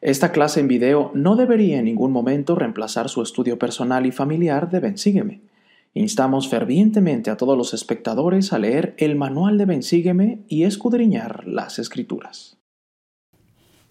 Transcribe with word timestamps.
Esta 0.00 0.30
clase 0.30 0.60
en 0.60 0.68
video 0.68 1.10
no 1.14 1.34
debería 1.34 1.78
en 1.78 1.86
ningún 1.86 2.12
momento 2.12 2.54
reemplazar 2.54 3.08
su 3.08 3.20
estudio 3.20 3.58
personal 3.58 4.06
y 4.06 4.12
familiar 4.12 4.70
de 4.70 4.78
Bensígueme. 4.78 5.40
Instamos 5.94 6.48
fervientemente 6.48 7.30
a 7.30 7.36
todos 7.36 7.58
los 7.58 7.74
espectadores 7.74 8.52
a 8.52 8.58
leer 8.58 8.94
el 8.98 9.16
manual 9.16 9.58
de 9.58 9.64
Bensígueme 9.64 10.38
y 10.46 10.62
escudriñar 10.62 11.48
las 11.48 11.80
escrituras. 11.80 12.57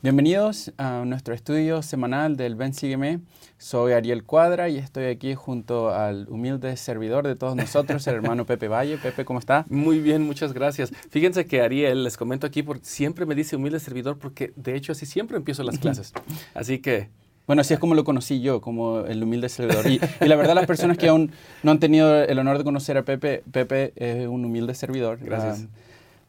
Bienvenidos 0.08 0.72
a 0.78 1.04
nuestro 1.06 1.34
estudio 1.34 1.82
semanal 1.82 2.38
del 2.38 2.56
Ven 2.56 2.74
Sígueme. 2.74 3.20
Soy 3.58 3.92
Ariel 3.92 4.24
Cuadra 4.24 4.70
y 4.70 4.78
estoy 4.78 5.08
aquí 5.08 5.36
junto 5.36 5.90
al 5.90 6.30
humilde 6.30 6.78
servidor 6.78 7.28
de 7.28 7.36
todos 7.36 7.58
nosotros, 7.58 8.08
el 8.08 8.16
hermano 8.16 8.46
Pepe 8.46 8.70
Valle. 8.70 8.98
Pepe, 8.98 9.26
¿cómo 9.26 9.38
está? 9.38 9.66
Muy 9.70 10.00
bien, 10.00 10.24
muchas 10.24 10.54
gracias. 10.54 10.94
Fíjense 11.10 11.46
que 11.46 11.60
Ariel, 11.60 12.06
les 12.06 12.16
comento 12.16 12.48
aquí, 12.48 12.64
porque 12.64 12.86
siempre 12.86 13.26
me 13.26 13.36
dice 13.36 13.58
humilde 13.58 13.82
servidor 13.82 14.18
porque 14.18 14.54
de 14.56 14.78
hecho 14.78 14.94
así 14.94 15.06
siempre 15.06 15.36
empiezo 15.36 15.62
las 15.64 15.78
clases. 15.78 16.14
Así 16.54 16.80
que 16.80 17.10
bueno, 17.46 17.60
así 17.60 17.74
es 17.74 17.80
como 17.82 17.94
lo 17.94 18.06
conocí 18.06 18.40
yo, 18.40 18.62
como 18.62 19.02
el 19.02 19.22
humilde 19.22 19.50
servidor. 19.50 19.86
Y, 19.92 20.00
la 20.26 20.38
verdad, 20.38 20.56
las 20.56 20.68
personas 20.68 20.98
que 20.98 21.10
aún 21.10 21.34
no 21.64 21.72
han 21.72 21.80
tenido 21.80 22.24
el 22.24 22.40
honor 22.40 22.58
de 22.58 22.64
conocer 22.64 22.98
a 22.98 23.04
Pepe, 23.04 23.44
Pepe 23.52 23.92
es 23.98 24.26
un 24.26 24.46
humilde 24.46 24.74
servidor. 24.74 25.20
Gracias. 25.22 25.66
Ah, 25.66 25.87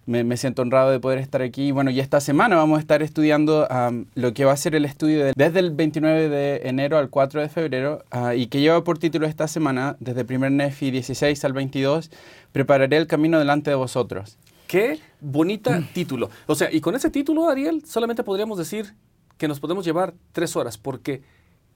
me, 0.09 0.37
siento 0.39 0.62
honrado 0.62 0.91
de 0.91 1.01
poder 1.01 1.19
estar 1.19 1.43
aquí. 1.43 1.71
Bueno, 1.71 1.91
y 1.91 2.01
esta 2.01 2.21
semana 2.21 2.57
vamos 2.57 2.79
a 2.79 2.80
estar 2.80 3.03
estudiando 3.03 3.69
lo 4.15 4.33
que 4.33 4.45
va 4.47 4.53
a 4.53 4.57
ser 4.57 4.75
el 4.75 4.87
estudio 4.87 5.33
desde 5.37 5.59
el 5.61 5.71
29 5.71 6.29
de 6.31 6.69
enero 6.69 6.97
al 6.97 7.11
4 7.11 7.43
de 7.43 7.48
febrero 7.51 8.03
ah, 8.11 8.34
y 8.34 8.47
que 8.47 8.61
lleva 8.61 8.83
por 8.84 8.98
título 8.98 9.27
esta 9.27 9.47
semana, 9.48 9.97
desde 10.01 10.25
primer 10.25 10.51
Nefi 10.51 10.91
16 10.91 11.45
al 11.45 11.53
22, 11.53 12.11
Prepararé 12.53 12.97
el 12.97 13.07
camino 13.07 13.39
delante 13.39 13.69
de 13.69 13.77
vosotros. 13.77 14.39
Qué 14.67 14.98
bonita 15.21 15.83
título. 15.93 16.31
O 16.47 16.55
sea, 16.55 16.73
y 16.73 16.81
con 16.81 16.95
ese 16.95 17.11
título, 17.11 17.48
Ariel, 17.48 17.84
solamente 17.84 18.25
podríamos 18.25 18.56
decir 18.56 18.95
que 19.37 19.47
nos 19.47 19.61
podemos 19.61 19.84
llevar 19.84 20.15
tres 20.33 20.56
horas, 20.56 20.79
porque 20.79 21.23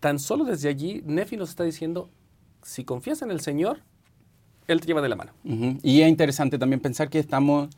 tan 0.00 0.19
solo 0.19 0.44
desde 0.44 0.70
allí 0.70 1.02
Nefi 1.05 1.36
nos 1.36 1.50
está 1.50 1.64
diciendo, 1.64 2.08
si 2.62 2.84
confías 2.84 3.20
en 3.20 3.30
el 3.30 3.41
Señor, 3.41 3.80
Él 4.66 4.80
te 4.80 4.86
lleva 4.86 5.03
de 5.03 5.10
la 5.10 5.16
mano. 5.16 5.33
Y 5.83 6.00
es 6.00 6.08
interesante 6.08 6.58
también 6.58 6.80
pensar 6.80 7.10
que 7.10 7.19
estamos 7.19 7.69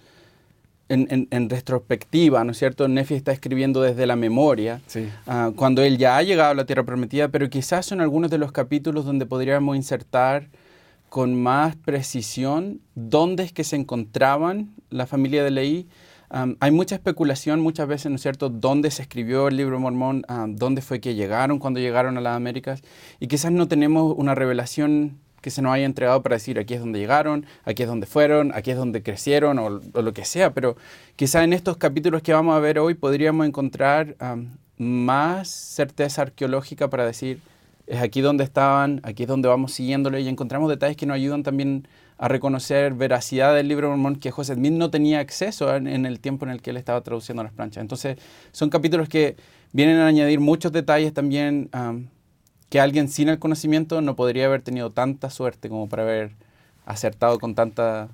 en, 0.89 1.51
retrospectiva, 1.51 2.45
¿no 2.45 2.53
es 2.53 2.59
cierto? 2.59 2.89
Nefi 2.89 3.15
está 3.15 3.33
escribiendo 3.33 3.81
desde 3.81 4.07
la 4.07 4.17
memoria, 4.17 4.81
ah, 5.27 5.53
cuando 5.57 5.83
él 5.83 5.99
ya 5.99 6.17
ha 6.17 6.23
llegado 6.23 6.51
a 6.51 6.55
la 6.55 6.67
Tierra 6.67 6.85
Prometida, 6.85 7.29
pero 7.29 7.49
quizás 7.49 7.87
son 7.87 8.01
algunos 8.01 8.31
de 8.31 8.39
los 8.39 8.53
capítulos 8.53 9.05
donde 9.05 9.27
podríamos 9.27 9.77
insertar 9.77 10.49
con 11.09 11.41
más 11.41 11.77
precisión 11.77 12.81
dónde 12.95 13.45
es 13.45 13.53
que 13.53 13.65
se 13.65 13.77
encontraban 13.77 14.75
la 14.91 15.07
familia 15.07 15.45
de 15.45 15.51
Leí. 15.53 15.89
hay 16.29 16.71
mucha 16.73 16.97
especulación 16.97 17.61
muchas 17.61 17.87
veces, 17.87 18.11
¿no 18.11 18.17
es 18.17 18.23
cierto?, 18.23 18.49
dónde 18.51 18.91
se 18.91 19.03
escribió 19.03 19.49
el 19.49 19.57
libro 19.57 19.79
Mormón, 19.79 20.25
dónde 20.49 20.83
fue 20.83 21.01
que 21.01 21.15
llegaron 21.15 21.61
cuando 21.61 21.81
llegaron 21.81 22.19
a 22.19 22.21
las 22.21 22.37
Américas, 22.37 22.83
y 23.21 23.29
quizás 23.29 23.53
no 23.53 23.69
tenemos 23.69 24.15
una 24.17 24.35
revelación 24.35 25.21
que 25.45 25.51
se 25.51 25.61
nos 25.61 25.75
haya 25.75 25.85
entregado 25.85 26.23
para 26.23 26.37
decir 26.37 26.59
aquí 26.59 26.73
es 26.73 26.81
donde 26.81 26.99
llegaron, 26.99 27.45
aquí 27.67 27.83
es 27.83 27.89
donde 27.91 28.07
fueron, 28.07 28.51
aquí 28.55 28.71
es 28.71 28.79
donde 28.79 29.03
crecieron 29.03 29.59
o, 29.59 29.69
lo 29.69 30.13
que 30.15 30.25
sea, 30.25 30.55
pero 30.55 30.75
quizá 31.17 31.45
en 31.45 31.53
estos 31.53 31.77
capítulos 31.77 32.23
que 32.23 32.33
vamos 32.33 32.57
a 32.57 32.61
ver 32.61 32.79
hoy 32.79 32.95
podríamos 32.95 33.47
encontrar 33.47 34.17
más 34.79 35.51
certeza 35.51 36.23
arqueológica 36.23 36.89
para 36.89 37.05
decir 37.05 37.41
es 37.87 38.01
aquí 38.01 38.23
donde 38.23 38.43
estaban, 38.43 39.03
aquí 39.03 39.25
es 39.25 39.29
donde 39.29 39.47
vamos 39.49 39.75
siguiéndolo 39.75 40.19
y 40.19 40.29
encontramos 40.29 40.71
detalles 40.71 40.97
que 40.97 41.05
nos 41.05 41.17
ayudan 41.17 41.43
también 41.43 41.87
a 42.17 42.27
reconocer 42.29 42.95
veracidad 42.95 43.55
del 43.55 43.69
libro 43.69 43.91
mormón 43.91 44.17
que 44.17 44.31
José 44.31 44.55
Smith 44.55 44.73
no 44.73 44.91
tenía 44.91 45.19
acceso 45.19 45.77
en, 45.77 46.07
el 46.07 46.21
tiempo 46.21 46.47
en 46.47 46.53
el 46.53 46.63
que 46.63 46.71
él 46.71 46.79
estaba 46.79 47.03
traduciendo 47.03 47.43
las 47.43 47.53
planchas. 47.53 47.83
Entonces 47.83 48.17
son 48.51 48.71
capítulos 48.71 49.11
que 49.11 49.37
vienen 49.73 49.99
a 49.99 50.07
añadir 50.07 50.41
muchos 50.41 50.73
detalles 50.73 51.13
también 51.13 51.69
que 52.75 52.81
alguien 52.81 53.07
sin 53.07 53.29
el 53.29 53.39
conocimiento 53.39 54.01
no 54.01 54.17
podría 54.17 54.47
haber 54.47 54.61
tenido 54.61 54.91
tanta 54.91 55.31
suerte 55.31 55.69
como 55.69 55.89
para 55.89 56.03
haber 56.03 56.33
acertado 56.87 57.39
con 57.39 57.55
tanta 57.55 58.09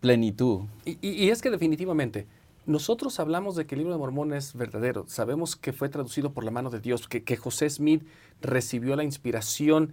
plenitud. 0.00 0.62
Y, 0.84 1.28
es 1.28 1.40
que 1.40 1.48
definitivamente, 1.48 2.26
nosotros 2.66 3.20
hablamos 3.20 3.54
de 3.54 3.68
que 3.68 3.76
el 3.76 3.82
libro 3.82 3.94
de 3.94 4.00
Mormón 4.00 4.32
es 4.32 4.54
verdadero, 4.54 5.04
sabemos 5.06 5.54
que 5.54 5.72
fue 5.72 5.88
traducido 5.88 6.32
por 6.32 6.42
la 6.42 6.50
mano 6.50 6.70
de 6.70 6.80
Dios, 6.80 7.06
que, 7.06 7.22
que 7.22 7.36
José 7.36 7.70
Smith 7.70 8.02
recibió 8.40 8.96
la 8.96 9.04
inspiración 9.04 9.92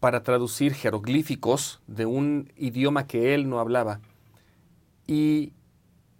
para 0.00 0.24
traducir 0.24 0.74
jeroglíficos 0.74 1.80
de 1.86 2.06
un 2.06 2.52
idioma 2.56 3.06
que 3.06 3.36
él 3.36 3.48
no 3.48 3.60
hablaba. 3.60 4.00
Y 5.06 5.52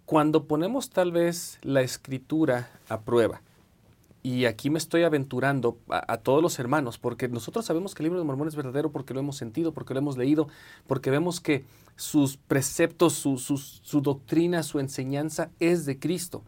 cuando 0.05 0.45
ponemos 0.45 0.89
tal 0.89 1.11
vez 1.11 1.59
la 1.63 1.81
escritura 1.81 2.71
a 2.87 3.01
prueba, 3.01 3.41
y 4.23 4.45
aquí 4.45 4.69
me 4.69 4.77
estoy 4.77 5.03
aventurando 5.03 5.77
a, 5.89 6.15
todos 6.15 6.41
los 6.41 6.57
hermanos, 6.57 6.97
porque 6.97 7.27
nosotros 7.27 7.65
sabemos 7.65 7.93
que 7.93 8.03
el 8.03 8.05
libro 8.05 8.19
de 8.19 8.25
Mormón 8.25 8.47
es 8.47 8.55
verdadero 8.55 8.89
porque 8.89 9.13
lo 9.13 9.19
hemos 9.19 9.35
sentido, 9.35 9.73
porque 9.73 9.93
lo 9.93 9.99
hemos 9.99 10.17
leído, 10.17 10.47
porque 10.87 11.11
vemos 11.11 11.41
que 11.41 11.65
sus 11.97 12.37
preceptos, 12.37 13.13
su, 13.13 14.01
doctrina, 14.01 14.63
su 14.63 14.79
enseñanza 14.79 15.49
es 15.59 15.85
de 15.85 15.99
Cristo. 15.99 16.41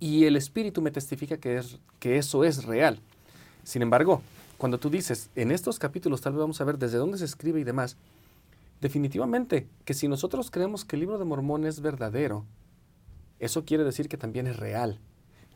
Y 0.00 0.24
el 0.24 0.34
Espíritu 0.34 0.82
me 0.82 0.90
testifica 0.90 1.38
que, 1.38 1.58
es, 1.58 1.78
que 2.00 2.18
eso 2.18 2.42
es 2.42 2.64
real. 2.64 2.98
Sin 3.62 3.82
embargo, 3.82 4.20
cuando 4.58 4.78
tú 4.78 4.90
dices, 4.90 5.30
en 5.36 5.52
estos 5.52 5.78
capítulos 5.78 6.22
tal 6.22 6.32
vez 6.32 6.40
vamos 6.40 6.60
a 6.60 6.64
ver 6.64 6.76
desde 6.76 6.98
dónde 6.98 7.18
se 7.18 7.24
escribe 7.24 7.60
y 7.60 7.64
demás, 7.64 7.96
definitivamente 8.80 9.68
que 9.84 9.94
si 9.94 10.08
nosotros 10.08 10.50
creemos 10.50 10.84
que 10.84 10.96
el 10.96 11.00
libro 11.00 11.18
de 11.18 11.24
Mormón 11.24 11.66
es 11.66 11.80
verdadero, 11.80 12.44
eso 13.38 13.64
quiere 13.64 13.84
decir 13.84 14.08
que 14.08 14.16
también 14.16 14.48
es 14.48 14.56
real 14.56 14.98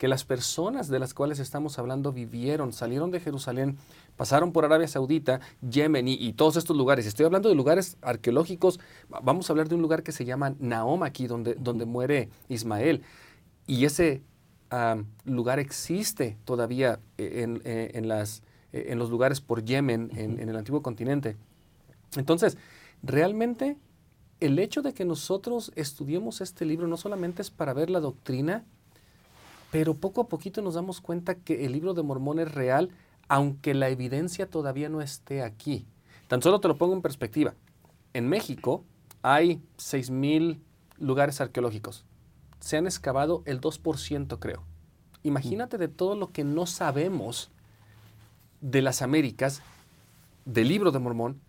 que 0.01 0.09
las 0.09 0.25
personas 0.25 0.89
de 0.89 0.99
las 0.99 1.13
cuales 1.13 1.41
estamos 1.41 1.79
hablando 1.79 2.11
vivieron, 2.11 2.73
salieron 2.73 3.11
de 3.11 3.21
Jerusalén, 3.21 3.77
pasaron 4.17 4.51
por 4.51 4.65
Arabia 4.65 4.89
Saudita, 4.89 5.41
Yemen 5.61 6.09
y, 6.09 6.33
todos 6.33 6.57
estos 6.57 6.75
lugares. 6.75 7.05
Estoy 7.05 7.27
hablando 7.27 7.51
de 7.51 7.55
lugares 7.55 7.99
arqueológicos. 8.01 8.81
Vamos 9.11 9.51
a 9.51 9.53
hablar 9.53 9.69
de 9.69 9.75
un 9.75 9.83
lugar 9.83 10.03
que 10.03 10.13
se 10.13 10.25
llama 10.25 10.55
Naom 10.59 11.03
aquí, 11.03 11.27
donde, 11.27 11.53
donde 11.53 11.85
muere 11.85 12.31
Ismael. 12.49 13.03
Y 13.67 13.85
ese 13.85 14.23
lugar 15.27 15.59
existe 15.59 16.39
todavía 16.47 16.99
en, 17.19 17.61
en, 17.63 18.09
las, 18.09 18.43
en, 18.73 18.99
los 18.99 19.11
lugares 19.11 19.43
por 19.43 19.63
Yemen, 19.63 20.13
en, 20.17 20.41
en 20.41 20.49
el 20.49 20.57
antiguo 20.57 20.81
continente. 20.81 21.37
Entonces, 22.17 22.57
realmente 23.03 23.77
el 24.41 24.59
hecho 24.61 24.81
de 24.81 24.95
que 24.95 25.05
nosotros 25.05 25.73
estudiemos 25.77 26.41
este 26.41 26.65
libro 26.65 26.87
no 26.87 26.97
solamente 26.97 27.43
es 27.43 27.51
para 27.51 27.75
ver 27.75 27.91
la 27.91 28.01
doctrina, 28.01 28.65
pero 29.71 29.95
poco 29.95 30.23
a 30.23 30.29
poquito 30.29 30.63
nos 30.63 30.75
damos 30.75 31.01
cuenta 31.01 31.35
que 31.35 31.65
el 31.65 31.73
libro 31.73 31.95
de 31.95 32.03
Mormón 32.03 32.39
es 32.39 32.53
real, 32.53 32.91
aunque 33.29 33.75
la 33.75 33.89
evidencia 33.89 34.49
todavía 34.49 34.89
no 34.89 35.01
esté 35.01 35.43
aquí. 35.43 35.87
Tan 36.29 36.43
solo 36.43 36.61
te 36.61 36.69
lo 36.69 36.77
pongo 36.77 36.95
en 36.95 37.03
perspectiva. 37.03 37.55
En 38.13 38.29
México 38.29 38.85
hay 39.23 39.63
6.000 39.79 40.59
lugares 40.99 41.41
arqueológicos. 41.41 42.05
Se 42.59 42.77
han 42.77 42.87
excavado 42.87 43.43
el 43.47 43.61
2%, 43.61 44.39
creo. 44.39 44.65
Imagínate 45.23 45.79
de 45.79 45.89
todo 45.89 46.17
lo 46.17 46.33
que 46.33 46.45
no 46.45 46.67
sabemos 46.67 47.51
de 48.61 48.83
las 48.83 49.03
Américas, 49.03 49.63
del 50.45 50.69
libro 50.69 50.91
de 50.91 50.99
Mormón, 50.99 51.41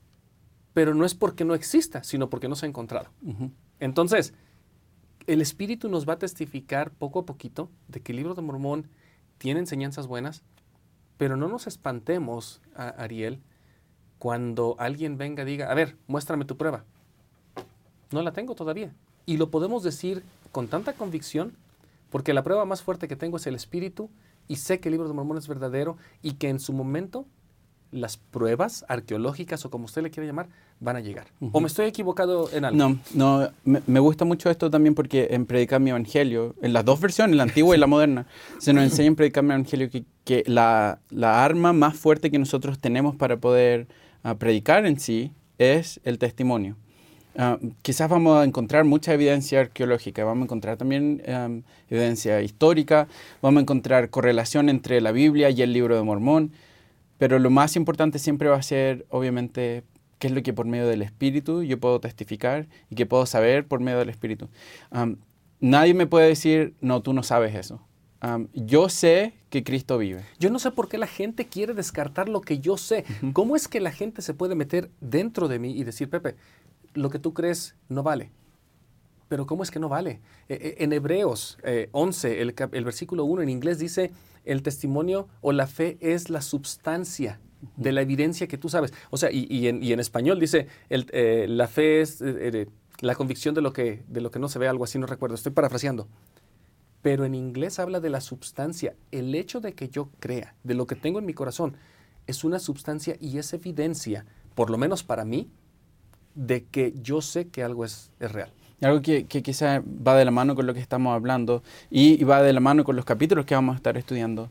pero 0.73 0.93
no 0.93 1.05
es 1.05 1.15
porque 1.15 1.45
no 1.45 1.55
exista, 1.55 2.03
sino 2.03 2.29
porque 2.29 2.47
no 2.47 2.55
se 2.55 2.65
ha 2.65 2.69
encontrado. 2.69 3.09
Entonces, 3.79 4.33
el 5.31 5.41
Espíritu 5.41 5.87
nos 5.87 6.07
va 6.07 6.13
a 6.13 6.19
testificar 6.19 6.91
poco 6.91 7.19
a 7.19 7.25
poquito 7.25 7.69
de 7.87 8.01
que 8.01 8.11
el 8.11 8.17
libro 8.17 8.35
de 8.35 8.41
Mormón 8.41 8.89
tiene 9.37 9.61
enseñanzas 9.61 10.05
buenas, 10.05 10.43
pero 11.17 11.37
no 11.37 11.47
nos 11.47 11.67
espantemos, 11.67 12.61
Ariel, 12.75 13.39
cuando 14.19 14.75
alguien 14.77 15.17
venga 15.17 15.43
y 15.43 15.45
diga, 15.45 15.71
a 15.71 15.73
ver, 15.73 15.95
muéstrame 16.07 16.43
tu 16.43 16.57
prueba. 16.57 16.83
No 18.11 18.21
la 18.23 18.33
tengo 18.33 18.55
todavía. 18.55 18.93
Y 19.25 19.37
lo 19.37 19.51
podemos 19.51 19.83
decir 19.83 20.21
con 20.51 20.67
tanta 20.67 20.93
convicción, 20.93 21.55
porque 22.09 22.33
la 22.33 22.43
prueba 22.43 22.65
más 22.65 22.81
fuerte 22.81 23.07
que 23.07 23.15
tengo 23.15 23.37
es 23.37 23.47
el 23.47 23.55
Espíritu, 23.55 24.09
y 24.49 24.57
sé 24.57 24.81
que 24.81 24.89
el 24.89 24.93
libro 24.93 25.07
de 25.07 25.13
Mormón 25.13 25.37
es 25.37 25.47
verdadero, 25.47 25.97
y 26.22 26.34
que 26.34 26.49
en 26.49 26.59
su 26.59 26.73
momento 26.73 27.25
las 27.91 28.17
pruebas 28.17 28.85
arqueológicas 28.88 29.66
o 29.66 29.70
como 29.70 29.85
usted 29.85 30.02
le 30.02 30.11
quiera 30.11 30.28
llamar 30.28 30.47
van 30.79 30.96
a 30.96 30.99
llegar. 30.99 31.28
¿O 31.52 31.59
me 31.59 31.67
estoy 31.67 31.85
equivocado 31.85 32.49
en 32.52 32.66
algo? 32.66 32.78
No, 32.78 32.99
no 33.14 33.49
me, 33.64 33.99
gusta 33.99 34.26
mucho 34.26 34.49
esto 34.49 34.70
también 34.72 34.96
porque 34.96 35.28
en 35.32 35.46
Predicar 35.46 35.79
mi 35.79 35.91
Evangelio, 35.91 36.55
en 36.61 36.73
las 36.73 36.84
dos 36.84 36.99
versiones, 36.99 37.35
la 37.35 37.43
antigua 37.43 37.76
y 37.76 37.79
la 37.79 37.88
moderna, 37.88 38.26
se 38.58 38.73
nos 38.73 38.84
enseña 38.84 39.08
en 39.08 39.16
Predicar 39.16 39.43
mi 39.43 39.52
Evangelio 39.52 39.90
que, 40.23 40.43
la, 40.47 40.99
arma 41.22 41.73
más 41.73 41.96
fuerte 41.96 42.32
que 42.32 42.40
nosotros 42.40 42.79
tenemos 42.79 43.16
para 43.16 43.38
poder 43.38 43.88
ah, 44.23 44.35
predicar 44.35 44.85
en 44.85 44.99
sí 44.99 45.32
es 45.59 45.99
el 46.03 46.17
testimonio. 46.17 46.78
Ah, 47.37 47.59
quizás 47.82 48.09
vamos 48.09 48.37
a 48.37 48.44
encontrar 48.44 48.84
mucha 48.84 49.14
evidencia 49.14 49.61
arqueológica, 49.61 50.23
vamos 50.23 50.44
a 50.44 50.46
encontrar 50.46 50.78
también 50.78 51.22
evidencia 51.90 52.41
histórica, 52.41 53.08
vamos 53.41 53.59
a 53.59 53.61
encontrar 53.61 54.09
correlación 54.09 54.67
entre 54.67 54.99
la 54.99 55.11
Biblia 55.11 55.49
y 55.49 55.61
el 55.61 55.73
libro 55.73 55.96
de 55.96 56.02
Mormón, 56.02 56.52
pero 57.22 57.38
lo 57.38 57.52
más 57.52 57.76
importante 57.76 58.18
siempre 58.18 58.50
va 58.50 58.56
a 58.56 58.64
ser, 58.64 59.06
obviamente, 59.12 59.84
qué 60.18 60.26
es 60.26 60.34
lo 60.34 60.41
que 60.41 60.53
por 60.53 60.66
medio 60.66 60.88
del 60.88 61.03
Espíritu 61.03 61.62
yo 61.62 61.79
puedo 61.79 62.00
testificar 62.00 62.68
y 62.90 62.96
que 62.96 63.06
puedo 63.06 63.28
saber 63.28 63.68
por 63.68 63.79
medio 63.79 64.00
del 64.00 64.09
Espíritu. 64.09 64.50
nadie 65.59 65.94
me 65.94 66.08
puede 66.08 66.29
decir, 66.29 66.73
no, 66.82 67.03
tú 67.03 67.14
no 67.14 67.22
sabes 67.22 67.53
eso. 67.53 67.79
yo 68.56 68.90
sé 68.90 69.35
que 69.52 69.64
Cristo 69.64 70.00
vive. 70.00 70.26
Yo 70.40 70.50
no 70.50 70.58
sé 70.58 70.72
por 70.72 70.90
qué 70.90 70.97
la 70.97 71.06
gente 71.06 71.46
quiere 71.46 71.76
descartar 71.76 72.28
lo 72.28 72.41
que 72.41 72.58
yo 72.58 72.76
sé. 72.76 73.06
¿Cómo 73.34 73.56
es 73.56 73.68
que 73.68 73.82
la 73.82 73.91
gente 73.91 74.23
se 74.23 74.34
puede 74.34 74.56
meter 74.56 74.90
dentro 75.00 75.47
de 75.47 75.59
mí 75.59 75.78
y 75.78 75.84
decir, 75.84 76.09
Pepe, 76.09 76.38
lo 76.96 77.12
que 77.12 77.20
tú 77.20 77.35
crees 77.35 77.76
no 77.88 78.02
vale? 78.02 78.32
Pero 79.28 79.46
¿cómo 79.46 79.62
es 79.62 79.70
que 79.70 79.79
no 79.79 79.90
vale? 79.90 80.22
E, 80.50 80.56
e, 80.56 80.84
en 80.84 80.91
Hebreos 80.91 81.59
11, 81.91 82.41
eh, 82.41 82.56
el, 82.72 82.84
versículo 82.84 83.26
1 83.26 83.44
en 83.44 83.50
inglés 83.50 83.78
dice, 83.78 84.09
el 84.46 84.64
testimonio 84.64 85.28
o 85.41 85.52
la 85.52 85.67
fe 85.67 85.97
es 86.02 86.29
la 86.29 86.41
substancia 86.41 87.40
de 87.78 87.91
la 87.91 88.02
evidencia 88.02 88.47
que 88.47 88.58
tú 88.58 88.70
sabes. 88.70 88.93
O 89.09 89.17
sea, 89.17 89.29
y, 89.32 89.67
en, 89.67 89.99
español 89.99 90.40
dice, 90.40 90.67
eh, 90.90 91.46
la 91.47 91.67
fe 91.67 92.02
es 92.02 92.22
eh, 92.22 92.67
la 93.02 93.16
convicción 93.16 93.53
de 93.53 93.61
lo, 93.61 93.72
que, 93.73 94.03
de 94.08 94.22
lo 94.22 94.32
que 94.32 94.40
no 94.40 94.49
se 94.49 94.59
ve, 94.59 94.67
algo 94.67 94.84
así, 94.84 94.97
no 94.97 95.08
recuerdo, 95.08 95.35
estoy 95.35 95.52
parafraseando 95.52 96.08
pero 97.02 97.26
en 97.26 97.35
inglés 97.35 97.79
habla 97.79 97.99
de 97.99 98.09
la 98.09 98.22
sustancia. 98.22 98.96
El 99.11 99.34
hecho 99.35 99.59
de 99.59 99.73
que 99.73 99.90
yo 99.90 100.09
crea, 100.20 100.55
de 100.64 100.73
lo 100.73 100.85
que 100.85 100.96
tengo 100.96 101.20
en 101.20 101.26
mi 101.26 101.34
corazón, 101.34 101.76
es 102.28 102.44
una 102.44 102.59
sustancia 102.59 103.17
y 103.20 103.37
es 103.37 103.53
evidencia, 103.53 104.26
por 104.55 104.70
lo 104.70 104.78
menos 104.78 105.03
para 105.03 105.26
mí, 105.26 105.49
de 106.35 106.66
que 106.66 106.94
yo 107.02 107.22
sé 107.22 107.49
que 107.49 107.64
algo 107.64 107.84
es, 107.84 108.11
real. 108.20 108.52
Algo 108.81 109.01
que, 109.01 109.25
que, 109.25 109.43
quizá 109.43 109.81
va 109.85 110.16
de 110.16 110.25
la 110.25 110.31
mano 110.31 110.55
con 110.55 110.66
lo 110.66 110.73
que 110.73 110.79
estamos 110.79 111.13
hablando 111.13 111.63
y, 111.89 112.23
va 112.23 112.41
de 112.41 112.53
la 112.53 112.59
mano 112.59 112.83
con 112.83 112.95
los 112.95 113.05
capítulos 113.05 113.45
que 113.45 113.55
vamos 113.55 113.73
a 113.73 113.78
estar 113.78 113.97
estudiando. 113.97 114.49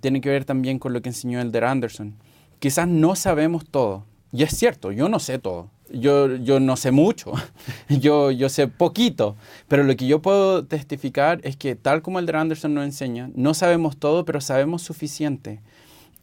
Tiene 0.00 0.20
que 0.20 0.28
ver 0.28 0.44
también 0.44 0.78
con 0.78 0.92
lo 0.92 1.02
que 1.02 1.08
enseñó 1.08 1.40
Elder 1.40 1.64
Anderson. 1.64 2.14
Quizás 2.58 2.86
no 2.86 3.16
sabemos 3.16 3.64
todo. 3.68 4.04
Y 4.32 4.42
es 4.42 4.56
cierto, 4.56 4.92
yo 4.92 5.08
no 5.08 5.18
sé 5.18 5.38
todo 5.38 5.70
yo, 5.90 6.36
yo 6.36 6.60
no 6.60 6.76
sé 6.76 6.90
mucho, 6.90 7.32
yo, 7.88 8.30
yo 8.30 8.48
sé 8.48 8.68
poquito, 8.68 9.36
pero 9.68 9.84
lo 9.84 9.96
que 9.96 10.06
yo 10.06 10.22
puedo 10.22 10.64
testificar 10.64 11.40
es 11.44 11.56
que 11.56 11.76
tal 11.76 12.02
como 12.02 12.18
el 12.18 12.26
de 12.26 12.36
Anderson 12.36 12.74
nos 12.74 12.84
enseña, 12.84 13.30
no 13.34 13.54
sabemos 13.54 13.96
todo, 13.96 14.24
pero 14.24 14.40
sabemos 14.40 14.82
suficiente. 14.82 15.60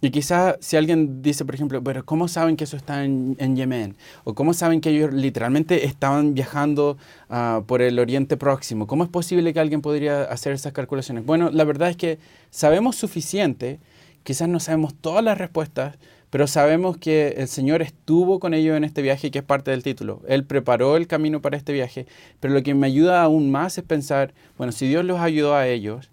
Y 0.03 0.09
quizás 0.09 0.55
si 0.61 0.77
alguien 0.77 1.21
dice, 1.21 1.45
por 1.45 1.53
ejemplo, 1.53 1.83
pero 1.83 2.03
¿cómo 2.03 2.27
saben 2.27 2.57
que 2.57 2.63
eso 2.63 2.75
está 2.75 3.05
en, 3.05 3.55
Yemen? 3.55 3.95
¿O 4.23 4.33
cómo 4.33 4.55
saben 4.55 4.81
que 4.81 4.89
ellos 4.89 5.13
literalmente 5.13 5.85
estaban 5.85 6.33
viajando 6.33 6.97
ah, 7.29 7.61
por 7.67 7.83
el 7.83 7.99
Oriente 7.99 8.35
Próximo? 8.35 8.87
¿Cómo 8.87 9.03
es 9.03 9.11
posible 9.11 9.53
que 9.53 9.59
alguien 9.59 9.81
podría 9.81 10.23
hacer 10.23 10.53
esas 10.53 10.73
calculaciones? 10.73 11.23
Bueno, 11.23 11.51
la 11.51 11.63
verdad 11.65 11.89
es 11.89 11.97
que 11.97 12.17
sabemos 12.49 12.95
suficiente, 12.95 13.79
quizás 14.23 14.49
no 14.49 14.59
sabemos 14.59 14.95
todas 14.95 15.23
las 15.23 15.37
respuestas, 15.37 15.99
pero 16.31 16.47
sabemos 16.47 16.97
que 16.97 17.35
el 17.37 17.47
Señor 17.47 17.83
estuvo 17.83 18.39
con 18.39 18.55
ellos 18.55 18.75
en 18.75 18.85
este 18.85 19.03
viaje, 19.03 19.29
que 19.29 19.39
es 19.39 19.45
parte 19.45 19.69
del 19.69 19.83
título. 19.83 20.23
Él 20.27 20.45
preparó 20.45 20.97
el 20.97 21.05
camino 21.05 21.43
para 21.43 21.57
este 21.57 21.73
viaje, 21.73 22.07
pero 22.39 22.55
lo 22.55 22.63
que 22.63 22.73
me 22.73 22.87
ayuda 22.87 23.21
aún 23.21 23.51
más 23.51 23.77
es 23.77 23.83
pensar, 23.83 24.33
bueno, 24.57 24.71
si 24.71 24.87
Dios 24.87 25.05
los 25.05 25.19
ayudó 25.19 25.53
a 25.53 25.67
ellos, 25.67 26.09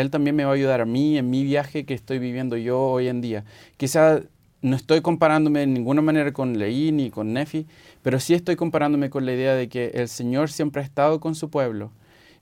Él 0.00 0.10
también 0.10 0.36
me 0.36 0.44
va 0.44 0.50
a 0.50 0.54
ayudar 0.54 0.80
a 0.80 0.84
mí 0.84 1.18
en 1.18 1.30
mi 1.30 1.44
viaje 1.44 1.84
que 1.84 1.94
estoy 1.94 2.18
viviendo 2.18 2.56
yo 2.56 2.80
hoy 2.80 3.08
en 3.08 3.20
día. 3.20 3.44
Quizás 3.76 4.22
no 4.60 4.76
estoy 4.76 5.00
comparándome 5.00 5.60
de 5.60 5.66
ninguna 5.66 6.02
manera 6.02 6.32
con 6.32 6.58
Leí 6.58 6.92
ni 6.92 7.10
con 7.10 7.32
Nefi, 7.32 7.66
pero 8.02 8.18
sí 8.18 8.34
estoy 8.34 8.56
comparándome 8.56 9.10
con 9.10 9.24
la 9.24 9.32
idea 9.32 9.54
de 9.54 9.68
que 9.68 9.88
el 9.94 10.08
Señor 10.08 10.50
siempre 10.50 10.82
ha 10.82 10.84
estado 10.84 11.20
con 11.20 11.34
su 11.34 11.50
pueblo. 11.50 11.92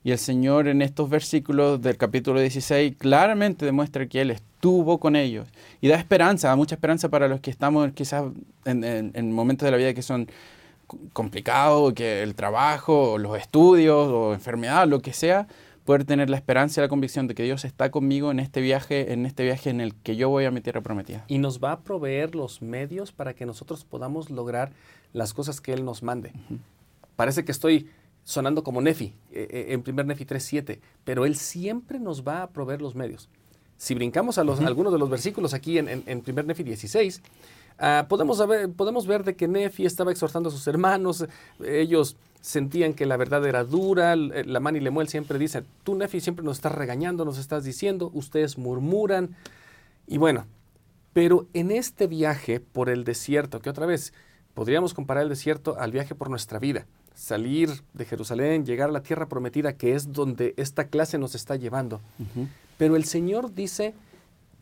Y 0.03 0.11
el 0.11 0.17
Señor 0.17 0.67
en 0.67 0.81
estos 0.81 1.09
versículos 1.09 1.81
del 1.81 1.97
capítulo 1.97 2.39
16 2.39 2.95
claramente 2.97 3.65
demuestra 3.65 4.07
que 4.07 4.21
Él 4.21 4.31
estuvo 4.31 4.99
con 4.99 5.15
ellos 5.15 5.47
y 5.81 5.87
da 5.89 5.95
esperanza, 5.95 6.47
da 6.47 6.55
mucha 6.55 6.75
esperanza 6.75 7.09
para 7.09 7.27
los 7.27 7.41
que 7.41 7.51
estamos 7.51 7.91
quizás 7.91 8.23
en, 8.65 9.31
momentos 9.33 9.65
de 9.65 9.71
la 9.71 9.77
vida 9.77 9.93
que 9.93 10.01
son 10.01 10.29
complicados, 11.11 11.93
que 11.93 12.23
el 12.23 12.35
trabajo, 12.35 13.17
los 13.17 13.37
estudios, 13.37 14.07
o 14.07 14.33
enfermedad, 14.33 14.87
lo 14.87 15.01
que 15.01 15.11
sea, 15.11 15.47
poder 15.87 16.03
tener 16.03 16.29
la 16.29 16.35
esperanza 16.35 16.81
y 16.81 16.83
la 16.83 16.89
convicción 16.89 17.27
de 17.27 17.33
que 17.33 17.43
Dios 17.43 17.63
está 17.63 17.91
conmigo 17.91 18.29
en 18.29 18.41
este 18.41 18.59
viaje, 18.59 19.13
en 19.13 19.25
este 19.25 19.45
viaje 19.45 19.69
en 19.69 19.79
el 19.79 19.95
que 19.95 20.17
yo 20.17 20.27
voy 20.27 20.43
a 20.43 20.51
mi 20.51 20.59
tierra 20.59 20.81
prometida. 20.81 21.23
Y 21.29 21.37
nos 21.37 21.63
va 21.63 21.71
a 21.71 21.79
proveer 21.79 22.35
los 22.35 22.61
medios 22.61 23.13
para 23.13 23.33
que 23.33 23.45
nosotros 23.45 23.85
podamos 23.85 24.29
lograr 24.29 24.73
las 25.13 25.33
cosas 25.33 25.61
que 25.61 25.71
Él 25.71 25.85
nos 25.85 26.03
mande. 26.03 26.33
Parece 27.15 27.45
que 27.45 27.53
estoy 27.53 27.89
sonando 28.25 28.65
como 28.65 28.81
Nefi, 28.81 29.13
eh, 29.31 29.47
eh, 29.49 29.65
en 29.69 29.81
primer 29.81 30.05
Nefi 30.05 30.25
3.7, 30.25 30.81
pero 31.05 31.25
Él 31.25 31.37
siempre 31.37 31.99
nos 31.99 32.27
va 32.27 32.43
a 32.43 32.49
proveer 32.49 32.81
los 32.81 32.93
medios. 32.93 33.29
Si 33.77 33.95
brincamos 33.95 34.37
a, 34.37 34.43
los, 34.43 34.59
algunos 34.59 34.91
de 34.91 34.99
los 34.99 35.09
versículos 35.09 35.53
aquí 35.53 35.77
en, 35.77 36.03
en, 36.05 36.21
primer 36.21 36.45
Nefi 36.45 36.63
16, 36.63 37.21
ah, 37.79 38.07
podemos, 38.09 38.43
podemos 38.75 39.07
ver 39.07 39.23
de 39.23 39.37
que 39.37 39.47
Nefi 39.47 39.85
estaba 39.85 40.11
exhortando 40.11 40.49
a 40.49 40.51
sus 40.51 40.67
hermanos, 40.67 41.25
ellos 41.65 42.17
sentían 42.41 42.93
que 42.93 43.05
la 43.05 43.17
verdad 43.17 43.45
era 43.45 43.63
dura, 43.63 44.15
la 44.15 44.59
Mani 44.59 44.79
Lemuel 44.79 45.07
siempre 45.07 45.39
dice, 45.39 45.63
tú 45.83 45.95
Nefi 45.95 46.19
siempre 46.19 46.45
nos 46.45 46.57
estás 46.57 46.73
regañando, 46.73 47.25
nos 47.25 47.37
estás 47.37 47.63
diciendo, 47.63 48.11
ustedes 48.13 48.57
murmuran, 48.57 49.35
y 50.07 50.17
bueno, 50.17 50.45
pero 51.13 51.47
en 51.53 51.71
este 51.71 52.07
viaje 52.07 52.59
por 52.59 52.89
el 52.89 53.03
desierto, 53.03 53.59
que 53.59 53.69
otra 53.69 53.85
vez 53.85 54.13
podríamos 54.53 54.93
comparar 54.93 55.23
el 55.23 55.29
desierto 55.29 55.77
al 55.79 55.91
viaje 55.91 56.15
por 56.15 56.29
nuestra 56.29 56.59
vida, 56.59 56.85
salir 57.13 57.69
de 57.93 58.05
Jerusalén, 58.05 58.65
llegar 58.65 58.89
a 58.89 58.93
la 58.93 59.01
tierra 59.01 59.27
prometida, 59.27 59.73
que 59.73 59.95
es 59.95 60.13
donde 60.13 60.53
esta 60.57 60.87
clase 60.87 61.17
nos 61.17 61.35
está 61.35 61.55
llevando. 61.55 61.99
Pero 62.77 62.95
el 62.95 63.05
Señor 63.05 63.53
dice 63.53 63.93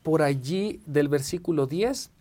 por 0.01 0.22
allí 0.22 0.80
del 0.86 1.10
versículo 1.10 1.68
10, 1.68 2.12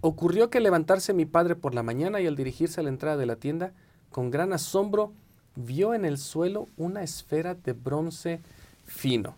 ocurrió 0.00 0.50
que 0.50 0.60
levantarse 0.60 1.12
mi 1.12 1.24
padre 1.24 1.56
por 1.56 1.74
la 1.74 1.82
mañana 1.82 2.20
y 2.20 2.26
al 2.26 2.36
dirigirse 2.36 2.80
a 2.80 2.84
la 2.84 2.90
entrada 2.90 3.16
de 3.16 3.26
la 3.26 3.36
tienda, 3.36 3.72
con 4.10 4.30
gran 4.30 4.52
asombro, 4.52 5.12
vio 5.56 5.94
en 5.94 6.04
el 6.04 6.18
suelo 6.18 6.68
una 6.76 7.02
esfera 7.02 7.54
de 7.54 7.72
bronce 7.72 8.40
fino. 8.84 9.36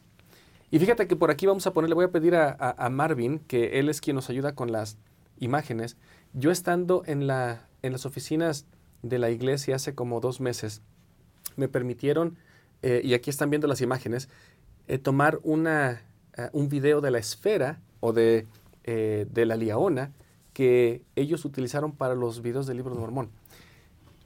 Y 0.71 0.79
fíjate 0.79 1.09
que 1.09 1.17
por 1.17 1.31
aquí 1.31 1.47
vamos 1.47 1.67
a 1.67 1.73
ponerle, 1.73 1.95
voy 1.95 2.05
a 2.05 2.13
pedir 2.13 2.37
a, 2.37 2.89
Marvin, 2.91 3.41
que 3.41 3.81
él 3.81 3.89
es 3.89 4.01
quien 4.01 4.15
nos 4.15 4.31
ayuda 4.31 4.55
con 4.55 4.71
las 4.71 4.99
imágenes. 5.41 5.97
Yo 6.33 6.53
estando 6.53 7.03
en, 7.07 7.27
la, 7.27 7.67
en 7.83 7.93
las 7.93 8.07
oficinas 8.07 8.67
de 9.03 9.19
la 9.19 9.31
iglesia 9.31 9.77
hace 9.77 9.95
como 9.95 10.21
dos 10.21 10.41
meses, 10.41 10.83
me 11.57 11.69
permitieron, 11.69 12.37
eh, 12.83 13.01
y 13.03 13.15
aquí 13.15 13.31
están 13.31 13.51
viendo 13.51 13.67
las 13.67 13.81
imágenes, 13.81 14.29
eh, 14.87 14.99
tomar 14.99 15.41
una, 15.43 16.03
eh, 16.37 16.49
un 16.53 16.69
video 16.69 17.01
de 17.01 17.11
la 17.11 17.19
esfera 17.19 17.81
o 17.99 18.13
de, 18.13 18.47
de, 18.85 19.47
la 19.47 19.55
liaona 19.57 20.11
que 20.53 21.03
ellos 21.15 21.45
utilizaron 21.45 21.93
para 21.93 22.17
los 22.17 22.43
videos 22.43 22.67
del 22.67 22.79
libro 22.79 22.95
de 22.95 23.01
Mormón. 23.01 23.31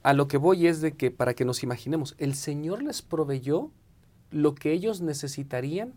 A 0.05 0.13
lo 0.13 0.27
que 0.27 0.37
voy 0.37 0.67
es 0.67 0.81
de 0.81 0.91
que 0.91 1.09
para 1.09 1.33
que 1.33 1.45
nos 1.45 1.63
imaginemos, 1.63 2.13
el 2.19 2.35
Señor 2.35 2.83
les 2.83 3.01
proveyó 3.01 3.71
lo 4.29 4.53
que 4.53 4.71
ellos 4.71 5.01
necesitarían 5.01 5.93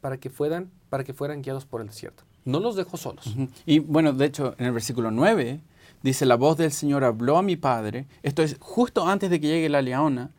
para 0.00 0.18
que 0.18 0.30
fueran, 0.30 0.70
para 0.90 1.02
que 1.02 1.12
fueran 1.12 1.42
guiados 1.42 1.66
por 1.66 1.80
el 1.80 1.88
desierto. 1.88 2.22
No 2.44 2.60
los 2.60 2.76
dejó 2.76 2.96
solos. 2.96 3.34
Y 3.66 3.80
bueno, 3.80 4.12
de 4.12 4.26
hecho, 4.26 4.54
en 4.58 4.66
el 4.66 4.72
versículo 4.72 5.10
9 5.10 5.60
dice, 6.04 6.24
la 6.24 6.36
voz 6.36 6.56
del 6.56 6.70
Señor 6.70 7.02
habló 7.02 7.36
a 7.36 7.42
mi 7.42 7.56
padre. 7.56 8.06
Esto 8.22 8.44
es 8.44 8.56
justo 8.60 9.08
antes 9.08 9.28
de 9.28 9.40
que 9.40 9.48
llegue 9.48 9.68
la 9.68 9.82
leona 9.82 10.30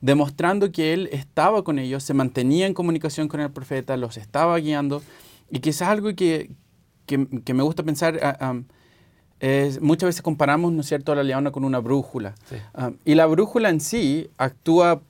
demostrando 0.00 0.72
que 0.72 0.94
él 0.94 1.10
estaba 1.12 1.64
con 1.64 1.78
ellos, 1.78 2.02
se 2.02 2.14
mantenía 2.14 2.66
en 2.66 2.72
comunicación 2.72 3.28
con 3.28 3.40
el 3.40 3.50
profeta, 3.50 3.98
los 3.98 4.16
estaba 4.16 4.56
guiando. 4.56 5.02
Y 5.50 5.60
quizás 5.60 5.90
algo 5.90 6.14
que, 6.14 6.50
me 7.10 7.62
gusta 7.62 7.82
pensar 7.82 8.18
ah, 8.22 8.62
es, 9.42 9.82
muchas 9.82 10.06
veces 10.06 10.22
comparamos, 10.22 10.72
¿no 10.72 10.82
es 10.82 10.86
cierto?, 10.86 11.10
a 11.10 11.16
la 11.16 11.24
leona 11.24 11.50
con 11.50 11.64
una 11.64 11.80
brújula. 11.80 12.36
y 13.04 13.16
la 13.16 13.26
brújula 13.26 13.70
en 13.70 13.80
sí 13.80 14.30
actúa 14.38 15.00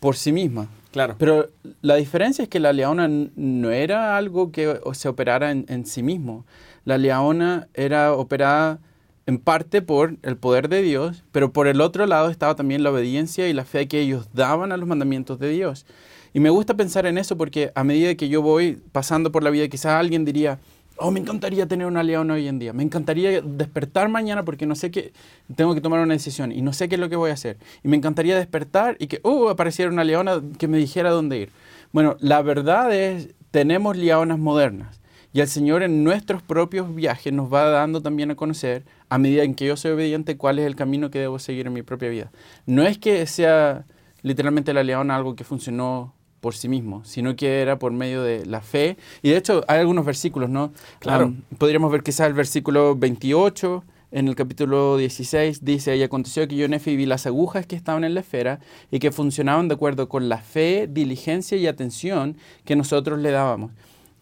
por 0.00 0.16
sí 0.16 0.32
misma. 0.32 0.68
Claro. 0.90 1.14
Pero 1.16 1.50
la 1.80 1.94
diferencia 1.94 2.42
es 2.42 2.48
que 2.48 2.58
la 2.58 2.72
leona 2.72 3.08
no 3.08 3.70
era 3.70 4.16
algo 4.16 4.50
que 4.50 4.80
se 4.94 5.08
operara 5.08 5.52
en, 5.52 5.64
en 5.68 5.86
sí 5.86 6.02
mismo. 6.02 6.44
La 6.84 6.98
leona 6.98 7.68
era 7.72 8.14
operada 8.14 8.80
en 9.26 9.38
parte 9.38 9.80
por 9.80 10.16
el 10.22 10.36
poder 10.36 10.68
de 10.68 10.82
Dios, 10.82 11.22
pero 11.30 11.52
por 11.52 11.68
el 11.68 11.80
otro 11.80 12.04
lado 12.06 12.30
estaba 12.30 12.56
también 12.56 12.82
la 12.82 12.90
obediencia 12.90 13.48
y 13.48 13.52
la 13.52 13.64
fe 13.64 13.86
que 13.86 14.00
ellos 14.00 14.28
daban 14.32 14.72
a 14.72 14.76
los 14.76 14.88
mandamientos 14.88 15.38
de 15.38 15.50
Dios. 15.50 15.86
Y 16.34 16.40
me 16.40 16.50
gusta 16.50 16.74
pensar 16.74 17.06
en 17.06 17.16
eso 17.16 17.36
porque 17.36 17.70
a 17.76 17.84
medida 17.84 18.16
que 18.16 18.28
yo 18.28 18.42
voy 18.42 18.82
pasando 18.90 19.30
por 19.30 19.44
la 19.44 19.50
vida, 19.50 19.68
quizás 19.68 19.92
alguien 19.92 20.24
diría, 20.24 20.58
oh, 20.98 21.10
me 21.10 21.20
encantaría 21.20 21.66
tener 21.66 21.86
una 21.86 22.02
leona 22.02 22.34
hoy 22.34 22.48
en 22.48 22.58
día, 22.58 22.72
me 22.72 22.82
encantaría 22.82 23.40
despertar 23.40 24.08
mañana 24.08 24.44
porque 24.44 24.66
no 24.66 24.74
sé 24.74 24.90
qué, 24.90 25.12
tengo 25.56 25.74
que 25.74 25.80
tomar 25.80 26.00
una 26.00 26.14
decisión 26.14 26.52
y 26.52 26.62
no 26.62 26.72
sé 26.72 26.88
qué 26.88 26.96
es 26.96 27.00
lo 27.00 27.08
que 27.08 27.16
voy 27.16 27.30
a 27.30 27.34
hacer. 27.34 27.58
Y 27.82 27.88
me 27.88 27.96
encantaría 27.96 28.36
despertar 28.36 28.96
y 28.98 29.06
que, 29.06 29.20
oh, 29.22 29.48
apareciera 29.48 29.90
una 29.90 30.04
leona 30.04 30.42
que 30.58 30.68
me 30.68 30.78
dijera 30.78 31.10
dónde 31.10 31.38
ir. 31.38 31.50
Bueno, 31.92 32.16
la 32.20 32.42
verdad 32.42 32.94
es, 32.94 33.34
tenemos 33.50 33.96
leonas 33.96 34.38
modernas 34.38 35.00
y 35.32 35.40
el 35.40 35.48
Señor 35.48 35.82
en 35.82 36.04
nuestros 36.04 36.42
propios 36.42 36.94
viajes 36.94 37.32
nos 37.32 37.52
va 37.52 37.64
dando 37.64 38.02
también 38.02 38.30
a 38.30 38.34
conocer 38.34 38.84
a 39.08 39.18
medida 39.18 39.42
en 39.42 39.54
que 39.54 39.66
yo 39.66 39.76
soy 39.76 39.92
obediente, 39.92 40.36
cuál 40.36 40.58
es 40.58 40.66
el 40.66 40.76
camino 40.76 41.10
que 41.10 41.18
debo 41.18 41.38
seguir 41.38 41.66
en 41.66 41.72
mi 41.72 41.82
propia 41.82 42.08
vida. 42.08 42.30
No 42.66 42.82
es 42.82 42.98
que 42.98 43.26
sea 43.26 43.84
literalmente 44.22 44.72
la 44.72 44.82
leona 44.82 45.16
algo 45.16 45.36
que 45.36 45.44
funcionó 45.44 46.14
por 46.40 46.54
sí 46.54 46.68
mismo, 46.68 47.04
sino 47.04 47.36
que 47.36 47.60
era 47.60 47.78
por 47.78 47.92
medio 47.92 48.22
de 48.22 48.46
la 48.46 48.60
fe. 48.60 48.96
Y 49.22 49.30
de 49.30 49.36
hecho 49.36 49.64
hay 49.68 49.80
algunos 49.80 50.04
versículos, 50.04 50.50
¿no? 50.50 50.72
Claro. 50.98 51.34
podríamos 51.58 51.90
ver 51.90 52.02
quizás 52.02 52.26
el 52.26 52.34
versículo 52.34 52.96
28, 52.96 53.84
en 54.10 54.26
el 54.28 54.34
capítulo 54.34 54.96
16 54.96 55.64
dice, 55.64 55.96
y 55.96 56.02
aconteció 56.02 56.48
que 56.48 56.56
yo 56.56 56.66
Nefi 56.66 56.96
vi 56.96 57.04
las 57.04 57.26
agujas 57.26 57.66
que 57.66 57.76
estaban 57.76 58.04
en 58.04 58.14
la 58.14 58.20
esfera 58.20 58.58
y 58.90 59.00
que 59.00 59.12
funcionaban 59.12 59.68
de 59.68 59.74
acuerdo 59.74 60.08
con 60.08 60.28
la 60.30 60.38
fe, 60.38 60.88
diligencia 60.90 61.58
y 61.58 61.66
atención 61.66 62.36
que 62.64 62.74
nosotros 62.74 63.18
le 63.18 63.30
dábamos. 63.30 63.72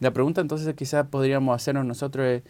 La 0.00 0.12
pregunta 0.12 0.40
entonces 0.40 0.74
quizás 0.74 1.06
podríamos 1.06 1.54
hacernos 1.54 1.86
nosotros 1.86 2.26
es, 2.26 2.42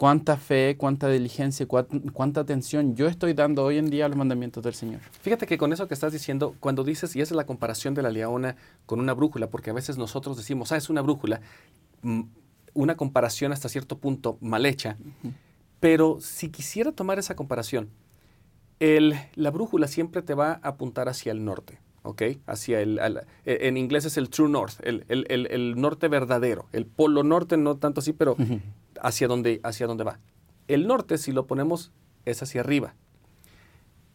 ¿cuánta 0.00 0.38
fe, 0.38 0.76
cuánta 0.78 1.10
diligencia, 1.10 1.66
cuánta, 1.68 2.40
atención 2.40 2.96
yo 2.96 3.06
estoy 3.06 3.34
dando 3.34 3.62
hoy 3.62 3.76
en 3.76 3.90
día 3.90 4.06
a 4.06 4.08
los 4.08 4.16
mandamientos 4.16 4.64
del 4.64 4.72
Señor? 4.72 5.02
Fíjate 5.20 5.46
que 5.46 5.58
con 5.58 5.74
eso 5.74 5.88
que 5.88 5.92
estás 5.92 6.10
diciendo, 6.10 6.54
cuando 6.58 6.84
dices, 6.84 7.14
y 7.16 7.20
esa 7.20 7.34
es 7.34 7.36
la 7.36 7.44
comparación 7.44 7.92
de 7.92 8.00
la 8.00 8.08
leona 8.08 8.56
con 8.86 8.98
una 8.98 9.12
brújula, 9.12 9.50
porque 9.50 9.68
a 9.68 9.72
veces 9.74 9.98
nosotros 9.98 10.38
decimos, 10.38 10.72
ah, 10.72 10.78
es 10.78 10.88
una 10.88 11.02
brújula, 11.02 11.42
mm, 12.00 12.22
una 12.72 12.96
comparación 12.96 13.52
hasta 13.52 13.68
cierto 13.68 13.98
punto 13.98 14.38
mal 14.40 14.64
hecha. 14.64 14.96
Pero 15.80 16.16
si 16.18 16.48
quisiera 16.48 16.92
tomar 16.92 17.18
esa 17.18 17.36
comparación, 17.36 17.90
el, 18.78 19.14
la 19.34 19.50
brújula 19.50 19.86
siempre 19.86 20.22
te 20.22 20.32
va 20.32 20.60
a 20.62 20.68
apuntar 20.68 21.10
hacia 21.10 21.30
el 21.30 21.44
norte, 21.44 21.78
¿ok? 22.04 22.22
Hacia 22.46 22.80
el, 22.80 22.98
e, 23.44 23.68
en 23.68 23.76
inglés 23.76 24.06
es 24.06 24.16
el 24.16 24.30
true 24.30 24.48
north, 24.48 24.80
el, 24.82 25.04
el, 25.08 25.78
norte 25.78 26.08
verdadero, 26.08 26.70
el 26.72 26.86
polo 26.86 27.22
norte 27.22 27.58
no 27.58 27.76
tanto 27.76 28.00
así, 28.00 28.14
pero 28.14 28.38
hacia 29.02 29.28
donde, 29.28 29.60
hacia 29.62 29.86
va. 29.86 30.20
El 30.68 30.86
norte, 30.86 31.18
si 31.18 31.32
lo 31.32 31.46
ponemos, 31.46 31.92
es 32.24 32.42
hacia 32.42 32.60
arriba. 32.60 32.94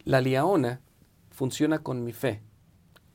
La 0.04 0.22
liaona 0.22 0.82
funciona 1.32 1.80
con 1.80 2.04
mi 2.04 2.14
fe. 2.14 2.42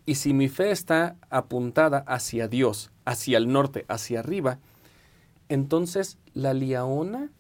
Y 0.06 0.16
si 0.16 0.32
mi 0.32 0.48
fe 0.48 0.70
está 0.70 1.16
apuntada 1.30 1.98
hacia 2.06 2.48
Dios, 2.48 2.90
hacia 3.04 3.38
el 3.38 3.52
norte, 3.52 3.84
hacia 3.88 4.20
arriba, 4.20 4.58
entonces 5.48 6.18
la 6.34 6.52
liaona 6.52 7.30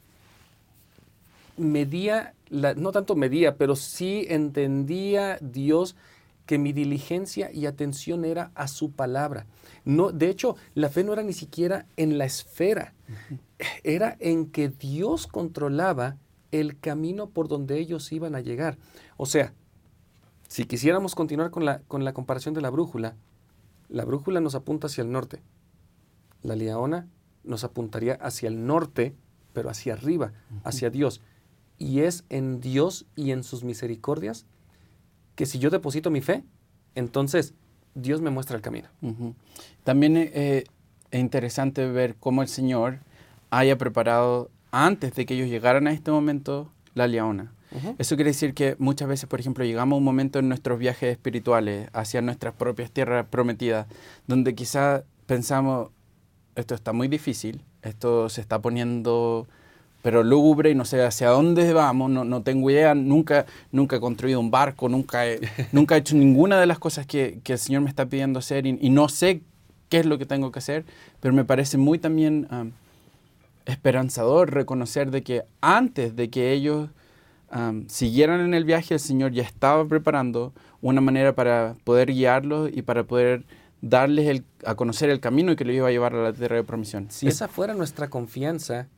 medía, 1.56 2.34
no 2.50 2.92
tanto 2.92 3.14
medía, 3.14 3.56
pero 3.56 3.76
sí 3.76 4.26
entendía 4.28 5.38
Dios 5.40 5.96
que 6.46 6.58
mi 6.58 6.72
diligencia 6.72 7.52
y 7.52 7.66
atención 7.66 8.24
era 8.24 8.50
a 8.54 8.66
su 8.66 8.90
palabra. 8.90 9.46
No, 9.84 10.10
de 10.10 10.28
hecho, 10.28 10.56
la 10.74 10.88
fe 10.88 11.04
no 11.04 11.12
era 11.12 11.22
ni 11.22 11.32
siquiera 11.32 11.86
en 11.96 12.18
la 12.18 12.24
esfera, 12.24 12.94
era 13.84 14.16
en 14.20 14.46
que 14.46 14.68
Dios 14.68 15.26
controlaba 15.26 16.16
el 16.50 16.78
camino 16.78 17.30
por 17.30 17.48
donde 17.48 17.78
ellos 17.78 18.10
iban 18.12 18.34
a 18.34 18.40
llegar. 18.40 18.78
O 19.16 19.26
sea, 19.26 19.52
si 20.48 20.64
quisiéramos 20.64 21.14
continuar 21.14 21.50
con 21.50 21.64
la, 21.64 21.80
con 21.80 22.04
la 22.04 22.12
comparación 22.12 22.54
de 22.54 22.60
la 22.60 22.70
brújula, 22.70 23.16
la 23.88 24.04
brújula 24.04 24.40
nos 24.40 24.54
apunta 24.54 24.86
hacia 24.86 25.02
el 25.02 25.12
norte, 25.12 25.42
la 26.42 26.56
liaona 26.56 27.08
nos 27.44 27.64
apuntaría 27.64 28.14
hacia 28.14 28.48
el 28.48 28.66
norte, 28.66 29.14
pero 29.52 29.70
hacia 29.70 29.94
arriba, 29.94 30.32
hacia 30.64 30.90
Dios 30.90 31.20
y 31.80 32.00
es 32.00 32.24
en 32.28 32.60
Dios 32.60 33.06
y 33.16 33.32
en 33.32 33.42
sus 33.42 33.64
misericordias 33.64 34.46
que 35.34 35.46
si 35.46 35.58
yo 35.58 35.70
deposito 35.70 36.10
mi 36.10 36.20
fe, 36.20 36.44
entonces 36.94 37.54
Dios 37.94 38.20
me 38.20 38.30
muestra 38.30 38.54
el 38.54 38.62
camino. 38.62 38.88
También 39.82 40.16
eh, 40.16 40.64
es 41.10 41.20
interesante 41.20 41.86
ver 41.86 42.16
cómo 42.20 42.42
el 42.42 42.48
Señor 42.48 43.00
haya 43.50 43.76
preparado 43.76 44.50
antes 44.70 45.14
de 45.14 45.26
que 45.26 45.34
ellos 45.34 45.48
llegaran 45.48 45.86
a 45.86 45.92
este 45.92 46.10
momento 46.10 46.70
la 46.94 47.06
leona. 47.06 47.52
Eso 47.98 48.16
quiere 48.16 48.30
decir 48.30 48.52
que 48.52 48.74
muchas 48.80 49.06
veces, 49.06 49.28
por 49.28 49.38
ejemplo, 49.38 49.64
llegamos 49.64 49.96
a 49.96 49.98
un 49.98 50.04
momento 50.04 50.40
en 50.40 50.48
nuestros 50.48 50.76
viajes 50.78 51.12
espirituales 51.12 51.88
hacia 51.92 52.20
nuestras 52.20 52.52
propias 52.54 52.90
tierras 52.90 53.26
prometidas, 53.30 53.86
donde 54.26 54.56
quizá 54.56 55.04
pensamos, 55.26 55.90
esto 56.56 56.74
está 56.74 56.92
muy 56.92 57.06
difícil, 57.06 57.62
esto 57.82 58.28
se 58.28 58.40
está 58.40 58.60
poniendo 58.60 59.46
pero 60.02 60.22
lúgubre 60.22 60.70
y 60.70 60.74
no 60.74 60.84
sé 60.84 61.02
hacia 61.02 61.28
dónde 61.28 61.72
vamos, 61.72 62.10
no, 62.10 62.24
no, 62.24 62.42
tengo 62.42 62.70
idea, 62.70 62.94
nunca, 62.94 63.46
nunca 63.70 63.96
he 63.96 64.00
construido 64.00 64.40
un 64.40 64.50
barco, 64.50 64.88
nunca 64.88 65.26
he, 65.26 65.40
nunca 65.72 65.94
he 65.94 65.98
hecho 65.98 66.16
ninguna 66.16 66.58
de 66.58 66.66
las 66.66 66.78
cosas 66.78 67.06
que, 67.06 67.40
que 67.44 67.54
el 67.54 67.58
Señor 67.58 67.82
me 67.82 67.88
está 67.88 68.06
pidiendo 68.06 68.38
hacer 68.38 68.66
y, 68.66 68.90
no 68.90 69.08
sé 69.08 69.42
qué 69.88 69.98
es 69.98 70.06
lo 70.06 70.18
que 70.18 70.26
tengo 70.26 70.52
que 70.52 70.60
hacer, 70.60 70.84
pero 71.20 71.34
me 71.34 71.44
parece 71.44 71.76
muy 71.76 71.98
también 71.98 72.46
esperanzador 73.66 74.52
reconocer 74.52 75.10
de 75.10 75.22
que 75.22 75.44
antes 75.60 76.16
de 76.16 76.30
que 76.30 76.52
ellos 76.52 76.90
siguieran 77.88 78.40
en 78.40 78.54
el 78.54 78.64
viaje, 78.64 78.94
el 78.94 79.00
Señor 79.00 79.32
ya 79.32 79.42
estaba 79.42 79.84
preparando 79.86 80.52
una 80.80 81.00
manera 81.00 81.34
para 81.34 81.74
poder 81.84 82.12
guiarlos 82.12 82.70
y 82.72 82.82
para 82.82 83.04
poder 83.04 83.44
darles 83.82 84.28
el, 84.28 84.44
a 84.64 84.74
conocer 84.74 85.10
el 85.10 85.20
camino 85.20 85.52
y 85.52 85.56
que 85.56 85.64
los 85.64 85.74
iba 85.74 85.88
a 85.88 85.90
llevar 85.90 86.14
a 86.14 86.22
la 86.22 86.32
tierra 86.32 86.56
de 86.56 86.64
promisión. 86.64 87.10
Si 87.10 87.26
esa 87.26 87.48
fuera 87.48 87.74
nuestra 87.74 88.08
confianza, 88.08 88.88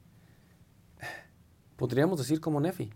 podríamos 1.76 2.19
decir 2.19 2.40
como 2.40 2.61
Nefi, 2.61 2.90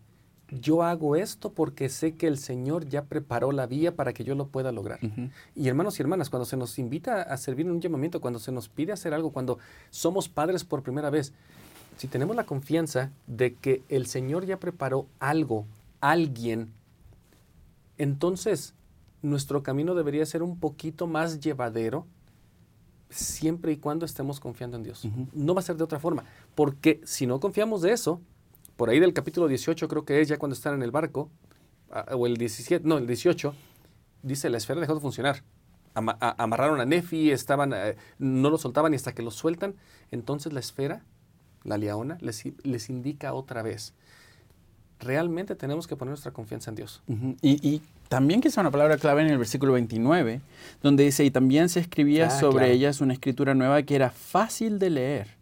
yo 0.48 0.82
hago 0.82 1.16
esto 1.16 1.52
porque 1.52 1.88
sé 1.88 2.14
que 2.14 2.26
el 2.26 2.38
Señor 2.38 2.88
ya 2.88 3.04
preparó 3.04 3.52
la 3.52 3.66
vía 3.66 3.96
para 3.96 4.12
que 4.12 4.24
yo 4.24 4.34
lo 4.34 4.48
pueda 4.48 4.72
lograr. 4.72 5.00
Y 5.54 5.68
hermanos 5.68 5.98
y 5.98 6.02
hermanas, 6.02 6.30
cuando 6.30 6.46
se 6.46 6.56
nos 6.56 6.78
invita 6.78 7.22
a 7.22 7.36
servir 7.36 7.66
en 7.66 7.72
un 7.72 7.80
llamamiento, 7.80 8.20
cuando 8.20 8.38
se 8.38 8.52
nos 8.52 8.68
pide 8.68 8.92
hacer 8.92 9.12
algo, 9.12 9.30
cuando 9.30 9.58
somos 9.90 10.28
padres 10.28 10.64
por 10.64 10.82
primera 10.82 11.10
vez, 11.10 11.32
si 11.96 12.06
tenemos 12.08 12.36
la 12.36 12.44
confianza 12.44 13.10
de 13.26 13.54
que 13.54 13.82
el 13.88 14.06
Señor 14.06 14.46
ya 14.46 14.58
preparó 14.58 15.06
algo, 15.18 15.66
alguien, 16.00 16.72
entonces 17.98 18.74
nuestro 19.22 19.62
camino 19.62 19.94
debería 19.94 20.24
ser 20.26 20.42
un 20.42 20.58
poquito 20.60 21.06
más 21.06 21.40
llevadero 21.40 22.06
siempre 23.08 23.72
y 23.72 23.76
cuando 23.76 24.04
estemos 24.04 24.40
confiando 24.40 24.76
en 24.76 24.84
Dios. 24.84 25.08
No 25.32 25.54
va 25.54 25.60
a 25.60 25.64
ser 25.64 25.76
de 25.76 25.84
otra 25.84 25.98
forma, 25.98 26.24
porque 26.54 27.00
si 27.04 27.26
no 27.26 27.40
confiamos 27.40 27.82
de 27.82 27.92
eso, 27.92 28.20
por 28.76 28.90
ahí 28.90 29.00
del 29.00 29.12
capítulo 29.12 29.48
18 29.48 29.88
creo 29.88 30.04
que 30.04 30.20
es 30.20 30.28
ya 30.28 30.38
cuando 30.38 30.54
están 30.54 30.74
en 30.74 30.82
el 30.82 30.90
barco, 30.90 31.30
o 32.12 32.26
el 32.26 32.36
17, 32.36 32.86
no, 32.86 32.98
el 32.98 33.06
18, 33.06 33.54
dice 34.22 34.50
la 34.50 34.58
esfera 34.58 34.80
dejó 34.80 34.94
de 34.94 35.00
funcionar. 35.00 35.42
amarraron 35.94 36.80
a 36.80 36.84
Nefi, 36.84 37.30
estaban, 37.30 37.72
eh, 37.72 37.96
no 38.18 38.50
lo 38.50 38.58
soltaban 38.58 38.92
y 38.92 38.96
hasta 38.96 39.14
que 39.14 39.22
lo 39.22 39.30
sueltan, 39.30 39.74
entonces 40.10 40.52
la 40.52 40.60
esfera, 40.60 41.02
la 41.64 41.78
leona, 41.78 42.18
les, 42.20 42.44
les 42.62 42.90
indica 42.90 43.32
otra 43.32 43.62
vez. 43.62 43.94
Realmente 44.98 45.54
tenemos 45.54 45.86
que 45.86 45.96
poner 45.96 46.10
nuestra 46.10 46.32
confianza 46.32 46.70
en 46.70 46.76
Dios. 46.76 47.02
y, 47.42 47.66
y, 47.66 47.82
también 48.08 48.40
que 48.40 48.48
es 48.48 48.56
una 48.56 48.70
palabra 48.70 48.98
clave 48.98 49.22
en 49.22 49.28
el 49.28 49.38
versículo 49.38 49.72
29, 49.72 50.40
donde 50.82 51.04
dice, 51.04 51.24
y 51.24 51.30
también 51.30 51.68
se 51.68 51.80
escribía 51.80 52.26
ah, 52.26 52.30
sobre 52.30 52.70
ellas 52.70 53.00
una 53.00 53.12
escritura 53.12 53.54
nueva 53.54 53.82
que 53.82 53.96
era 53.96 54.10
fácil 54.10 54.78
de 54.78 54.90
leer 54.90 55.35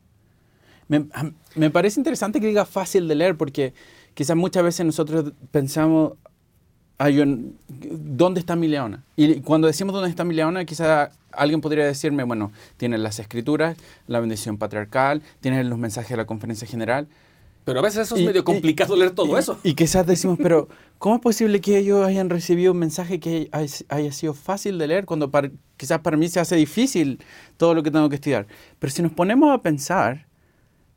me, 0.89 1.71
parece 1.71 2.01
interesante 2.01 2.41
que 2.41 2.47
diga 2.47 2.65
fácil 2.65 3.09
de 3.09 3.15
leer 3.15 3.37
porque 3.37 3.75
quizás 4.15 4.37
muchas 4.37 4.63
veces 4.63 4.87
nosotros 4.87 5.33
pensamos, 5.51 6.15
¿dónde 6.99 8.41
está 8.41 8.57
mi 8.57 8.69
leona? 8.69 9.05
Y 9.17 9.41
cuando 9.41 9.67
decimos 9.67 9.95
dónde 9.95 10.11
está 10.11 10.25
mi 10.25 10.35
leona, 10.35 10.65
quizás 10.65 11.11
alguien 11.33 11.61
podría 11.61 11.85
decirme, 11.85 12.25
bueno, 12.25 12.53
tienes 12.77 13.01
las 13.01 13.19
escrituras, 13.19 13.77
la 14.07 14.21
bendición 14.21 14.59
patriarcal, 14.59 15.23
tienes 15.41 15.67
los 15.67 15.79
mensajes 15.79 16.11
de 16.11 16.17
la 16.17 16.27
conferencia 16.27 16.67
general. 16.67 17.09
Pero 17.65 17.79
a 17.79 17.83
veces 17.83 18.03
eso 18.03 18.17
es 18.17 18.25
medio 18.25 18.45
complicado 18.45 18.95
leer 18.95 19.13
todo 19.13 19.39
eso. 19.39 19.59
Y 19.63 19.75
quizás 19.75 20.07
decimos, 20.07 20.39
pero 20.43 20.69
¿cómo 20.99 21.17
es 21.17 21.23
posible 21.23 21.63
que 21.63 21.79
ellos 21.79 22.07
hayan 22.07 22.29
recibido 22.29 22.73
un 22.73 22.79
mensaje 22.79 23.21
que 23.21 23.49
haya 23.89 24.13
sido 24.13 24.35
fácil 24.35 24.79
de 24.79 24.87
leer 24.87 25.07
cuando 25.07 25.31
quizás 25.79 26.01
para 26.01 26.19
mí 26.19 26.29
se 26.29 26.41
hace 26.41 26.57
difícil 26.57 27.21
todo 27.57 27.73
lo 27.75 27.83
que 27.83 27.91
tengo 27.91 28.11
que 28.11 28.17
estudiar? 28.17 28.47
Pero 28.79 28.93
si 28.93 29.01
nos 29.01 29.13
ponemos 29.13 29.51
a 29.51 29.63
pensar, 29.63 30.27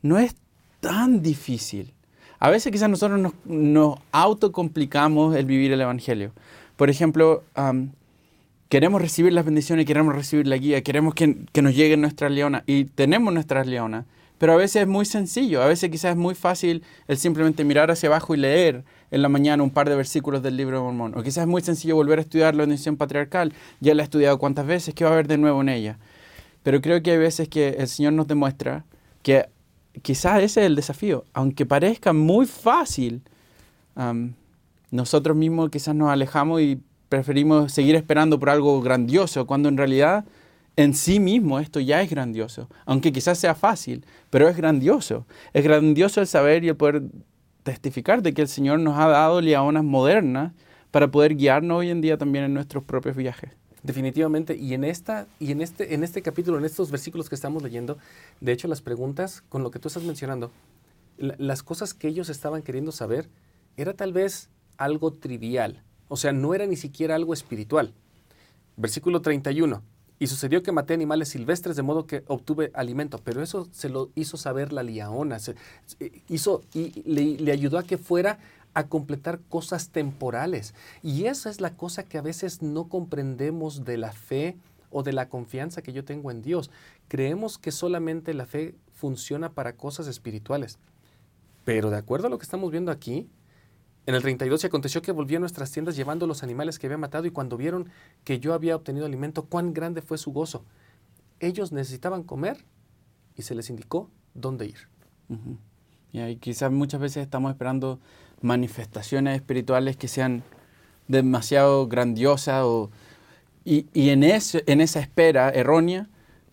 no 0.07 0.17
es 0.17 0.35
tan 0.79 1.21
difícil. 1.21 1.93
A 2.39 2.49
veces 2.49 2.71
quizás 2.71 2.89
nosotros 2.89 3.19
nos, 3.19 3.33
nos 3.45 3.99
autocomplicamos 4.11 5.35
el 5.35 5.45
vivir 5.45 5.71
el 5.71 5.81
Evangelio. 5.81 6.33
Por 6.75 6.89
ejemplo, 6.89 7.43
queremos 8.69 9.01
recibir 9.01 9.33
las 9.33 9.45
bendiciones, 9.45 9.85
queremos 9.85 10.15
recibir 10.15 10.47
la 10.47 10.57
guía, 10.57 10.83
queremos 10.83 11.15
que, 11.15 11.35
que 11.51 11.61
nos 11.61 11.75
llegue 11.75 11.97
nuestra 11.97 12.29
leona 12.29 12.63
y 12.67 12.85
tenemos 12.85 13.33
nuestras 13.33 13.65
leonas, 13.65 14.05
pero 14.37 14.53
a 14.53 14.55
veces 14.55 14.83
es 14.83 14.87
muy 14.87 15.05
sencillo, 15.05 15.63
a 15.63 15.67
veces 15.67 15.89
quizás 15.89 16.11
es 16.11 16.17
muy 16.17 16.35
fácil 16.35 16.83
el 17.07 17.17
simplemente 17.17 17.63
mirar 17.63 17.89
hacia 17.89 18.07
abajo 18.07 18.35
y 18.35 18.37
leer 18.37 18.83
en 19.09 19.23
la 19.23 19.29
mañana 19.29 19.63
un 19.63 19.71
par 19.71 19.89
de 19.89 19.95
versículos 19.95 20.43
del 20.43 20.57
libro 20.57 20.77
de 20.77 20.83
Mormón. 20.83 21.17
O 21.17 21.23
quizás 21.23 21.43
es 21.43 21.47
muy 21.47 21.63
sencillo 21.63 21.95
volver 21.95 22.19
a 22.19 22.21
estudiar 22.21 22.53
la 22.53 22.63
bendición 22.63 22.97
patriarcal, 22.97 23.53
ya 23.79 23.95
la 23.95 24.03
he 24.03 24.05
estudiado 24.05 24.37
cuántas 24.37 24.67
veces, 24.67 24.93
¿qué 24.93 25.03
va 25.03 25.09
a 25.09 25.13
haber 25.13 25.27
de 25.27 25.39
nuevo 25.39 25.61
en 25.61 25.69
ella? 25.69 25.97
Pero 26.61 26.81
creo 26.81 27.01
que 27.01 27.11
hay 27.11 27.17
veces 27.17 27.49
que 27.49 27.69
el 27.69 27.87
Señor 27.87 28.13
nos 28.13 28.27
demuestra 28.27 28.85
que 29.23 29.47
quizás 30.01 30.41
ese 30.41 30.61
es 30.61 30.67
el 30.67 30.75
desafío. 30.75 31.25
Aunque 31.33 31.65
parezca 31.65 32.13
muy 32.13 32.45
fácil, 32.45 33.21
nosotros 34.91 35.35
mismos 35.35 35.69
quizás 35.69 35.95
nos 35.95 36.09
alejamos 36.09 36.61
y 36.61 36.79
preferimos 37.09 37.71
seguir 37.71 37.95
esperando 37.95 38.39
por 38.39 38.49
algo 38.49 38.81
grandioso, 38.81 39.47
cuando 39.47 39.69
en 39.69 39.77
realidad 39.77 40.25
en 40.75 40.93
sí 40.93 41.19
mismo 41.19 41.59
esto 41.59 41.79
ya 41.79 42.01
es 42.01 42.09
grandioso. 42.09 42.69
Aunque 42.85 43.11
quizás 43.11 43.37
sea 43.39 43.55
fácil, 43.55 44.05
pero 44.29 44.47
es 44.47 44.55
grandioso. 44.55 45.25
Es 45.53 45.63
grandioso 45.63 46.21
el 46.21 46.27
saber 46.27 46.63
y 46.63 46.69
el 46.69 46.75
poder 46.75 47.03
testificar 47.63 48.21
de 48.21 48.33
que 48.33 48.43
el 48.43 48.47
Señor 48.47 48.79
nos 48.79 48.97
ha 48.97 49.07
dado 49.07 49.41
liaonas 49.41 49.83
modernas 49.83 50.53
para 50.91 51.09
poder 51.09 51.35
guiarnos 51.35 51.79
hoy 51.79 51.89
en 51.89 52.01
día 52.01 52.17
también 52.17 52.45
en 52.45 52.53
nuestros 52.53 52.83
propios 52.83 53.15
viajes. 53.15 53.51
Definitivamente, 53.83 54.55
y 54.55 54.73
en 54.73 54.83
esta 54.83 55.27
y 55.39 55.51
en 55.51 55.61
este 55.61 55.93
en 55.93 56.03
este 56.03 56.21
capítulo, 56.21 56.57
en 56.57 56.65
estos 56.65 56.89
versículos 56.89 57.29
que 57.29 57.35
estamos 57.35 57.61
leyendo, 57.61 57.97
de 58.41 58.51
hecho 58.51 58.67
las 58.67 58.81
preguntas 58.81 59.43
con 59.49 59.63
lo 59.63 59.71
que 59.71 59.79
tú 59.79 59.87
estás 59.87 60.03
mencionando, 60.03 60.51
las 61.17 61.63
cosas 61.63 61.93
que 61.93 62.07
ellos 62.07 62.29
estaban 62.29 62.63
queriendo 62.63 62.91
saber 62.91 63.29
era 63.77 63.93
tal 63.93 64.13
vez 64.13 64.49
algo 64.77 65.11
trivial, 65.11 65.83
o 66.07 66.17
sea, 66.17 66.31
no 66.31 66.53
era 66.53 66.65
ni 66.65 66.75
siquiera 66.75 67.15
algo 67.15 67.33
espiritual. 67.33 67.93
Versículo 68.75 69.21
31. 69.21 69.81
Y 70.19 70.27
sucedió 70.27 70.63
que 70.63 70.71
maté 70.71 70.95
animales 70.95 71.29
silvestres 71.29 71.75
de 71.75 71.83
modo 71.83 72.07
que 72.07 72.23
obtuve 72.25 72.71
alimento, 72.73 73.19
pero 73.23 73.43
eso 73.43 73.67
se 73.71 73.89
lo 73.89 74.09
hizo 74.15 74.35
saber 74.35 74.73
la 74.73 74.81
liaona, 74.81 75.37
hizo, 76.27 76.63
y 76.73 77.03
le, 77.03 77.37
le 77.37 77.51
ayudó 77.51 77.77
a 77.77 77.83
que 77.83 77.99
fuera 77.99 78.39
a 78.77 78.89
completar 78.89 79.39
cosas 79.49 79.89
temporales. 79.89 80.75
Y 81.01 81.25
esa 81.25 81.49
es 81.49 81.61
la 81.61 81.75
cosa 81.75 82.03
que 82.03 82.19
a 82.19 82.21
veces 82.21 82.61
no 82.61 82.89
comprendemos 82.89 83.85
de 83.85 83.97
la 83.97 84.11
fe 84.11 84.55
o 84.91 85.01
de 85.01 85.13
la 85.13 85.29
confianza 85.29 85.81
que 85.81 85.93
yo 85.93 86.05
tengo 86.05 86.29
en 86.29 86.43
Dios. 86.43 86.69
Creemos 87.07 87.57
que 87.57 87.71
solamente 87.71 88.35
la 88.35 88.45
fe 88.45 88.75
funciona 88.93 89.51
para 89.53 89.73
cosas 89.73 90.05
espirituales. 90.05 90.77
Pero 91.65 91.89
de 91.89 91.97
acuerdo 91.97 92.27
a 92.27 92.29
lo 92.29 92.37
que 92.37 92.43
estamos 92.43 92.69
viendo 92.69 92.91
aquí, 92.91 93.27
en 94.05 94.13
el 94.13 94.21
32 94.21 94.61
se 94.61 94.67
aconteció 94.67 95.01
que 95.01 95.11
volví 95.11 95.35
a 95.35 95.39
nuestras 95.39 95.71
tiendas 95.71 95.95
llevando 95.95 96.27
los 96.27 96.43
animales 96.43 96.77
que 96.77 96.85
había 96.85 96.99
matado 96.99 97.25
y 97.25 97.31
cuando 97.31 97.57
vieron 97.57 97.89
que 98.23 98.39
yo 98.39 98.53
había 98.53 98.75
obtenido 98.75 99.07
alimento, 99.07 99.45
cuán 99.45 99.73
grande 99.73 100.03
fue 100.03 100.19
su 100.19 100.31
gozo. 100.31 100.65
Ellos 101.39 101.71
necesitaban 101.71 102.21
comer 102.21 102.63
y 103.35 103.41
se 103.41 103.55
les 103.55 103.71
indicó 103.71 104.11
dónde 104.35 104.67
ir. 104.67 104.87
Y 106.11 106.35
quizás 106.35 106.71
muchas 106.71 107.01
veces 107.01 107.23
estamos 107.23 107.49
esperando 107.49 107.99
manifestaciones 108.41 109.35
espirituales 109.35 109.97
que 109.97 110.07
sean 110.07 110.43
demasiado 111.07 111.87
grandiosas 111.87 112.63
o, 112.63 112.91
y, 113.65 113.87
y 113.93 114.09
en, 114.09 114.23
ese, 114.23 114.63
en 114.67 114.81
esa 114.81 114.99
espera 114.99 115.49
errónea 115.49 116.07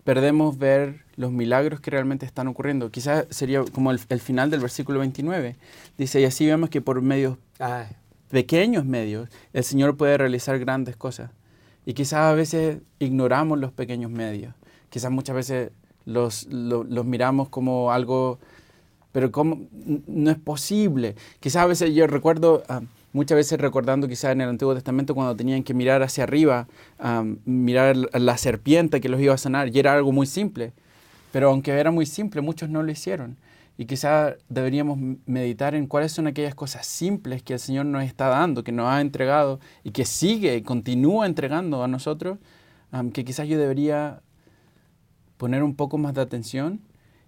perdemos 0.05 0.59
ver 0.59 1.05
los 1.17 1.33
milagros 1.33 1.81
que 1.81 1.91
realmente 1.91 2.27
están 2.27 2.49
ocurriendo. 2.49 2.91
Quizás 2.91 3.27
sería 3.31 3.65
como 3.73 3.91
el, 3.91 3.99
final 3.99 4.51
del 4.51 4.61
versículo 4.61 5.01
29. 5.01 5.57
Dice, 5.97 6.21
y 6.21 6.25
así 6.25 6.47
vemos 6.47 6.71
que 6.71 6.81
por 6.81 7.01
medios, 7.03 7.39
pequeños 8.31 8.85
medios, 8.85 9.29
el 9.53 9.65
Señor 9.65 9.97
puede 9.97 10.19
realizar 10.19 10.59
grandes 10.59 10.97
cosas. 10.97 11.31
Y 11.87 11.95
quizás 11.95 12.21
a 12.21 12.35
veces 12.35 12.79
ignoramos 12.99 13.59
los 13.59 13.73
pequeños 13.73 14.11
medios. 14.11 14.55
Quizás 14.91 15.11
muchas 15.11 15.37
veces 15.37 15.71
los, 16.05 16.47
los, 16.47 17.05
miramos 17.05 17.49
como 17.49 17.93
algo, 17.93 18.39
pero 19.15 19.31
como 19.31 19.69
no 20.09 20.31
es 20.33 20.39
posible. 20.39 21.15
Quizás 21.39 21.63
a 21.63 21.67
veces 21.67 21.95
yo 21.95 22.07
recuerdo... 22.09 22.65
Ah, 22.69 22.83
muchas 23.13 23.37
veces 23.37 23.61
recordando 23.61 24.09
quizás 24.09 24.33
en 24.33 24.41
el 24.41 24.49
Antiguo 24.49 24.75
Testamento 24.75 25.15
cuando 25.15 25.37
tenían 25.37 25.63
que 25.63 25.73
mirar 25.73 26.03
hacia 26.03 26.25
arriba, 26.25 26.67
mirar 27.45 27.95
la 27.97 28.37
serpiente 28.37 29.01
que 29.01 29.09
los 29.09 29.21
iba 29.21 29.33
a 29.33 29.39
sanar, 29.39 29.69
y 29.69 29.79
era 29.79 29.93
algo 29.93 30.11
muy 30.11 30.27
simple. 30.27 30.73
Pero 31.31 31.51
aunque 31.51 31.71
era 31.71 31.93
muy 31.93 32.07
simple, 32.07 32.41
muchos 32.41 32.69
no 32.71 32.83
lo 32.83 32.91
hicieron. 32.91 33.37
Y 33.79 33.85
quizás 33.85 34.35
deberíamos 34.49 34.99
meditar 35.27 35.77
en 35.77 35.87
cuáles 35.87 36.11
son 36.11 36.27
aquellas 36.27 36.57
cosas 36.57 36.87
simples 36.87 37.45
que 37.45 37.53
el 37.53 37.61
Señor 37.61 37.87
nos 37.87 38.03
está 38.03 38.27
dando, 38.27 38.65
que 38.65 38.73
nos 38.73 38.89
ha 38.89 39.01
entregado 39.01 39.61
y 39.85 39.93
que 39.93 40.05
sigue 40.07 40.61
continúa 40.65 41.27
entregando 41.27 41.85
a 41.85 41.87
nosotros, 41.87 42.39
que 43.13 43.25
quizás 43.25 43.47
yo 43.47 43.59
debería 43.59 44.23
poner 45.37 45.63
un 45.63 45.77
poco 45.77 45.99
más 45.99 46.15
de 46.15 46.21
atención 46.21 46.81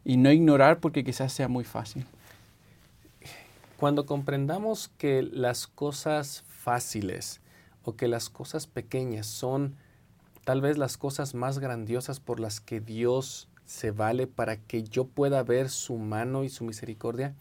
y 0.07 0.19
no 0.19 0.31
ignorar 0.31 0.79
porque 0.79 1.03
quizás 1.03 1.33
sea 1.33 1.49
muy 1.49 1.65
fácil. 1.65 2.07
Cuando 3.77 4.07
comprendamos 4.07 4.89
que 4.99 5.21
las 5.23 5.67
cosas 5.67 6.45
fáciles 6.47 7.41
o 7.83 7.97
que 7.97 8.07
las 8.07 8.31
cosas 8.31 8.69
pequeñas 8.69 9.27
son 9.27 9.75
tal 10.45 10.61
vez 10.61 10.79
las 10.79 10.97
cosas 10.97 11.35
más 11.35 11.59
grandiosas 11.59 12.21
por 12.21 12.39
las 12.39 12.61
que 12.61 12.81
Dios 12.81 13.49
se 13.65 13.91
vale 13.91 14.29
para 14.29 14.59
que 14.59 14.85
yo 14.85 15.07
pueda 15.09 15.43
ver 15.43 15.69
su 15.71 15.97
mano 15.97 16.45
y 16.45 16.51
su 16.51 16.63
misericordia, 16.63 17.35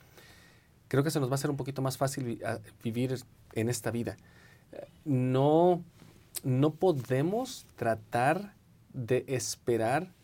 creo 0.87 1.03
que 1.03 1.11
se 1.11 1.19
nos 1.19 1.29
va 1.29 1.33
a 1.33 1.35
hacer 1.35 1.51
un 1.51 1.57
poquito 1.57 1.83
más 1.83 1.99
fácil 1.99 2.41
vivir 2.83 3.15
en 3.53 3.69
esta 3.69 3.91
vida. 3.91 4.17
No, 5.05 5.83
no 6.43 6.71
podemos 6.71 7.67
tratar 7.75 8.55
de 8.91 9.23
esperar 9.27 10.14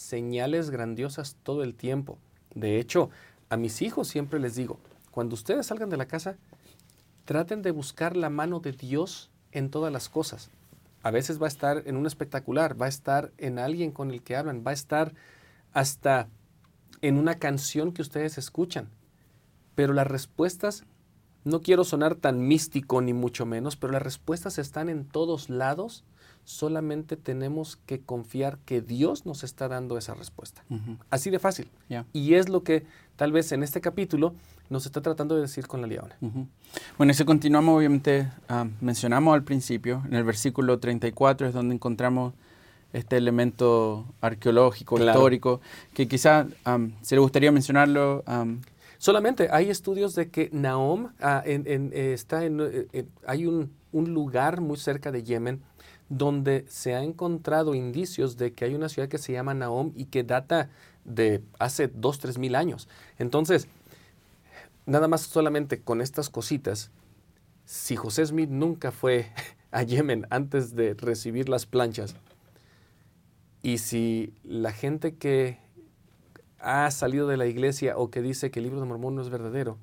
señales 0.00 0.70
grandiosas 0.70 1.36
todo 1.42 1.62
el 1.62 1.74
tiempo. 1.74 2.18
De 2.54 2.78
hecho, 2.78 3.10
a 3.48 3.56
mis 3.56 3.82
hijos 3.82 4.08
siempre 4.08 4.40
les 4.40 4.56
digo, 4.56 4.78
cuando 5.10 5.34
ustedes 5.34 5.66
salgan 5.66 5.90
de 5.90 5.96
la 5.96 6.06
casa, 6.06 6.36
traten 7.24 7.62
de 7.62 7.70
buscar 7.70 8.16
la 8.16 8.30
mano 8.30 8.60
de 8.60 8.72
Dios 8.72 9.30
en 9.52 9.70
todas 9.70 9.92
las 9.92 10.08
cosas. 10.08 10.50
A 11.02 11.10
veces 11.10 11.40
va 11.40 11.46
a 11.46 11.48
estar 11.48 11.82
en 11.86 11.96
un 11.96 12.06
espectacular, 12.06 12.80
va 12.80 12.86
a 12.86 12.90
estar 12.90 13.32
en 13.38 13.58
alguien 13.58 13.92
con 13.92 14.10
el 14.10 14.22
que 14.22 14.36
hablan, 14.36 14.64
va 14.66 14.70
a 14.70 14.74
estar 14.74 15.14
hasta 15.72 16.28
en 17.02 17.16
una 17.16 17.38
canción 17.38 17.92
que 17.92 18.02
ustedes 18.02 18.38
escuchan. 18.38 18.88
Pero 19.74 19.92
las 19.92 20.06
respuestas, 20.06 20.84
no 21.44 21.60
quiero 21.60 21.84
sonar 21.84 22.16
tan 22.16 22.46
místico 22.46 23.00
ni 23.00 23.12
mucho 23.12 23.46
menos, 23.46 23.76
pero 23.76 23.92
las 23.92 24.02
respuestas 24.02 24.58
están 24.58 24.88
en 24.88 25.06
todos 25.06 25.48
lados 25.48 26.04
solamente 26.50 27.16
tenemos 27.16 27.76
que 27.86 28.00
confiar 28.00 28.58
que 28.64 28.80
Dios 28.80 29.24
nos 29.24 29.44
está 29.44 29.68
dando 29.68 29.96
esa 29.96 30.14
respuesta. 30.14 30.64
Así 31.08 31.30
de 31.30 31.38
fácil. 31.38 31.70
Y 32.12 32.34
es 32.34 32.48
lo 32.48 32.64
que 32.64 32.84
tal 33.16 33.32
vez 33.32 33.52
en 33.52 33.62
este 33.62 33.80
capítulo 33.80 34.34
nos 34.68 34.84
está 34.84 35.00
tratando 35.00 35.36
de 35.36 35.42
decir 35.42 35.66
con 35.68 35.80
la 35.80 35.86
leona. 35.86 36.16
Bueno, 36.98 37.14
si 37.14 37.24
continuamos, 37.24 37.76
obviamente, 37.76 38.28
ah, 38.48 38.66
mencionamos 38.80 39.34
al 39.34 39.44
principio, 39.44 40.02
en 40.06 40.14
el 40.14 40.24
versículo 40.24 40.78
34 40.78 41.48
es 41.48 41.54
donde 41.54 41.74
encontramos 41.74 42.34
este 42.92 43.16
elemento 43.16 44.06
arqueológico, 44.20 44.98
histórico, 44.98 45.60
que 45.94 46.08
quizá 46.08 46.46
se 47.02 47.14
le 47.14 47.20
gustaría 47.20 47.52
mencionarlo. 47.52 48.24
Solamente 48.98 49.48
hay 49.50 49.70
estudios 49.70 50.14
de 50.14 50.28
que 50.30 50.50
Naom 50.52 51.12
ah, 51.20 51.42
eh, 51.46 52.12
está 52.12 52.44
en, 52.44 52.60
eh, 52.60 53.06
hay 53.26 53.46
un, 53.46 53.72
un 53.92 54.12
lugar 54.12 54.60
muy 54.60 54.76
cerca 54.76 55.10
de 55.10 55.22
Yemen 55.22 55.62
donde 56.10 56.66
se 56.68 56.94
ha 56.94 57.02
encontrado 57.02 57.74
indicios 57.74 58.36
de 58.36 58.52
que 58.52 58.66
hay 58.66 58.74
una 58.74 58.88
ciudad 58.88 59.08
que 59.08 59.16
se 59.16 59.32
llama 59.32 59.54
Naom 59.54 59.92
y 59.94 60.06
que 60.06 60.24
data 60.24 60.68
de 61.04 61.42
hace 61.58 61.88
dos, 61.88 62.18
tres 62.18 62.36
mil 62.36 62.56
años. 62.56 62.88
Entonces, 63.18 63.68
nada 64.86 65.08
más 65.08 65.22
solamente 65.22 65.80
con 65.80 66.00
estas 66.00 66.28
cositas, 66.28 66.90
si 67.64 67.94
José 67.94 68.26
Smith 68.26 68.50
nunca 68.50 68.90
fue 68.90 69.32
a 69.70 69.84
Yemen 69.84 70.26
antes 70.30 70.74
de 70.74 70.94
recibir 70.94 71.48
las 71.48 71.64
planchas, 71.64 72.16
y 73.62 73.78
si 73.78 74.34
la 74.42 74.72
gente 74.72 75.14
que 75.14 75.58
ha 76.58 76.90
salido 76.90 77.28
de 77.28 77.36
la 77.36 77.46
iglesia 77.46 77.96
o 77.96 78.10
que 78.10 78.20
dice 78.20 78.50
que 78.50 78.58
el 78.58 78.64
libro 78.64 78.80
de 78.80 78.86
Mormón 78.86 79.14
no 79.14 79.22
es 79.22 79.28
verdadero, 79.28 79.78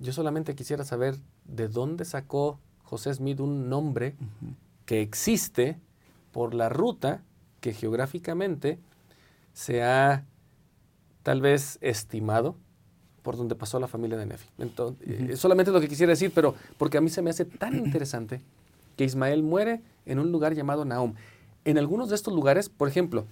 yo 0.00 0.12
solamente 0.12 0.54
quisiera 0.56 0.84
saber 0.84 1.16
de 1.44 1.68
dónde 1.68 2.04
sacó 2.04 2.58
José 2.82 3.14
Smith 3.14 3.40
un 3.40 3.68
nombre 3.68 4.16
que 4.88 5.02
existe 5.02 5.78
por 6.32 6.54
la 6.54 6.70
ruta 6.70 7.22
que 7.60 7.74
geográficamente 7.74 8.78
se 9.52 9.82
ha 9.82 10.24
tal 11.22 11.42
vez 11.42 11.76
estimado 11.82 12.56
por 13.22 13.36
donde 13.36 13.54
pasó 13.54 13.78
la 13.78 13.86
familia 13.86 14.16
de 14.16 14.24
Nefi. 14.24 14.48
Entonces, 14.56 15.06
eh, 15.06 15.36
Solamente 15.36 15.72
lo 15.72 15.82
que 15.82 15.88
quisiera 15.88 16.12
decir, 16.12 16.32
pero 16.34 16.54
porque 16.78 16.96
a 16.96 17.02
mí 17.02 17.10
se 17.10 17.20
me 17.20 17.28
hace 17.28 17.44
tan 17.44 17.76
interesante 17.76 18.40
que 18.96 19.04
Ismael 19.04 19.42
muere 19.42 19.82
en 20.06 20.20
un 20.20 20.32
lugar 20.32 20.54
llamado 20.54 20.86
Naum. 20.86 21.12
En 21.66 21.76
algunos 21.76 22.08
de 22.08 22.14
estos 22.14 22.32
lugares, 22.32 22.70
por 22.70 22.88
ejemplo, 22.88 23.26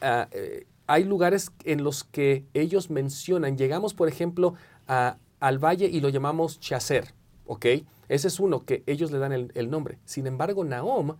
eh, 0.00 0.66
hay 0.86 1.04
lugares 1.04 1.52
en 1.64 1.84
los 1.84 2.02
que 2.02 2.46
ellos 2.54 2.88
mencionan, 2.88 3.58
llegamos 3.58 3.92
por 3.92 4.08
ejemplo 4.08 4.54
al 4.86 5.58
valle 5.62 5.84
y 5.84 6.00
lo 6.00 6.08
llamamos 6.08 6.60
Chaser, 6.60 7.12
¿ok? 7.44 7.66
Ese 8.08 8.28
es 8.28 8.40
uno 8.40 8.64
que 8.64 8.82
ellos 8.86 9.10
le 9.10 9.18
dan 9.18 9.32
el, 9.32 9.70
nombre. 9.70 9.98
Sin 10.04 10.26
embargo, 10.26 10.64
Nahom, 10.64 11.16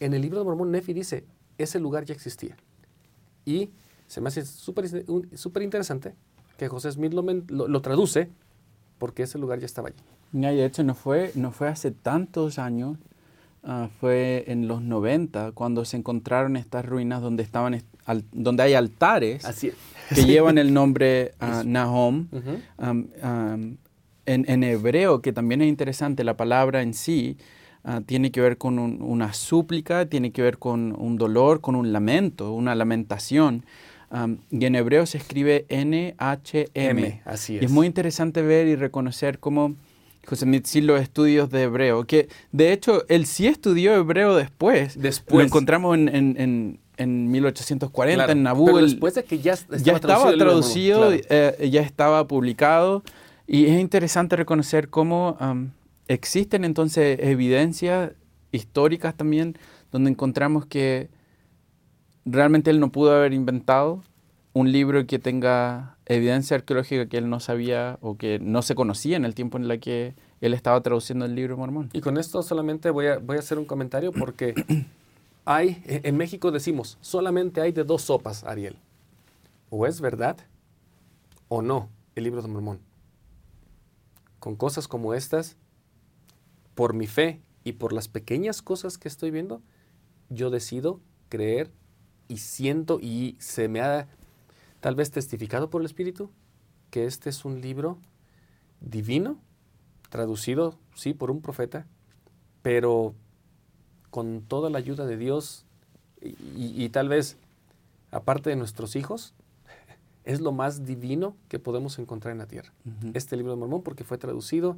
en 0.00 0.14
el 0.14 0.22
libro 0.22 0.38
de 0.38 0.44
Mormón, 0.44 0.70
Nefi 0.70 0.92
dice, 0.92 1.24
ese 1.56 1.80
lugar 1.80 2.04
ya 2.04 2.14
existía. 2.14 2.56
Y 3.44 3.70
se 4.06 4.20
me 4.20 4.28
hace 4.28 4.44
súper 4.44 5.62
interesante 5.62 6.14
que 6.58 6.68
José 6.68 6.92
Smith 6.92 7.12
lo, 7.12 7.80
traduce 7.80 8.28
porque 8.98 9.22
ese 9.22 9.38
lugar 9.38 9.58
ya 9.60 9.66
estaba 9.66 9.88
allí. 9.88 9.98
Y 10.32 10.40
de 10.40 10.66
hecho 10.66 10.82
no 10.82 10.94
fue, 10.94 11.32
no 11.34 11.52
fue 11.52 11.68
hace 11.68 11.92
tantos 11.92 12.58
años, 12.58 12.98
ah, 13.62 13.88
fue 14.00 14.44
en 14.48 14.68
los 14.68 14.82
90 14.82 15.52
cuando 15.52 15.84
se 15.86 15.96
encontraron 15.96 16.56
estas 16.56 16.84
ruinas 16.84 17.22
donde, 17.22 17.42
estaban, 17.42 17.82
donde 18.32 18.62
hay 18.62 18.74
altares 18.74 19.46
que 20.14 20.24
llevan 20.26 20.58
el 20.58 20.74
nombre 20.74 21.32
uh, 21.40 21.64
Nahom 21.64 22.28
en, 24.28 24.64
hebreo, 24.64 25.20
que 25.22 25.32
también 25.32 25.62
es 25.62 25.68
interesante, 25.68 26.24
la 26.24 26.36
palabra 26.36 26.82
en 26.82 26.94
sí 26.94 27.36
ah, 27.84 28.00
tiene 28.04 28.30
que 28.30 28.40
ver 28.40 28.58
con 28.58 28.78
una 28.78 29.32
súplica, 29.32 30.06
tiene 30.06 30.32
que 30.32 30.42
ver 30.42 30.58
con 30.58 30.94
un 30.98 31.16
dolor, 31.16 31.60
con 31.60 31.74
un 31.74 31.92
lamento, 31.92 32.52
una 32.52 32.74
lamentación. 32.74 33.64
y 34.50 34.64
en 34.64 34.74
hebreo 34.74 35.06
se 35.06 35.18
escribe 35.18 35.66
N-H-M. 35.68 37.22
Así 37.24 37.56
es. 37.56 37.62
Y 37.62 37.64
es 37.64 37.70
muy 37.70 37.86
interesante 37.86 38.42
ver 38.42 38.66
y 38.66 38.76
reconocer 38.76 39.38
cómo 39.38 39.74
José 40.26 40.46
sí 40.64 40.82
los 40.82 41.00
estudios 41.00 41.50
de 41.50 41.62
hebreo, 41.62 42.04
que 42.04 42.28
de 42.52 42.72
hecho 42.72 43.04
él 43.08 43.24
sí 43.24 43.46
estudió 43.46 43.94
hebreo 43.94 44.36
después. 44.36 45.00
Después. 45.00 45.38
Lo 45.38 45.42
encontramos 45.42 45.96
en, 45.96 46.78
en 46.98 47.30
1840 47.30 48.30
en 48.30 48.42
Nabú. 48.42 48.66
Pero 48.66 48.82
después 48.82 49.14
de 49.14 49.24
que 49.24 49.38
ya, 49.38 49.54
estaba 49.54 49.78
ya 49.78 49.92
estaba 49.94 50.32
traducido, 50.36 51.12
eh, 51.12 51.68
ya 51.70 51.80
estaba 51.80 52.26
publicado 52.26 53.02
Y 53.50 53.64
es 53.64 53.80
interesante 53.80 54.36
reconocer 54.36 54.90
cómo 54.90 55.38
existen 56.06 56.66
entonces 56.66 57.18
evidencias 57.22 58.12
históricas 58.52 59.16
también 59.16 59.56
donde 59.90 60.10
encontramos 60.10 60.66
que 60.66 61.08
realmente 62.26 62.70
él 62.70 62.78
no 62.78 62.92
pudo 62.92 63.16
haber 63.16 63.32
inventado 63.32 64.02
un 64.52 64.70
libro 64.70 65.06
que 65.06 65.18
tenga 65.18 65.96
evidencia 66.04 66.58
arqueológica 66.58 67.06
que 67.06 67.16
él 67.16 67.30
no 67.30 67.40
sabía 67.40 67.98
o 68.02 68.18
que 68.18 68.38
no 68.38 68.60
se 68.60 68.74
conocía 68.74 69.16
en 69.16 69.24
el 69.24 69.34
tiempo 69.34 69.56
en 69.56 69.70
el 69.70 69.80
que 69.80 70.14
él 70.42 70.52
estaba 70.52 70.82
traduciendo 70.82 71.24
el 71.24 71.34
libro 71.34 71.56
mormón. 71.56 71.88
Y 71.94 72.02
con 72.02 72.18
esto 72.18 72.42
solamente 72.42 72.90
voy 72.90 73.06
a, 73.06 73.18
voy 73.18 73.38
a 73.38 73.40
hacer 73.40 73.58
un 73.58 73.64
comentario 73.64 74.12
porque 74.12 74.54
hay, 75.46 75.82
en 75.86 76.18
México 76.18 76.50
decimos, 76.50 76.98
solamente 77.00 77.62
hay 77.62 77.72
de 77.72 77.84
dos 77.84 78.02
sopas, 78.02 78.44
Ariel. 78.44 78.76
O 79.70 79.86
es 79.86 80.02
verdad 80.02 80.36
o 81.48 81.62
no 81.62 81.88
el 82.14 82.24
libro 82.24 82.42
de 82.42 82.48
Mormón. 82.48 82.87
Con 84.48 84.56
cosas 84.56 84.88
como 84.88 85.12
estas, 85.12 85.56
por 86.74 86.94
mi 86.94 87.06
fe 87.06 87.42
y 87.64 87.72
por 87.72 87.92
las 87.92 88.08
pequeñas 88.08 88.62
cosas 88.62 88.96
que 88.96 89.06
estoy 89.06 89.30
viendo, 89.30 89.60
yo 90.30 90.48
decido 90.48 91.00
creer 91.28 91.70
y 92.28 92.38
siento 92.38 92.98
y 92.98 93.36
se 93.40 93.68
me 93.68 93.82
ha 93.82 94.08
tal 94.80 94.94
vez 94.94 95.10
testificado 95.10 95.68
por 95.68 95.82
el 95.82 95.84
Espíritu 95.84 96.30
que 96.90 97.04
este 97.04 97.28
es 97.28 97.44
un 97.44 97.60
libro 97.60 97.98
divino, 98.80 99.36
traducido, 100.08 100.78
sí, 100.94 101.12
por 101.12 101.30
un 101.30 101.42
profeta, 101.42 101.84
pero 102.62 103.12
con 104.08 104.40
toda 104.40 104.70
la 104.70 104.78
ayuda 104.78 105.04
de 105.04 105.18
Dios 105.18 105.66
y, 106.22 106.88
tal 106.88 107.10
vez, 107.10 107.36
aparte 108.10 108.48
de 108.48 108.56
nuestros 108.56 108.96
hijos, 108.96 109.34
es 110.28 110.40
lo 110.42 110.52
más 110.52 110.84
divino 110.84 111.34
que 111.48 111.58
podemos 111.58 111.98
encontrar 111.98 112.32
en 112.32 112.38
la 112.38 112.46
tierra. 112.46 112.70
Este 113.14 113.34
libro 113.34 113.52
de 113.52 113.58
Mormón, 113.58 113.82
porque 113.82 114.04
fue 114.04 114.18
traducido 114.18 114.76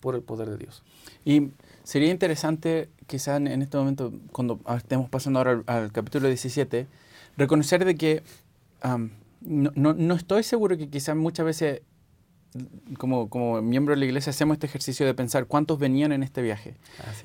por 0.00 0.14
el 0.14 0.20
poder 0.20 0.50
de 0.50 0.58
Dios. 0.58 0.82
Y 1.24 1.48
sería 1.82 2.10
interesante, 2.10 2.90
quizá 3.06 3.36
en, 3.36 3.62
este 3.62 3.78
momento, 3.78 4.12
cuando 4.32 4.60
estemos 4.76 5.08
pasando 5.08 5.38
ahora 5.38 5.62
al, 5.66 5.92
capítulo 5.92 6.28
17, 6.28 6.86
reconocer 7.38 7.86
de 7.86 7.94
que 7.94 8.22
no, 9.40 10.14
estoy 10.14 10.42
seguro 10.42 10.76
que 10.76 10.90
quizás 10.90 11.16
muchas 11.16 11.46
veces 11.46 11.80
como, 12.98 13.30
como 13.30 13.62
miembro 13.62 13.94
de 13.94 13.98
la 14.00 14.04
iglesia 14.04 14.28
hacemos 14.28 14.56
este 14.56 14.66
ejercicio 14.66 15.06
de 15.06 15.14
pensar 15.14 15.46
cuántos 15.46 15.78
venían 15.78 16.12
en 16.12 16.22
este 16.22 16.42
viaje. 16.42 16.74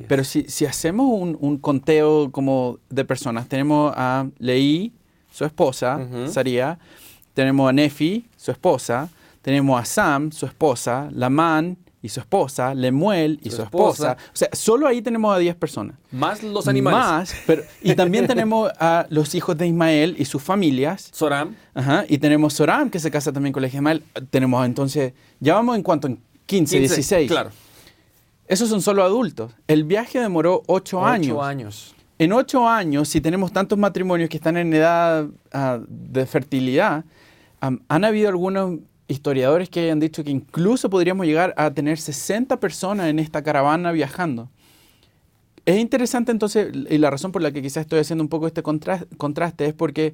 Pero 0.08 0.24
si, 0.24 0.44
si 0.44 0.66
hacemos 0.66 1.06
un, 1.12 1.58
conteo 1.58 2.32
como 2.32 2.80
de 2.90 3.04
personas, 3.04 3.50
tenemos 3.50 3.92
a 3.98 4.30
Leí, 4.38 4.94
su 5.30 5.44
esposa, 5.44 6.08
Saría, 6.30 6.80
tenemos 7.38 7.70
a 7.70 7.72
Nefi, 7.72 8.26
su 8.36 8.50
esposa, 8.50 9.12
tenemos 9.44 9.80
a 9.80 9.86
Sam, 9.86 10.32
su 10.32 10.48
esposa, 10.48 11.08
Lamán, 11.12 11.78
y 12.02 12.10
su 12.10 12.20
esposa, 12.20 12.74
Lemuel 12.74 13.40
y 13.44 13.52
su, 13.52 13.62
esposa. 13.62 14.18
O 14.34 14.36
sea, 14.36 14.50
solo 14.54 14.88
ahí 14.88 15.04
tenemos 15.04 15.36
a 15.36 15.38
10 15.38 15.56
personas. 15.56 15.98
Más 16.12 16.42
los 16.42 16.68
animales. 16.68 17.00
Más, 17.00 17.36
pero, 17.46 17.62
y 17.84 17.94
también 17.94 18.26
tenemos 18.34 18.72
a 18.80 19.06
los 19.12 19.36
hijos 19.36 19.56
de 19.56 19.68
Ismael 19.68 20.16
y 20.18 20.26
sus 20.26 20.42
familias. 20.42 21.12
Soram. 21.14 21.56
Ajá, 21.76 22.06
y 22.10 22.18
tenemos 22.18 22.56
Soram, 22.56 22.90
que 22.90 23.00
se 23.00 23.12
casa 23.12 23.32
también 23.32 23.54
con 23.54 23.62
la 23.62 23.68
hija 23.68 23.76
de 23.76 23.82
Ismael. 23.82 24.04
Tenemos 24.32 24.66
entonces, 24.66 25.14
ya 25.40 25.54
vamos 25.54 25.76
en 25.76 25.84
cuanto, 25.84 26.08
en 26.08 26.20
15, 26.48 26.80
16. 26.80 27.30
Claro. 27.30 27.52
Esos 28.48 28.68
son 28.68 28.82
solo 28.82 29.04
adultos. 29.04 29.54
El 29.68 29.84
viaje 29.84 30.20
demoró 30.20 30.64
8 30.66 31.06
años. 31.06 31.38
8 31.38 31.44
años. 31.44 31.96
En 32.18 32.34
8 32.34 32.68
años, 32.68 33.10
si 33.10 33.22
tenemos 33.22 33.54
tantos 33.54 33.78
matrimonios 33.78 34.28
que 34.28 34.38
están 34.38 34.58
en 34.58 34.74
edad 34.74 35.28
ah, 35.54 35.80
de 35.88 36.26
fertilidad, 36.26 37.06
han 37.60 38.06
habido 38.06 38.30
algunos 38.30 38.80
historiadores 39.08 39.70
que 39.70 39.82
hayan 39.82 40.00
dicho 40.00 40.24
que 40.24 40.32
incluso 40.32 40.90
podríamos 40.90 41.26
llegar 41.26 41.54
a 41.58 41.72
tener 41.74 41.98
60 41.98 42.60
personas 42.60 43.08
en 43.08 43.20
esta 43.20 43.42
caravana 43.42 43.92
viajando. 43.92 44.50
Es 45.66 45.80
interesante 45.80 46.32
entonces, 46.32 46.70
y 46.90 46.98
la 46.98 47.10
razón 47.10 47.32
por 47.32 47.42
la 47.42 47.52
que 47.52 47.62
quizás 47.62 47.82
estoy 47.82 48.00
haciendo 48.00 48.24
un 48.24 48.30
poco 48.30 48.48
este 48.48 48.64
contraste 48.64 49.66
es 49.66 49.74
porque 49.74 50.14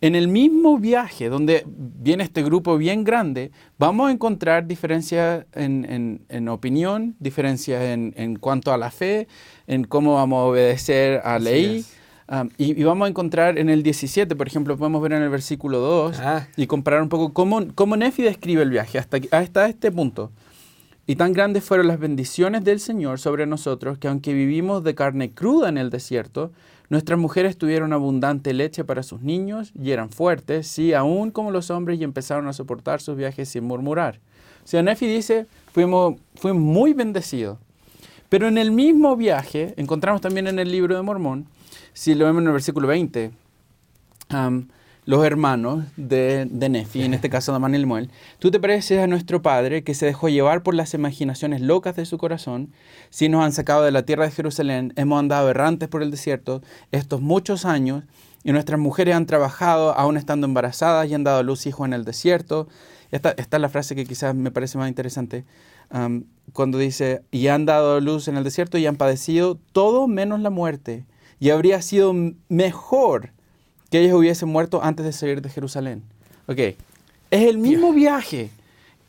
en 0.00 0.14
el 0.14 0.28
mismo 0.28 0.78
viaje 0.78 1.28
donde 1.28 1.64
viene 1.66 2.24
este 2.24 2.42
grupo 2.42 2.76
bien 2.76 3.04
grande, 3.04 3.50
vamos 3.78 4.08
a 4.08 4.12
encontrar 4.12 4.66
diferencias 4.66 5.46
en, 5.54 6.48
opinión, 6.48 7.16
diferencias 7.18 7.82
en, 7.82 8.36
cuanto 8.36 8.72
a 8.72 8.78
la 8.78 8.90
fe, 8.90 9.26
en 9.66 9.84
cómo 9.84 10.14
vamos 10.14 10.38
a 10.38 10.44
obedecer 10.44 11.20
a 11.24 11.38
la 11.38 11.50
y, 12.56 12.82
vamos 12.84 13.06
a 13.06 13.08
encontrar 13.08 13.58
en 13.58 13.68
el 13.68 13.82
17, 13.82 14.34
por 14.34 14.46
ejemplo, 14.46 14.76
podemos 14.76 15.02
ver 15.02 15.12
en 15.12 15.22
el 15.22 15.28
versículo 15.28 15.78
2 15.78 16.20
ah. 16.20 16.46
y 16.56 16.66
comparar 16.66 17.02
un 17.02 17.08
poco 17.08 17.32
cómo, 17.32 17.66
cómo 17.74 17.96
Nefi 17.96 18.22
describe 18.22 18.62
el 18.62 18.70
viaje 18.70 18.98
hasta, 18.98 19.18
hasta 19.30 19.68
este 19.68 19.92
punto. 19.92 20.30
Y 21.06 21.16
tan 21.16 21.34
grandes 21.34 21.64
fueron 21.64 21.86
las 21.86 21.98
bendiciones 21.98 22.64
del 22.64 22.80
Señor 22.80 23.20
sobre 23.20 23.44
nosotros 23.44 23.98
que 23.98 24.08
aunque 24.08 24.32
vivimos 24.32 24.82
de 24.84 24.94
carne 24.94 25.32
cruda 25.32 25.68
en 25.68 25.76
el 25.76 25.90
desierto, 25.90 26.50
nuestras 26.88 27.18
mujeres 27.18 27.58
tuvieron 27.58 27.92
abundante 27.92 28.54
leche 28.54 28.84
para 28.84 29.02
sus 29.02 29.20
niños 29.20 29.72
y 29.78 29.90
eran 29.90 30.08
fuertes, 30.08 30.66
sí, 30.66 30.94
aún 30.94 31.30
como 31.30 31.50
los 31.50 31.70
hombres, 31.70 32.00
y 32.00 32.04
empezaron 32.04 32.48
a 32.48 32.54
soportar 32.54 33.02
sus 33.02 33.16
viajes 33.16 33.50
sin 33.50 33.64
murmurar. 33.64 34.20
O 34.64 34.66
sea, 34.66 34.82
Nefi 34.82 35.06
dice, 35.06 35.46
fuimos, 35.72 36.16
fue 36.36 36.54
muy 36.54 36.94
bendecido. 36.94 37.58
Pero 38.30 38.48
en 38.48 38.56
el 38.56 38.70
mismo 38.70 39.14
viaje, 39.14 39.74
encontramos 39.76 40.22
también 40.22 40.46
en 40.46 40.58
el 40.58 40.72
libro 40.72 40.96
de 40.96 41.02
Mormón, 41.02 41.46
si 41.94 42.14
lo 42.14 42.26
vemos 42.26 42.42
en 42.42 42.48
el 42.48 42.52
versículo 42.52 42.88
20, 42.88 43.30
los 45.06 45.24
hermanos 45.24 45.84
de, 45.96 46.46
Nefi, 46.50 47.02
en 47.02 47.14
este 47.14 47.30
caso 47.30 47.52
Damán 47.52 47.74
y 47.74 47.86
Muel, 47.86 48.10
tú 48.40 48.50
te 48.50 48.58
pareces 48.58 48.98
a 48.98 49.06
nuestro 49.06 49.42
padre 49.42 49.84
que 49.84 49.94
se 49.94 50.06
dejó 50.06 50.28
llevar 50.28 50.62
por 50.64 50.74
las 50.74 50.92
imaginaciones 50.92 51.60
locas 51.60 51.94
de 51.94 52.04
su 52.04 52.18
corazón, 52.18 52.72
si 53.10 53.28
nos 53.28 53.44
han 53.44 53.52
sacado 53.52 53.84
de 53.84 53.92
la 53.92 54.04
tierra 54.04 54.24
de 54.24 54.32
Jerusalén, 54.32 54.92
hemos 54.96 55.20
andado 55.20 55.48
errantes 55.48 55.88
por 55.88 56.02
el 56.02 56.10
desierto 56.10 56.62
estos 56.90 57.20
muchos 57.20 57.64
años, 57.64 58.02
y 58.42 58.52
nuestras 58.52 58.78
mujeres 58.78 59.14
han 59.14 59.24
trabajado 59.24 59.96
aún 59.96 60.16
estando 60.16 60.46
embarazadas 60.46 61.08
y 61.08 61.14
han 61.14 61.24
dado 61.24 61.38
a 61.38 61.42
luz 61.42 61.64
hijos 61.66 61.86
en 61.86 61.94
el 61.94 62.04
desierto. 62.04 62.68
Esta, 63.10 63.30
esta 63.30 63.56
es 63.56 63.60
la 63.60 63.70
frase 63.70 63.94
que 63.94 64.04
quizás 64.04 64.34
me 64.34 64.50
parece 64.50 64.76
más 64.76 64.88
interesante, 64.88 65.44
cuando 66.52 66.76
dice, 66.76 67.22
y 67.30 67.46
han 67.46 67.66
dado 67.66 68.00
luz 68.00 68.26
en 68.26 68.36
el 68.36 68.44
desierto 68.44 68.78
y 68.78 68.86
han 68.86 68.96
padecido 68.96 69.58
todo 69.72 70.08
menos 70.08 70.40
la 70.40 70.50
muerte 70.50 71.04
y 71.44 71.50
habría 71.50 71.82
sido 71.82 72.14
mejor 72.48 73.28
que 73.90 74.00
ellos 74.00 74.16
hubiesen 74.16 74.48
muerto 74.48 74.82
antes 74.82 75.04
de 75.04 75.12
salir 75.12 75.42
de 75.42 75.50
Jerusalén. 75.50 76.02
Ok, 76.46 76.58
es 76.58 76.78
el 77.30 77.58
mismo 77.58 77.92
viaje, 77.92 78.48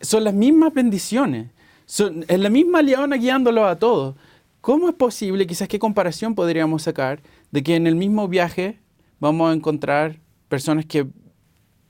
son 0.01 0.25
las 0.25 0.33
mismas 0.33 0.73
bendiciones, 0.73 1.47
son, 1.85 2.25
es 2.27 2.37
la 2.37 2.49
misma 2.49 2.81
leona 2.81 3.15
guiándolo 3.15 3.65
a 3.65 3.77
todos. 3.77 4.15
¿Cómo 4.59 4.89
es 4.89 4.95
posible, 4.95 5.47
quizás 5.47 5.69
qué 5.69 5.79
comparación 5.79 6.35
podríamos 6.35 6.83
sacar 6.83 7.21
de 7.51 7.63
que 7.63 7.77
en 7.77 7.87
el 7.87 7.95
mismo 7.95 8.27
viaje 8.27 8.79
vamos 9.21 9.49
a 9.49 9.53
encontrar 9.53 10.19
personas 10.49 10.85
que 10.85 11.07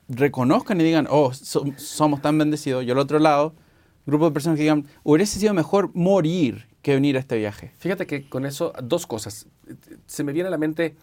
reconozcan 0.07 0.79
y 0.79 0.83
digan, 0.83 1.07
oh, 1.09 1.33
somos 1.33 2.21
tan 2.21 2.37
bendecidos, 2.37 2.85
y 2.85 2.91
al 2.91 2.99
otro 2.99 3.17
lado, 3.17 3.55
grupo 4.05 4.25
de 4.25 4.31
personas 4.31 4.57
que 4.57 4.61
digan, 4.61 4.85
hubiese 5.01 5.39
sido 5.39 5.55
mejor 5.55 5.89
morir 5.95 6.67
que 6.85 6.93
venir 6.93 7.17
a 7.17 7.19
este 7.19 7.35
viaje. 7.35 7.71
Fíjate 7.79 8.05
que 8.05 8.29
con 8.29 8.45
eso, 8.45 8.71
dos 8.83 9.07
cosas. 9.07 9.47
Se 10.05 10.23
me 10.23 10.33
viene 10.33 10.49
a 10.49 10.51
la 10.51 10.59
mente 10.59 10.95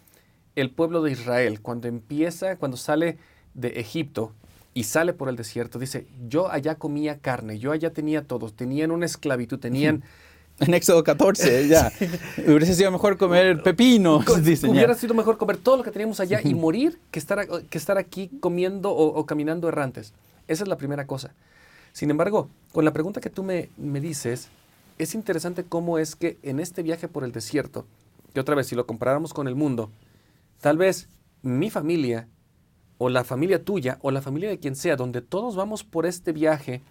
el 0.55 0.71
pueblo 0.71 1.03
de 1.03 1.11
Israel, 1.11 1.61
cuando 1.61 1.89
empieza, 1.89 2.55
cuando 2.55 2.77
sale 2.77 3.19
de 3.55 3.81
Egipto 3.81 4.33
y 4.75 4.85
sale 4.85 5.13
por 5.13 5.29
el 5.29 5.35
desierto, 5.35 5.81
dice, 5.81 6.07
yo 6.29 6.49
allá 6.53 6.77
comía 6.77 7.19
carne, 7.19 7.59
yo 7.59 7.73
allá 7.73 7.93
tenía 7.93 8.23
todo, 8.23 8.51
tenían 8.51 8.93
una 8.93 9.07
esclavitud, 9.07 9.59
tenían... 9.59 10.05
En 10.61 10.73
Éxodo 10.75 11.03
14, 11.03 11.67
ya. 11.67 11.91
Hubiese 12.47 12.77
sido 12.77 12.93
mejor 12.93 13.19
comer 13.19 13.61
pepinos. 13.65 14.25
Hubiera 14.69 14.95
sido 14.95 15.15
mejor 15.15 15.37
comer 15.37 15.57
todo 15.57 15.79
lo 15.79 15.83
que 15.83 15.91
teníamos 15.91 16.21
allá 16.21 16.41
y 16.45 16.55
morir 16.55 17.01
que 17.11 17.19
estar, 17.19 17.49
que 17.49 17.79
estar 17.79 17.99
aquí 17.99 18.31
comiendo 18.39 18.93
o, 18.93 19.27
caminando 19.27 19.67
errantes. 19.67 20.13
Esa 20.47 20.63
es 20.63 20.69
la 20.69 20.77
primera 20.77 21.09
cosa. 21.09 21.33
Sin 21.93 22.11
embargo, 22.11 22.49
con 22.71 22.85
la 22.85 22.93
pregunta 22.93 23.21
que 23.21 23.31
tú 23.31 23.43
me, 23.43 23.71
me 23.77 24.01
dices, 24.01 24.51
es 24.99 25.15
interesante 25.15 25.65
cómo 25.65 25.99
es 25.99 26.17
que 26.17 26.39
en 26.43 26.61
este 26.61 26.83
viaje 26.83 27.09
por 27.09 27.25
el 27.25 27.33
desierto, 27.33 27.87
que 28.33 28.41
otra 28.41 28.55
vez 28.55 28.67
si 28.67 28.75
lo 28.75 28.87
comparáramos 28.87 29.35
con 29.35 29.49
el 29.49 29.55
mundo, 29.55 29.91
tal 30.61 30.79
vez 30.79 31.09
mi 31.43 31.71
familia 31.71 32.29
o 32.99 33.09
la 33.09 33.25
familia 33.25 33.65
tuya 33.65 33.99
o 34.03 34.11
la 34.11 34.23
familia 34.23 34.49
de 34.49 34.59
quien 34.59 34.77
sea, 34.77 34.97
donde 34.97 35.23
todos 35.23 35.57
vamos 35.57 35.85
por 35.85 36.07
este 36.07 36.33
viaje 36.33 36.83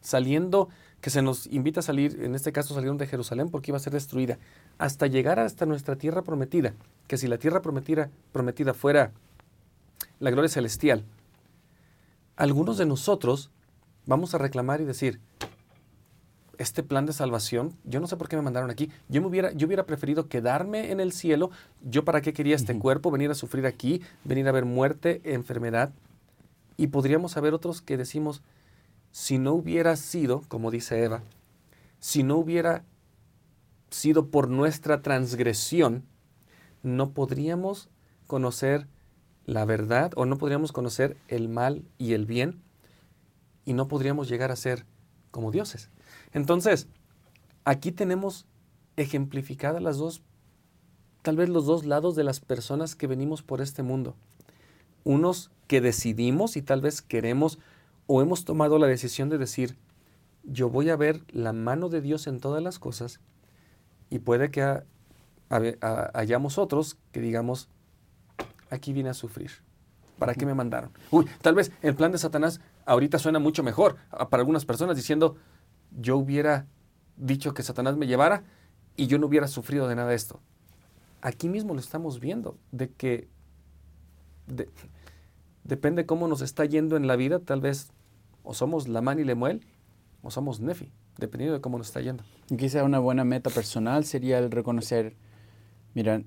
saliendo, 0.00 0.68
que 1.00 1.10
se 1.10 1.22
nos 1.22 1.46
invita 1.46 1.80
a 1.80 1.82
salir, 1.82 2.22
en 2.22 2.34
este 2.34 2.52
caso 2.52 2.74
salieron 2.74 2.98
de 2.98 3.06
Jerusalén 3.06 3.50
porque 3.50 3.70
iba 3.70 3.76
a 3.76 3.80
ser 3.80 3.92
destruida, 3.92 4.38
hasta 4.78 5.06
llegar 5.06 5.38
hasta 5.38 5.66
nuestra 5.66 5.96
tierra 5.96 6.22
prometida, 6.22 6.74
que 7.06 7.16
si 7.16 7.26
la 7.26 7.38
tierra 7.38 7.62
prometida, 7.62 8.10
prometida 8.32 8.74
fuera 8.74 9.12
la 10.18 10.30
gloria 10.30 10.48
celestial, 10.48 11.04
algunos 12.36 12.78
de 12.78 12.86
nosotros 12.86 13.50
vamos 14.06 14.34
a 14.34 14.38
reclamar 14.38 14.80
y 14.80 14.84
decir, 14.84 15.20
este 16.60 16.82
plan 16.82 17.06
de 17.06 17.14
salvación, 17.14 17.74
yo 17.84 18.00
no 18.00 18.06
sé 18.06 18.18
por 18.18 18.28
qué 18.28 18.36
me 18.36 18.42
mandaron 18.42 18.70
aquí, 18.70 18.90
yo, 19.08 19.22
me 19.22 19.28
hubiera, 19.28 19.50
yo 19.52 19.66
hubiera 19.66 19.86
preferido 19.86 20.28
quedarme 20.28 20.92
en 20.92 21.00
el 21.00 21.12
cielo, 21.12 21.50
yo 21.82 22.04
para 22.04 22.20
qué 22.20 22.34
quería 22.34 22.54
este 22.54 22.78
cuerpo, 22.78 23.10
venir 23.10 23.30
a 23.30 23.34
sufrir 23.34 23.64
aquí, 23.64 24.02
venir 24.24 24.46
a 24.46 24.52
ver 24.52 24.66
muerte, 24.66 25.22
enfermedad, 25.24 25.90
y 26.76 26.88
podríamos 26.88 27.38
haber 27.38 27.54
otros 27.54 27.80
que 27.80 27.96
decimos, 27.96 28.42
si 29.10 29.38
no 29.38 29.54
hubiera 29.54 29.96
sido, 29.96 30.42
como 30.48 30.70
dice 30.70 31.02
Eva, 31.02 31.22
si 31.98 32.22
no 32.22 32.36
hubiera 32.36 32.84
sido 33.88 34.26
por 34.26 34.50
nuestra 34.50 35.00
transgresión, 35.00 36.04
no 36.82 37.12
podríamos 37.12 37.88
conocer 38.26 38.86
la 39.46 39.64
verdad 39.64 40.12
o 40.14 40.26
no 40.26 40.36
podríamos 40.36 40.72
conocer 40.72 41.16
el 41.28 41.48
mal 41.48 41.84
y 41.96 42.12
el 42.12 42.26
bien 42.26 42.60
y 43.64 43.72
no 43.72 43.88
podríamos 43.88 44.28
llegar 44.28 44.50
a 44.50 44.56
ser 44.56 44.84
como 45.30 45.50
dioses. 45.50 45.88
Entonces, 46.32 46.88
aquí 47.64 47.92
tenemos 47.92 48.46
ejemplificadas 48.96 49.82
las 49.82 49.98
dos, 49.98 50.22
tal 51.22 51.36
vez 51.36 51.48
los 51.48 51.66
dos 51.66 51.84
lados 51.84 52.16
de 52.16 52.24
las 52.24 52.40
personas 52.40 52.94
que 52.94 53.06
venimos 53.06 53.42
por 53.42 53.60
este 53.60 53.82
mundo. 53.82 54.16
Unos 55.04 55.50
que 55.66 55.80
decidimos 55.80 56.56
y 56.56 56.62
tal 56.62 56.80
vez 56.80 57.02
queremos 57.02 57.58
o 58.06 58.22
hemos 58.22 58.44
tomado 58.44 58.78
la 58.78 58.86
decisión 58.86 59.28
de 59.28 59.38
decir, 59.38 59.76
yo 60.42 60.68
voy 60.68 60.90
a 60.90 60.96
ver 60.96 61.22
la 61.32 61.52
mano 61.52 61.88
de 61.88 62.00
Dios 62.00 62.26
en 62.26 62.40
todas 62.40 62.62
las 62.62 62.78
cosas 62.78 63.20
y 64.08 64.18
puede 64.18 64.50
que 64.50 64.82
hayamos 66.12 66.58
otros 66.58 66.96
que 67.12 67.20
digamos, 67.20 67.68
aquí 68.70 68.92
vine 68.92 69.10
a 69.10 69.14
sufrir. 69.14 69.50
¿Para 70.18 70.34
qué 70.34 70.44
me 70.44 70.54
mandaron? 70.54 70.90
Uy, 71.10 71.26
tal 71.40 71.54
vez 71.54 71.72
el 71.80 71.94
plan 71.94 72.12
de 72.12 72.18
Satanás 72.18 72.60
ahorita 72.84 73.18
suena 73.18 73.38
mucho 73.38 73.62
mejor 73.62 73.96
para 74.28 74.42
algunas 74.42 74.64
personas 74.64 74.96
diciendo, 74.96 75.36
yo 75.98 76.16
hubiera 76.16 76.66
dicho 77.16 77.54
que 77.54 77.62
Satanás 77.62 77.96
me 77.96 78.06
llevara 78.06 78.44
y 78.96 79.06
yo 79.06 79.18
no 79.18 79.26
hubiera 79.26 79.48
sufrido 79.48 79.88
de 79.88 79.94
nada 79.94 80.10
de 80.10 80.16
esto. 80.16 80.40
Aquí 81.22 81.48
mismo 81.48 81.74
lo 81.74 81.80
estamos 81.80 82.20
viendo, 82.20 82.56
de 82.72 82.90
que 82.90 83.28
depende 85.64 86.06
cómo 86.06 86.28
nos 86.28 86.40
está 86.40 86.64
yendo 86.64 86.96
en 86.96 87.06
la 87.06 87.16
vida, 87.16 87.38
tal 87.40 87.60
vez 87.60 87.90
o 88.42 88.54
somos 88.54 88.88
Lamán 88.88 89.18
y 89.18 89.24
Lemuel 89.24 89.60
o 90.22 90.30
somos 90.30 90.60
Nefi, 90.60 90.90
dependiendo 91.18 91.54
de 91.54 91.60
cómo 91.60 91.78
nos 91.78 91.88
está 91.88 92.00
yendo. 92.00 92.24
Quizá 92.56 92.84
una 92.84 92.98
buena 92.98 93.24
meta 93.24 93.50
personal 93.50 94.04
sería 94.04 94.38
el 94.38 94.50
reconocer, 94.50 95.14
mira, 95.94 96.22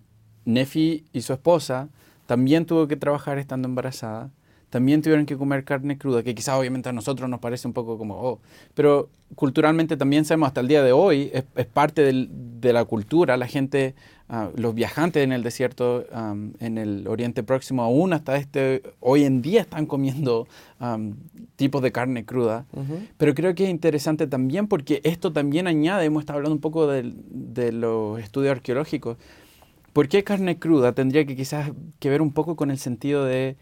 Nefi 0.45 1.06
y 1.12 1.21
su 1.21 1.34
esposa 1.34 1.89
también 2.26 2.65
tuvo 2.65 2.88
que 2.88 2.95
trabajar 2.95 3.38
estando 3.38 3.67
embarazada, 3.67 4.32
también 4.73 5.03
tuvieron 5.03 5.27
que 5.27 5.38
comer 5.38 5.65
carne 5.65 5.99
cruda, 5.99 6.23
que 6.23 6.33
quizás 6.33 6.57
obviamente 6.57 6.89
a 6.89 6.93
nosotros 6.93 7.29
nos 7.29 7.39
parece 7.39 7.67
un 7.67 7.75
poco 7.75 7.95
como, 7.99 8.15
oh, 8.15 8.39
pero 8.73 9.07
culturalmente 9.36 9.97
también 9.97 10.25
sabemos 10.25 10.47
hasta 10.47 10.62
el 10.62 10.67
día 10.67 10.81
de 10.81 10.91
hoy, 10.91 11.29
es, 11.31 11.43
parte 11.67 12.12
de 12.12 12.73
la 12.73 12.83
cultura, 12.83 13.38
la 13.38 13.45
gente, 13.45 13.93
ah, 14.29 14.49
los 14.55 14.73
viajantes 14.73 15.23
en 15.23 15.31
el 15.31 15.43
desierto, 15.43 16.07
en 16.59 16.79
el 16.79 17.07
Oriente 17.07 17.43
Próximo, 17.43 17.83
aún 17.83 18.13
hasta 18.13 18.36
este, 18.36 18.81
hoy 18.99 19.25
en 19.25 19.43
día 19.43 19.62
están 19.62 19.86
comiendo 19.86 20.47
tipos 21.55 21.83
de 21.83 21.91
carne 21.91 22.25
cruda, 22.25 22.65
pero 23.17 23.36
creo 23.36 23.53
que 23.53 23.65
es 23.65 23.69
interesante 23.69 24.25
también 24.25 24.67
porque 24.67 25.01
esto 25.03 25.31
también 25.31 25.67
añade, 25.67 26.05
hemos 26.05 26.23
estado 26.23 26.38
hablando 26.38 26.55
un 26.55 26.62
poco 26.62 26.88
de, 26.88 27.13
de 27.13 27.71
los 27.71 28.19
estudios 28.19 28.53
arqueológicos, 28.53 29.17
¿Por 29.93 30.07
qué 30.07 30.23
carne 30.23 30.57
cruda? 30.57 30.93
Tendría 30.93 31.23
que 31.23 31.36
quizás 31.36 31.71
que 31.99 32.09
ver 32.09 32.23
un 32.23 32.33
poco 32.33 32.55
con 32.55 32.71
el 32.71 32.79
sentido 32.79 33.25
de... 33.25 33.57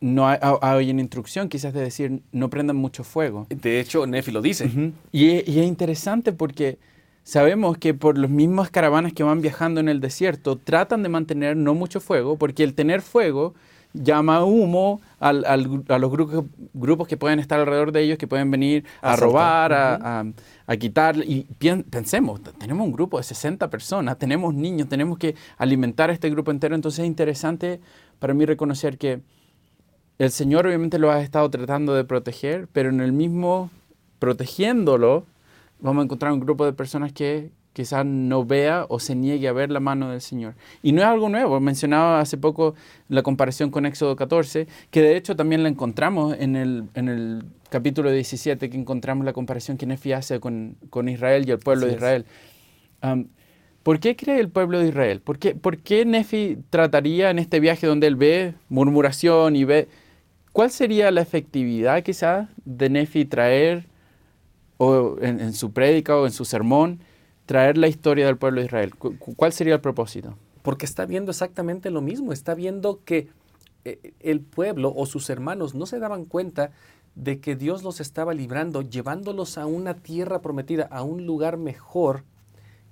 no 0.00 0.28
hay, 0.28 0.90
una 0.90 1.00
instrucción 1.00 1.48
quizás 1.48 1.72
de 1.72 1.80
decir 1.80 2.22
no 2.32 2.50
prendan 2.50 2.76
mucho 2.76 3.04
fuego. 3.04 3.46
De 3.48 3.80
hecho, 3.80 4.06
Nefi 4.06 4.30
lo 4.30 4.42
dice. 4.42 4.70
y, 5.12 5.30
es, 5.30 5.48
interesante 5.48 6.32
porque 6.32 6.78
sabemos 7.24 7.78
que 7.78 7.94
por 7.94 8.16
las 8.16 8.30
mismas 8.30 8.70
caravanas 8.70 9.12
que 9.12 9.22
van 9.22 9.42
viajando 9.42 9.80
en 9.80 9.88
el 9.88 10.00
desierto 10.00 10.56
tratan 10.56 11.02
de 11.02 11.08
mantener 11.08 11.56
no 11.56 11.74
mucho 11.74 12.00
fuego 12.00 12.36
porque 12.36 12.62
el 12.62 12.74
tener 12.74 13.02
fuego 13.02 13.54
llama 13.92 14.44
humo 14.44 15.00
a 15.18 15.32
los 15.32 16.10
grupos, 16.10 16.44
grupos 16.74 17.08
que 17.08 17.16
pueden 17.16 17.40
estar 17.40 17.58
alrededor 17.58 17.90
de 17.90 18.02
ellos, 18.02 18.18
que 18.18 18.28
pueden 18.28 18.50
venir 18.50 18.84
a, 19.00 19.16
robar, 19.16 19.72
a, 19.72 20.76
quitar. 20.78 21.16
Y 21.16 21.46
pensemos, 21.90 22.40
tenemos 22.58 22.86
un 22.86 22.92
grupo 22.92 23.18
de 23.18 23.24
60 23.24 23.68
personas, 23.68 24.18
tenemos 24.18 24.54
niños, 24.54 24.88
tenemos 24.88 25.18
que 25.18 25.34
alimentar 25.56 26.10
a 26.10 26.12
este 26.12 26.30
grupo 26.30 26.50
entero. 26.50 26.74
Entonces 26.74 27.00
es 27.00 27.06
interesante 27.06 27.80
para 28.18 28.34
mí 28.34 28.44
reconocer 28.44 28.98
que 28.98 29.20
el 30.18 30.30
Señor 30.30 30.66
obviamente 30.66 30.98
lo 30.98 31.10
ha 31.10 31.22
estado 31.22 31.48
tratando 31.48 31.94
de 31.94 32.04
proteger, 32.04 32.68
pero 32.72 32.90
en 32.90 33.00
el 33.00 33.12
mismo 33.12 33.70
protegiéndolo, 34.18 35.26
vamos 35.80 36.02
a 36.02 36.04
encontrar 36.04 36.32
un 36.32 36.40
grupo 36.40 36.64
de 36.64 36.72
personas 36.72 37.12
que 37.12 37.50
quizás 37.72 38.04
no 38.04 38.44
vea 38.44 38.86
o 38.88 38.98
se 38.98 39.14
niegue 39.14 39.46
a 39.46 39.52
ver 39.52 39.70
la 39.70 39.78
mano 39.78 40.10
del 40.10 40.20
Señor. 40.20 40.54
Y 40.82 40.90
no 40.90 41.02
es 41.02 41.06
algo 41.06 41.28
nuevo, 41.28 41.60
mencionaba 41.60 42.18
hace 42.18 42.36
poco 42.36 42.74
la 43.08 43.22
comparación 43.22 43.70
con 43.70 43.86
Éxodo 43.86 44.16
14, 44.16 44.66
que 44.90 45.02
de 45.02 45.16
hecho 45.16 45.36
también 45.36 45.62
la 45.62 45.68
encontramos 45.68 46.34
en 46.36 46.56
el, 46.56 46.88
en 46.94 47.08
el 47.08 47.44
capítulo 47.70 48.10
17, 48.10 48.68
que 48.68 48.76
encontramos 48.76 49.24
la 49.24 49.32
comparación 49.32 49.76
que 49.76 49.86
Nefi 49.86 50.12
hace 50.12 50.40
con, 50.40 50.76
con 50.90 51.08
Israel 51.08 51.44
y 51.46 51.52
el 51.52 51.60
pueblo 51.60 51.86
de 51.86 51.92
Israel. 51.92 52.26
¿Por 53.84 54.00
qué 54.00 54.16
cree 54.16 54.40
el 54.40 54.48
pueblo 54.48 54.80
de 54.80 54.88
Israel? 54.88 55.20
¿Por 55.20 55.38
qué, 55.38 55.54
¿Por 55.54 55.78
qué 55.78 56.04
Nefi 56.04 56.58
trataría 56.70 57.30
en 57.30 57.38
este 57.38 57.60
viaje 57.60 57.86
donde 57.86 58.08
él 58.08 58.16
ve 58.16 58.54
murmuración 58.68 59.54
y 59.54 59.62
ve... 59.62 59.86
¿Cuál 60.58 60.72
sería 60.72 61.12
la 61.12 61.20
efectividad 61.20 62.02
quizás 62.02 62.48
de 62.64 62.90
Nefi 62.90 63.24
traer 63.26 63.86
o 64.76 65.16
en, 65.20 65.38
en 65.38 65.52
su 65.52 65.70
prédica 65.70 66.16
o 66.16 66.26
en 66.26 66.32
su 66.32 66.44
sermón 66.44 66.98
traer 67.46 67.78
la 67.78 67.86
historia 67.86 68.26
del 68.26 68.38
pueblo 68.38 68.60
de 68.60 68.66
Israel? 68.66 68.92
¿Cuál 68.96 69.52
sería 69.52 69.74
el 69.74 69.80
propósito? 69.80 70.36
Porque 70.62 70.84
está 70.84 71.06
viendo 71.06 71.30
exactamente 71.30 71.90
lo 71.90 72.00
mismo, 72.00 72.32
está 72.32 72.56
viendo 72.56 73.04
que 73.04 73.28
eh, 73.84 74.14
el 74.18 74.40
pueblo 74.40 74.92
o 74.96 75.06
sus 75.06 75.30
hermanos 75.30 75.76
no 75.76 75.86
se 75.86 76.00
daban 76.00 76.24
cuenta 76.24 76.72
de 77.14 77.38
que 77.38 77.54
Dios 77.54 77.84
los 77.84 78.00
estaba 78.00 78.34
librando, 78.34 78.82
llevándolos 78.82 79.58
a 79.58 79.66
una 79.66 79.94
tierra 79.94 80.42
prometida, 80.42 80.88
a 80.90 81.04
un 81.04 81.24
lugar 81.24 81.56
mejor, 81.56 82.24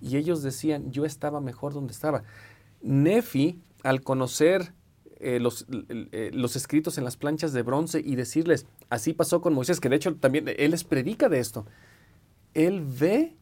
y 0.00 0.18
ellos 0.18 0.44
decían, 0.44 0.92
yo 0.92 1.05
estaba 1.05 1.40
mejor 1.40 1.74
donde 1.74 1.94
estaba. 1.94 2.22
Nefi, 2.81 3.59
al 3.83 4.02
conocer 4.02 4.72
eh, 5.18 5.40
los, 5.40 5.66
eh, 5.70 6.31
los, 6.33 6.57
escritos 6.57 6.98
en 6.98 7.05
las 7.05 7.16
planchas 7.16 7.52
de 7.52 7.62
bronce 7.62 8.00
y 8.05 8.16
decirles, 8.16 8.66
así 8.90 9.12
pasó 9.12 9.40
con 9.40 9.55
Moisés, 9.55 9.81
que 9.81 9.88
de 9.88 9.96
hecho 9.96 10.14
también 10.16 10.46
él 10.57 10.70
les 10.70 10.85
predica 10.85 11.29
de 11.29 11.38
esto, 11.38 11.66
él 12.55 12.85
ve 12.85 13.35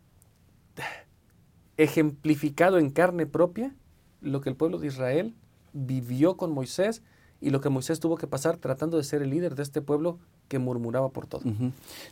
ejemplificado 1.77 2.79
en 2.79 2.91
carne 2.91 3.27
propia 3.27 3.75
lo 4.21 4.41
que 4.41 4.51
el 4.51 4.57
pueblo 4.57 4.79
de 4.79 4.87
Israel 4.87 5.35
vivió 5.73 6.37
con 6.37 6.53
Moisés 6.53 7.03
y 7.41 7.51
lo 7.51 7.61
que 7.61 7.69
Moisés 7.69 8.01
tuvo 8.01 8.17
que 8.17 8.27
pasar 8.27 8.57
tratando 8.57 8.97
de 8.97 9.05
ser 9.05 9.23
el 9.23 9.31
líder 9.31 9.55
de 9.55 9.63
este 9.63 9.83
pueblo 9.83 10.19
que 10.49 10.59
murmuraba 10.59 11.11
por 11.11 11.27
todo. 11.27 11.43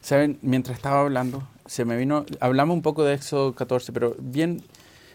Saben, 0.01 0.39
mientras 0.43 0.77
estaba 0.77 1.01
hablando, 1.01 1.43
se 1.67 1.85
me 1.85 1.97
vino, 1.97 2.27
hablamos 2.41 2.75
un 2.75 2.83
poco 2.83 3.05
de 3.05 3.15
Éxodo 3.15 3.55
14, 3.55 3.93
pero 3.93 4.15
bien, 4.19 4.63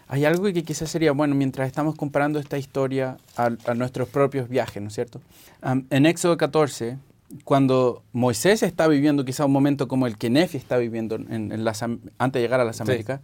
hay 0.08 0.24
algo 0.24 0.44
que 0.44 0.62
quizás 0.64 0.90
sería 0.90 1.12
bueno 1.12 1.34
mientras 1.34 1.66
estamos 1.66 1.94
comparando 1.94 2.38
esta 2.38 2.56
historia 2.56 3.18
a, 3.36 3.50
nuestros 3.74 4.08
propios 4.08 4.48
viajes, 4.48 4.82
¿no 4.82 4.88
es 4.88 4.94
cierto? 4.94 5.20
en 5.62 6.06
Éxodo 6.06 6.36
14, 6.36 6.96
cuando 7.44 8.02
Moisés 8.12 8.62
está 8.62 8.88
viviendo 8.88 9.24
quizá 9.24 9.44
un 9.44 9.52
momento 9.52 9.86
como 9.86 10.06
el 10.06 10.16
que 10.16 10.30
Nefi 10.30 10.56
está 10.56 10.78
viviendo 10.78 11.16
en, 11.16 11.62
las, 11.62 11.82
antes 11.82 12.32
de 12.32 12.40
llegar 12.40 12.60
a 12.60 12.64
las 12.64 12.80
Américas, 12.80 13.20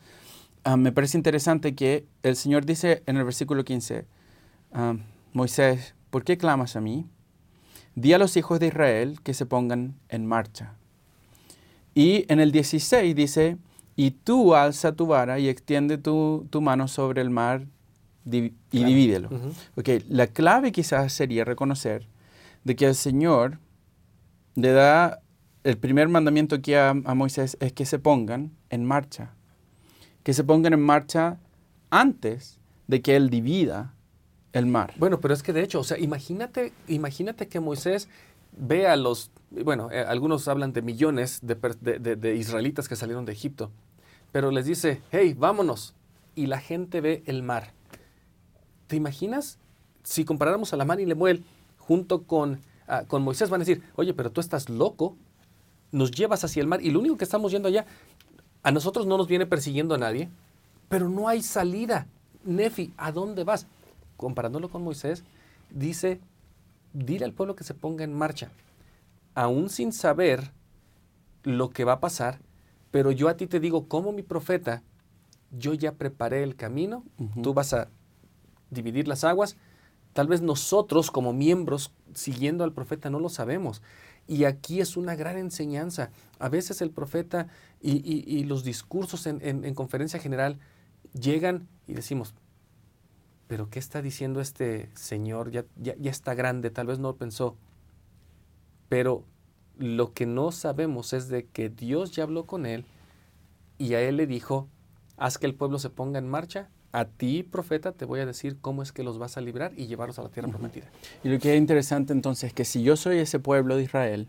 me 0.76 0.92
parece 0.92 1.16
interesante 1.16 1.74
que 1.74 2.06
el 2.22 2.36
Señor 2.36 2.66
dice 2.66 3.02
en 3.06 3.16
el 3.16 3.24
versículo 3.24 3.64
15, 3.64 4.04
ah, 4.72 4.94
Moisés, 5.32 5.94
¿por 6.10 6.24
qué 6.24 6.36
clamas 6.36 6.76
a 6.76 6.80
mí? 6.80 7.06
Di 7.94 8.12
a 8.12 8.18
los 8.18 8.36
hijos 8.36 8.60
de 8.60 8.68
Israel 8.68 9.20
que 9.22 9.34
se 9.34 9.46
pongan 9.46 9.94
en 10.08 10.26
marcha. 10.26 10.74
Y 11.94 12.30
en 12.30 12.40
el 12.40 12.50
16 12.50 13.14
dice, 13.14 13.56
y 13.96 14.12
tú 14.12 14.54
alza 14.54 14.92
tu 14.92 15.06
vara 15.06 15.38
y 15.38 15.48
extiende 15.48 15.98
tu, 15.98 16.48
mano 16.60 16.88
sobre 16.88 17.20
el 17.20 17.30
mar 17.30 17.66
y 18.24 18.52
divídelo. 18.70 19.30
La 20.08 20.26
clave 20.26 20.72
quizás 20.72 21.12
sería 21.12 21.44
reconocer 21.44 22.06
de 22.64 22.76
que 22.76 22.86
el 22.86 22.94
Señor 22.94 23.58
le 24.54 24.72
da 24.72 25.20
el 25.64 25.76
primer 25.78 26.08
mandamiento 26.08 26.60
que 26.60 26.76
a, 26.76 26.90
a 26.90 27.14
Moisés 27.14 27.56
es 27.60 27.72
que 27.72 27.86
se 27.86 27.98
pongan 27.98 28.52
en 28.70 28.84
marcha 28.84 29.34
que 30.24 30.32
se 30.32 30.42
pongan 30.42 30.72
en 30.72 30.80
marcha 30.80 31.38
antes 31.90 32.58
de 32.88 33.00
que 33.02 33.14
Él 33.14 33.30
divida 33.30 33.94
el 34.52 34.66
mar. 34.66 34.94
Bueno, 34.96 35.20
pero 35.20 35.34
es 35.34 35.42
que 35.42 35.52
de 35.52 35.62
hecho, 35.62 35.80
o 35.80 35.84
sea, 35.84 35.98
imagínate, 35.98 36.72
imagínate 36.88 37.46
que 37.46 37.60
Moisés 37.60 38.08
ve 38.56 38.86
a 38.88 38.96
los, 38.96 39.30
bueno, 39.50 39.90
eh, 39.92 40.00
algunos 40.00 40.48
hablan 40.48 40.72
de 40.72 40.82
millones 40.82 41.40
de, 41.42 42.36
israelitas 42.36 42.88
que 42.88 42.96
salieron 42.96 43.24
de 43.26 43.32
Egipto, 43.32 43.70
pero 44.34 44.50
les 44.50 44.66
dice, 44.66 45.00
hey, 45.12 45.32
vámonos, 45.38 45.94
y 46.34 46.48
la 46.48 46.58
gente 46.58 47.00
ve 47.00 47.22
el 47.26 47.44
mar. 47.44 47.72
¿Te 48.88 48.96
imaginas? 48.96 49.60
Si 50.02 50.24
comparáramos 50.24 50.72
a 50.72 50.76
la 50.76 50.84
mar 50.84 50.98
y 50.98 51.06
Lemuel 51.06 51.44
junto 51.78 52.24
con, 52.24 52.58
ah, 52.88 53.04
con 53.06 53.22
Moisés, 53.22 53.48
van 53.48 53.60
a 53.60 53.64
decir, 53.64 53.84
oye, 53.94 54.12
pero 54.12 54.32
tú 54.32 54.40
estás 54.40 54.68
loco, 54.68 55.16
nos 55.92 56.10
llevas 56.10 56.42
hacia 56.42 56.60
el 56.60 56.66
mar 56.66 56.82
y 56.82 56.90
lo 56.90 56.98
único 56.98 57.16
que 57.16 57.22
estamos 57.22 57.52
yendo 57.52 57.68
allá 57.68 57.86
a 58.64 58.72
nosotros 58.72 59.06
no 59.06 59.16
nos 59.18 59.28
viene 59.28 59.46
persiguiendo 59.46 59.94
a 59.94 59.98
nadie, 59.98 60.28
pero 60.88 61.08
no 61.08 61.28
hay 61.28 61.40
salida. 61.40 62.08
Nefi, 62.42 62.92
¿a 62.96 63.12
dónde 63.12 63.44
vas? 63.44 63.68
Comparándolo 64.16 64.68
con 64.68 64.82
Moisés, 64.82 65.22
dice, 65.70 66.20
dile 66.92 67.24
al 67.24 67.34
pueblo 67.34 67.54
que 67.54 67.62
se 67.62 67.74
ponga 67.74 68.02
en 68.02 68.12
marcha. 68.12 68.50
aún 69.36 69.70
sin 69.70 69.92
saber 69.92 70.50
lo 71.44 71.70
que 71.70 71.84
va 71.84 71.92
a 71.92 72.00
pasar, 72.00 72.40
pero 72.94 73.10
yo 73.10 73.28
a 73.28 73.36
ti 73.36 73.48
te 73.48 73.58
digo, 73.58 73.88
como 73.88 74.12
mi 74.12 74.22
profeta, 74.22 74.84
yo 75.50 75.74
ya 75.74 75.94
preparé 75.94 76.44
el 76.44 76.54
camino, 76.54 77.02
tú 77.42 77.52
vas 77.52 77.72
a 77.72 77.88
dividir 78.70 79.08
las 79.08 79.24
aguas. 79.24 79.56
Tal 80.12 80.28
vez 80.28 80.42
nosotros 80.42 81.10
como 81.10 81.32
miembros 81.32 81.92
siguiendo 82.14 82.62
al 82.62 82.72
profeta 82.72 83.10
no 83.10 83.18
lo 83.18 83.30
sabemos. 83.30 83.82
Y 84.28 84.44
aquí 84.44 84.80
es 84.80 84.96
una 84.96 85.16
gran 85.16 85.38
enseñanza. 85.38 86.10
A 86.38 86.48
veces 86.48 86.80
el 86.82 86.90
profeta 86.90 87.48
y, 87.82 88.44
los 88.44 88.62
discursos 88.62 89.26
en, 89.26 89.74
conferencia 89.74 90.20
general 90.20 90.60
llegan 91.20 91.66
y 91.88 91.94
decimos, 91.94 92.32
pero 93.48 93.70
¿qué 93.70 93.80
está 93.80 94.02
diciendo 94.02 94.40
este 94.40 94.88
señor? 94.94 95.50
Ya, 95.50 95.64
ya, 95.74 95.96
ya 95.96 96.12
está 96.12 96.34
grande, 96.34 96.70
tal 96.70 96.86
vez 96.86 97.00
no 97.00 97.08
lo 97.08 97.16
pensó. 97.16 97.56
Pero 98.88 99.24
lo 99.78 100.12
que 100.12 100.26
no 100.26 100.52
sabemos 100.52 101.12
es 101.12 101.28
de 101.28 101.46
que 101.46 101.68
Dios 101.68 102.12
ya 102.12 102.24
habló 102.24 102.46
con 102.46 102.66
él 102.66 102.84
y 103.78 103.94
a 103.94 104.00
él 104.00 104.16
le 104.16 104.26
dijo, 104.26 104.68
haz 105.16 105.38
que 105.38 105.46
el 105.46 105.54
pueblo 105.54 105.78
se 105.78 105.90
ponga 105.90 106.18
en 106.18 106.28
marcha. 106.28 106.68
A 106.92 107.06
ti, 107.06 107.42
profeta, 107.42 107.90
te 107.90 108.04
voy 108.04 108.20
a 108.20 108.26
decir 108.26 108.58
cómo 108.60 108.82
es 108.82 108.92
que 108.92 109.02
los 109.02 109.18
vas 109.18 109.36
a 109.36 109.40
librar 109.40 109.72
y 109.76 109.86
llevarlos 109.86 110.20
a 110.20 110.22
la 110.22 110.28
tierra 110.28 110.48
prometida. 110.48 110.86
Y 111.24 111.28
lo 111.28 111.40
que 111.40 111.52
es 111.52 111.58
interesante 111.58 112.12
entonces 112.12 112.48
es 112.48 112.54
que 112.54 112.64
si 112.64 112.84
yo 112.84 112.96
soy 112.96 113.18
ese 113.18 113.40
pueblo 113.40 113.76
de 113.76 113.82
Israel 113.82 114.28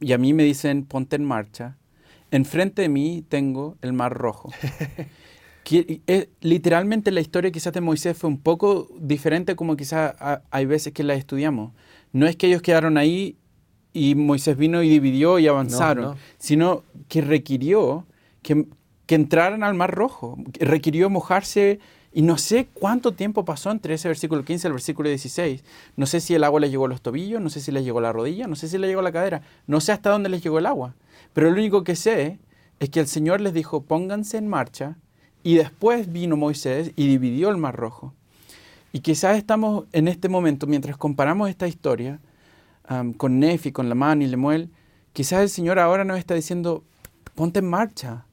y 0.00 0.12
a 0.12 0.18
mí 0.18 0.32
me 0.32 0.42
dicen 0.42 0.84
ponte 0.84 1.14
en 1.14 1.24
marcha, 1.24 1.76
enfrente 2.32 2.82
de 2.82 2.88
mí 2.88 3.24
tengo 3.28 3.76
el 3.82 3.92
mar 3.92 4.12
rojo. 4.12 4.50
Eh, 5.70 6.28
literalmente 6.42 7.10
la 7.10 7.22
historia 7.22 7.50
quizás 7.50 7.72
de 7.72 7.80
Moisés 7.80 8.18
fue 8.18 8.28
un 8.28 8.38
poco 8.38 8.86
diferente 9.00 9.56
como 9.56 9.76
quizás 9.76 10.14
hay 10.50 10.66
veces 10.66 10.92
que 10.92 11.02
la 11.02 11.14
estudiamos. 11.14 11.72
No 12.12 12.26
es 12.26 12.36
que 12.36 12.48
ellos 12.48 12.60
quedaron 12.60 12.98
ahí 12.98 13.38
y 13.94 14.14
Moisés 14.16 14.58
vino 14.58 14.82
y 14.82 14.90
dividió 14.90 15.38
y 15.38 15.46
avanzaron, 15.46 16.16
sino 16.36 16.82
que 17.08 17.22
requirió 17.22 18.04
que, 18.42 18.66
que 19.06 19.14
entraran 19.14 19.62
al 19.62 19.74
Mar 19.74 19.94
Rojo, 19.94 20.36
requirió 20.58 21.08
mojarse 21.08 21.78
y 22.12 22.22
no 22.22 22.36
sé 22.36 22.68
cuánto 22.74 23.12
tiempo 23.12 23.44
pasó 23.44 23.70
entre 23.70 23.94
ese 23.94 24.08
versículo 24.08 24.44
15 24.44 24.66
y 24.66 24.68
el 24.68 24.72
versículo 24.72 25.08
16. 25.08 25.64
No 25.96 26.06
sé 26.06 26.20
si 26.20 26.34
el 26.34 26.44
agua 26.44 26.60
les 26.60 26.70
llegó 26.70 26.86
a 26.86 26.88
los 26.88 27.02
tobillos, 27.02 27.40
no 27.40 27.50
sé 27.50 27.60
si 27.60 27.70
les 27.72 27.84
llegó 27.84 28.00
a 28.00 28.02
la 28.02 28.12
rodilla, 28.12 28.48
no 28.48 28.56
sé 28.56 28.68
si 28.68 28.78
les 28.78 28.88
llegó 28.88 29.00
a 29.00 29.04
la 29.04 29.12
cadera, 29.12 29.42
no 29.66 29.80
sé 29.80 29.92
hasta 29.92 30.10
dónde 30.10 30.28
les 30.28 30.42
llegó 30.42 30.58
el 30.58 30.66
agua. 30.66 30.94
Pero 31.32 31.50
lo 31.50 31.56
único 31.56 31.84
que 31.84 31.96
sé 31.96 32.38
es 32.80 32.90
que 32.90 33.00
el 33.00 33.06
Señor 33.06 33.40
les 33.40 33.54
dijo, 33.54 33.82
pónganse 33.82 34.36
en 34.38 34.48
marcha, 34.48 34.96
y 35.44 35.54
después 35.54 36.10
vino 36.12 36.36
Moisés 36.36 36.92
y 36.96 37.06
dividió 37.06 37.50
el 37.50 37.58
Mar 37.58 37.76
Rojo. 37.76 38.12
Y 38.92 39.00
quizás 39.00 39.36
estamos 39.36 39.84
en 39.92 40.08
este 40.08 40.28
momento, 40.28 40.66
mientras 40.66 40.96
comparamos 40.96 41.48
esta 41.50 41.68
historia, 41.68 42.18
con 43.16 43.38
Nefi, 43.38 43.72
con 43.72 43.88
Lamán 43.88 44.22
y 44.22 44.26
Lemuel, 44.26 44.70
quizás 45.12 45.40
el 45.42 45.48
Señor 45.48 45.78
ahora 45.78 46.04
nos 46.04 46.18
está 46.18 46.34
diciendo, 46.34 46.84
ponte 47.34 47.60
en 47.60 47.68
marcha. 47.68 48.26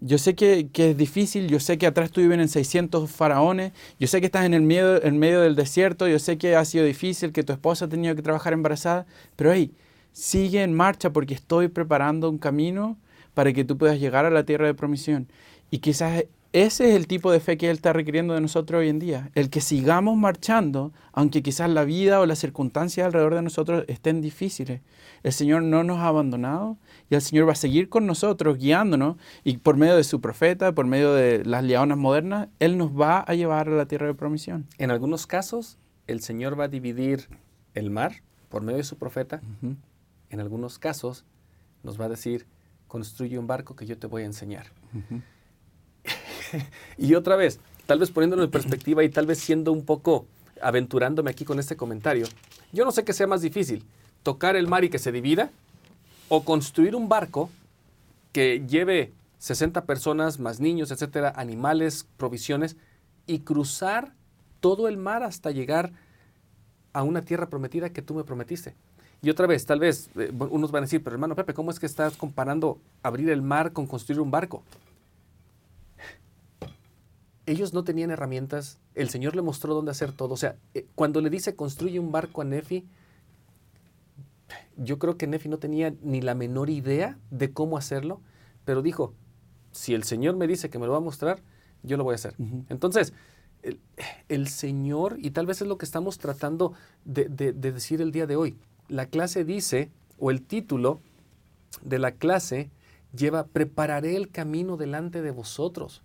yo 0.00 0.18
sé 0.18 0.34
que, 0.34 0.68
es 0.74 0.96
difícil, 0.96 1.48
yo 1.48 1.60
sé 1.60 1.78
que 1.78 1.86
atrás 1.86 2.10
tú 2.10 2.20
viven 2.20 2.40
en 2.40 2.48
600 2.48 3.10
faraones, 3.10 3.72
yo 3.98 4.06
sé 4.06 4.20
que 4.20 4.26
estás 4.26 4.44
en 4.44 4.54
el 4.54 4.62
medio, 4.62 5.02
en 5.02 5.18
medio 5.18 5.40
del 5.40 5.56
desierto, 5.56 6.08
yo 6.08 6.18
sé 6.18 6.38
que 6.38 6.56
ha 6.56 6.64
sido 6.64 6.84
difícil, 6.84 7.32
que 7.32 7.42
tu 7.42 7.52
esposa 7.52 7.86
ha 7.86 7.88
tenido 7.88 8.14
que 8.14 8.22
trabajar 8.22 8.52
embarazada, 8.52 9.06
pero 9.36 9.52
hey, 9.52 9.72
sigue 10.12 10.62
en 10.62 10.74
marcha 10.74 11.10
porque 11.10 11.34
estoy 11.34 11.68
preparando 11.68 12.30
un 12.30 12.38
camino 12.38 12.96
para 13.34 13.52
que 13.52 13.64
tú 13.64 13.76
puedas 13.76 14.00
llegar 14.00 14.24
a 14.24 14.30
la 14.30 14.44
tierra 14.44 14.66
de 14.66 14.74
promisión. 14.74 15.28
Y 15.70 15.78
quizás 15.78 16.24
ese 16.52 16.88
es 16.88 16.96
el 16.96 17.06
tipo 17.06 17.30
de 17.30 17.40
fe 17.40 17.56
que 17.56 17.68
Él 17.68 17.76
está 17.76 17.92
requiriendo 17.92 18.34
de 18.34 18.40
nosotros 18.40 18.80
hoy 18.80 18.88
en 18.88 18.98
día. 18.98 19.30
El 19.34 19.50
que 19.50 19.60
sigamos 19.60 20.16
marchando, 20.16 20.92
aunque 21.12 21.42
quizás 21.42 21.68
la 21.70 21.84
vida 21.84 22.20
o 22.20 22.26
las 22.26 22.38
circunstancias 22.38 23.06
alrededor 23.06 23.34
de 23.34 23.42
nosotros 23.42 23.84
estén 23.88 24.20
difíciles. 24.20 24.80
El 25.22 25.32
Señor 25.32 25.62
no 25.62 25.84
nos 25.84 25.98
ha 25.98 26.08
abandonado 26.08 26.78
y 27.10 27.14
el 27.14 27.22
Señor 27.22 27.48
va 27.48 27.52
a 27.52 27.56
seguir 27.56 27.88
con 27.88 28.06
nosotros, 28.06 28.58
guiándonos. 28.58 29.16
Y 29.44 29.58
por 29.58 29.76
medio 29.76 29.96
de 29.96 30.04
su 30.04 30.20
profeta, 30.20 30.72
por 30.72 30.86
medio 30.86 31.12
de 31.12 31.44
las 31.44 31.64
leonas 31.64 31.98
modernas, 31.98 32.48
Él 32.58 32.78
nos 32.78 32.98
va 32.98 33.20
a 33.20 33.34
llevar 33.34 33.68
a 33.68 33.72
la 33.72 33.86
tierra 33.86 34.06
de 34.06 34.14
promisión. 34.14 34.66
En 34.78 34.90
algunos 34.90 35.26
casos, 35.26 35.78
el 36.06 36.20
Señor 36.20 36.58
va 36.58 36.64
a 36.64 36.68
dividir 36.68 37.28
el 37.74 37.90
mar 37.90 38.22
por 38.48 38.62
medio 38.62 38.78
de 38.78 38.84
su 38.84 38.96
profeta. 38.96 39.40
En 40.30 40.40
algunos 40.40 40.78
casos, 40.78 41.24
nos 41.82 42.00
va 42.00 42.06
a 42.06 42.08
decir, 42.08 42.46
construye 42.88 43.38
un 43.38 43.46
barco 43.46 43.76
que 43.76 43.86
yo 43.86 43.98
te 43.98 44.06
voy 44.06 44.22
a 44.22 44.26
enseñar. 44.26 44.66
y 46.98 47.14
otra 47.14 47.36
vez, 47.36 47.60
tal 47.86 47.98
vez 47.98 48.10
poniéndolo 48.10 48.44
en 48.44 48.50
perspectiva 48.50 49.04
y 49.04 49.08
tal 49.08 49.26
vez 49.26 49.38
siendo 49.38 49.72
un 49.72 49.84
poco 49.84 50.26
aventurándome 50.60 51.30
aquí 51.30 51.44
con 51.44 51.58
este 51.58 51.76
comentario, 51.76 52.26
yo 52.72 52.84
no 52.84 52.92
sé 52.92 53.04
qué 53.04 53.12
sea 53.12 53.26
más 53.26 53.42
difícil, 53.42 53.84
tocar 54.22 54.56
el 54.56 54.66
mar 54.66 54.84
y 54.84 54.90
que 54.90 54.98
se 54.98 55.12
divida 55.12 55.50
o 56.28 56.44
construir 56.44 56.96
un 56.96 57.08
barco 57.08 57.50
que 58.32 58.64
lleve 58.66 59.12
60 59.38 59.84
personas, 59.84 60.40
más 60.40 60.60
niños, 60.60 60.90
etcétera, 60.90 61.32
animales, 61.36 62.06
provisiones, 62.16 62.76
y 63.26 63.40
cruzar 63.40 64.12
todo 64.60 64.88
el 64.88 64.96
mar 64.96 65.22
hasta 65.22 65.50
llegar 65.50 65.92
a 66.92 67.02
una 67.02 67.22
tierra 67.22 67.48
prometida 67.48 67.90
que 67.90 68.02
tú 68.02 68.14
me 68.14 68.24
prometiste. 68.24 68.74
Y 69.22 69.30
otra 69.30 69.46
vez, 69.46 69.66
tal 69.66 69.80
vez 69.80 70.10
eh, 70.16 70.32
unos 70.50 70.70
van 70.70 70.82
a 70.82 70.86
decir, 70.86 71.02
pero 71.02 71.14
hermano 71.14 71.34
Pepe, 71.34 71.54
¿cómo 71.54 71.70
es 71.70 71.78
que 71.78 71.86
estás 71.86 72.16
comparando 72.16 72.78
abrir 73.02 73.30
el 73.30 73.42
mar 73.42 73.72
con 73.72 73.86
construir 73.86 74.20
un 74.20 74.30
barco? 74.30 74.62
Ellos 77.46 77.72
no 77.72 77.84
tenían 77.84 78.10
herramientas, 78.10 78.78
el 78.94 79.08
Señor 79.08 79.36
le 79.36 79.42
mostró 79.42 79.74
dónde 79.74 79.92
hacer 79.92 80.12
todo. 80.12 80.34
O 80.34 80.36
sea, 80.36 80.56
eh, 80.74 80.86
cuando 80.94 81.20
le 81.20 81.30
dice 81.30 81.54
construye 81.54 81.98
un 81.98 82.12
barco 82.12 82.42
a 82.42 82.44
Nefi, 82.44 82.84
yo 84.76 84.98
creo 84.98 85.16
que 85.16 85.26
Nefi 85.26 85.48
no 85.48 85.58
tenía 85.58 85.94
ni 86.02 86.20
la 86.20 86.34
menor 86.34 86.70
idea 86.70 87.18
de 87.30 87.52
cómo 87.52 87.78
hacerlo, 87.78 88.20
pero 88.64 88.82
dijo, 88.82 89.14
si 89.72 89.94
el 89.94 90.04
Señor 90.04 90.36
me 90.36 90.46
dice 90.46 90.70
que 90.70 90.78
me 90.78 90.86
lo 90.86 90.92
va 90.92 90.98
a 90.98 91.02
mostrar, 91.02 91.42
yo 91.82 91.96
lo 91.96 92.04
voy 92.04 92.12
a 92.12 92.16
hacer. 92.16 92.34
Entonces, 92.68 93.12
el, 94.28 94.48
Señor, 94.48 95.16
y 95.20 95.30
tal 95.30 95.46
vez 95.46 95.60
es 95.62 95.68
lo 95.68 95.78
que 95.78 95.84
estamos 95.84 96.18
tratando 96.18 96.72
de 97.04 97.28
decir 97.28 98.00
el 98.00 98.12
día 98.12 98.26
de 98.26 98.36
hoy, 98.36 98.58
la 98.88 99.06
clase 99.06 99.44
dice, 99.44 99.90
o 100.18 100.30
el 100.30 100.42
título 100.42 101.00
de 101.82 101.98
la 101.98 102.12
clase 102.12 102.70
lleva, 103.14 103.46
prepararé 103.46 104.16
el 104.16 104.30
camino 104.30 104.76
delante 104.76 105.22
de 105.22 105.30
vosotros. 105.30 106.02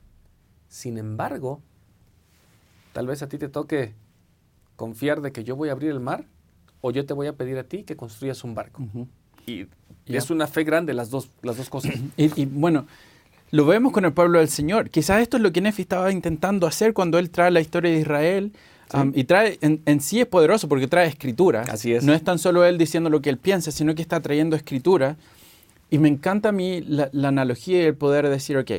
Sin 0.71 0.97
embargo, 0.97 1.59
tal 2.93 3.05
vez 3.05 3.21
a 3.21 3.27
ti 3.27 3.37
te 3.37 3.49
toque 3.49 3.93
confiar 4.77 5.19
de 5.19 5.33
que 5.33 5.43
yo 5.43 5.57
voy 5.57 5.67
a 5.67 5.73
abrir 5.73 5.91
el 5.91 5.99
mar 5.99 6.23
o 6.79 6.91
yo 6.91 7.05
te 7.05 7.13
voy 7.13 7.27
a 7.27 7.33
pedir 7.33 7.57
a 7.57 7.65
ti 7.65 7.83
que 7.83 7.97
construyas 7.97 8.45
un 8.45 8.55
barco. 8.55 8.81
Y 9.45 9.67
es 10.07 10.29
una 10.29 10.47
fe 10.47 10.63
grande 10.63 10.93
las 10.93 11.09
dos, 11.09 11.29
las 11.41 11.57
dos 11.57 11.69
cosas. 11.69 11.93
y, 12.17 12.45
bueno, 12.45 12.87
lo 13.51 13.65
vemos 13.65 13.91
con 13.91 14.05
el 14.05 14.13
pueblo 14.13 14.39
del 14.39 14.47
Señor. 14.47 14.89
Quizás 14.89 15.21
esto 15.21 15.35
es 15.35 15.43
lo 15.43 15.51
que 15.51 15.59
Nefi 15.59 15.81
estaba 15.81 16.09
intentando 16.09 16.65
hacer 16.65 16.93
cuando 16.93 17.19
él 17.19 17.31
trae 17.31 17.51
la 17.51 17.59
historia 17.59 17.91
de 17.91 17.99
Israel. 17.99 18.53
Um, 18.93 19.11
y 19.13 19.25
trae, 19.25 19.59
en, 19.61 19.99
sí 19.99 20.21
es 20.21 20.25
poderoso 20.25 20.69
porque 20.69 20.87
trae 20.87 21.05
escritura. 21.05 21.63
Así 21.63 21.93
es. 21.93 22.05
No 22.05 22.13
es 22.13 22.23
tan 22.23 22.39
solo 22.39 22.63
él 22.63 22.77
diciendo 22.77 23.09
lo 23.09 23.21
que 23.21 23.29
él 23.29 23.37
piensa, 23.37 23.71
sino 23.71 23.93
que 23.93 24.01
está 24.01 24.21
trayendo 24.21 24.55
escritura. 24.55 25.17
Y 25.89 25.97
me 25.97 26.07
encanta 26.07 26.49
a 26.49 26.51
mí 26.53 26.79
la, 26.79 27.09
la 27.11 27.27
analogía 27.27 27.81
y 27.81 27.85
el 27.87 27.95
poder 27.95 28.23
de 28.23 28.31
decir, 28.31 28.55
ok, 28.55 28.71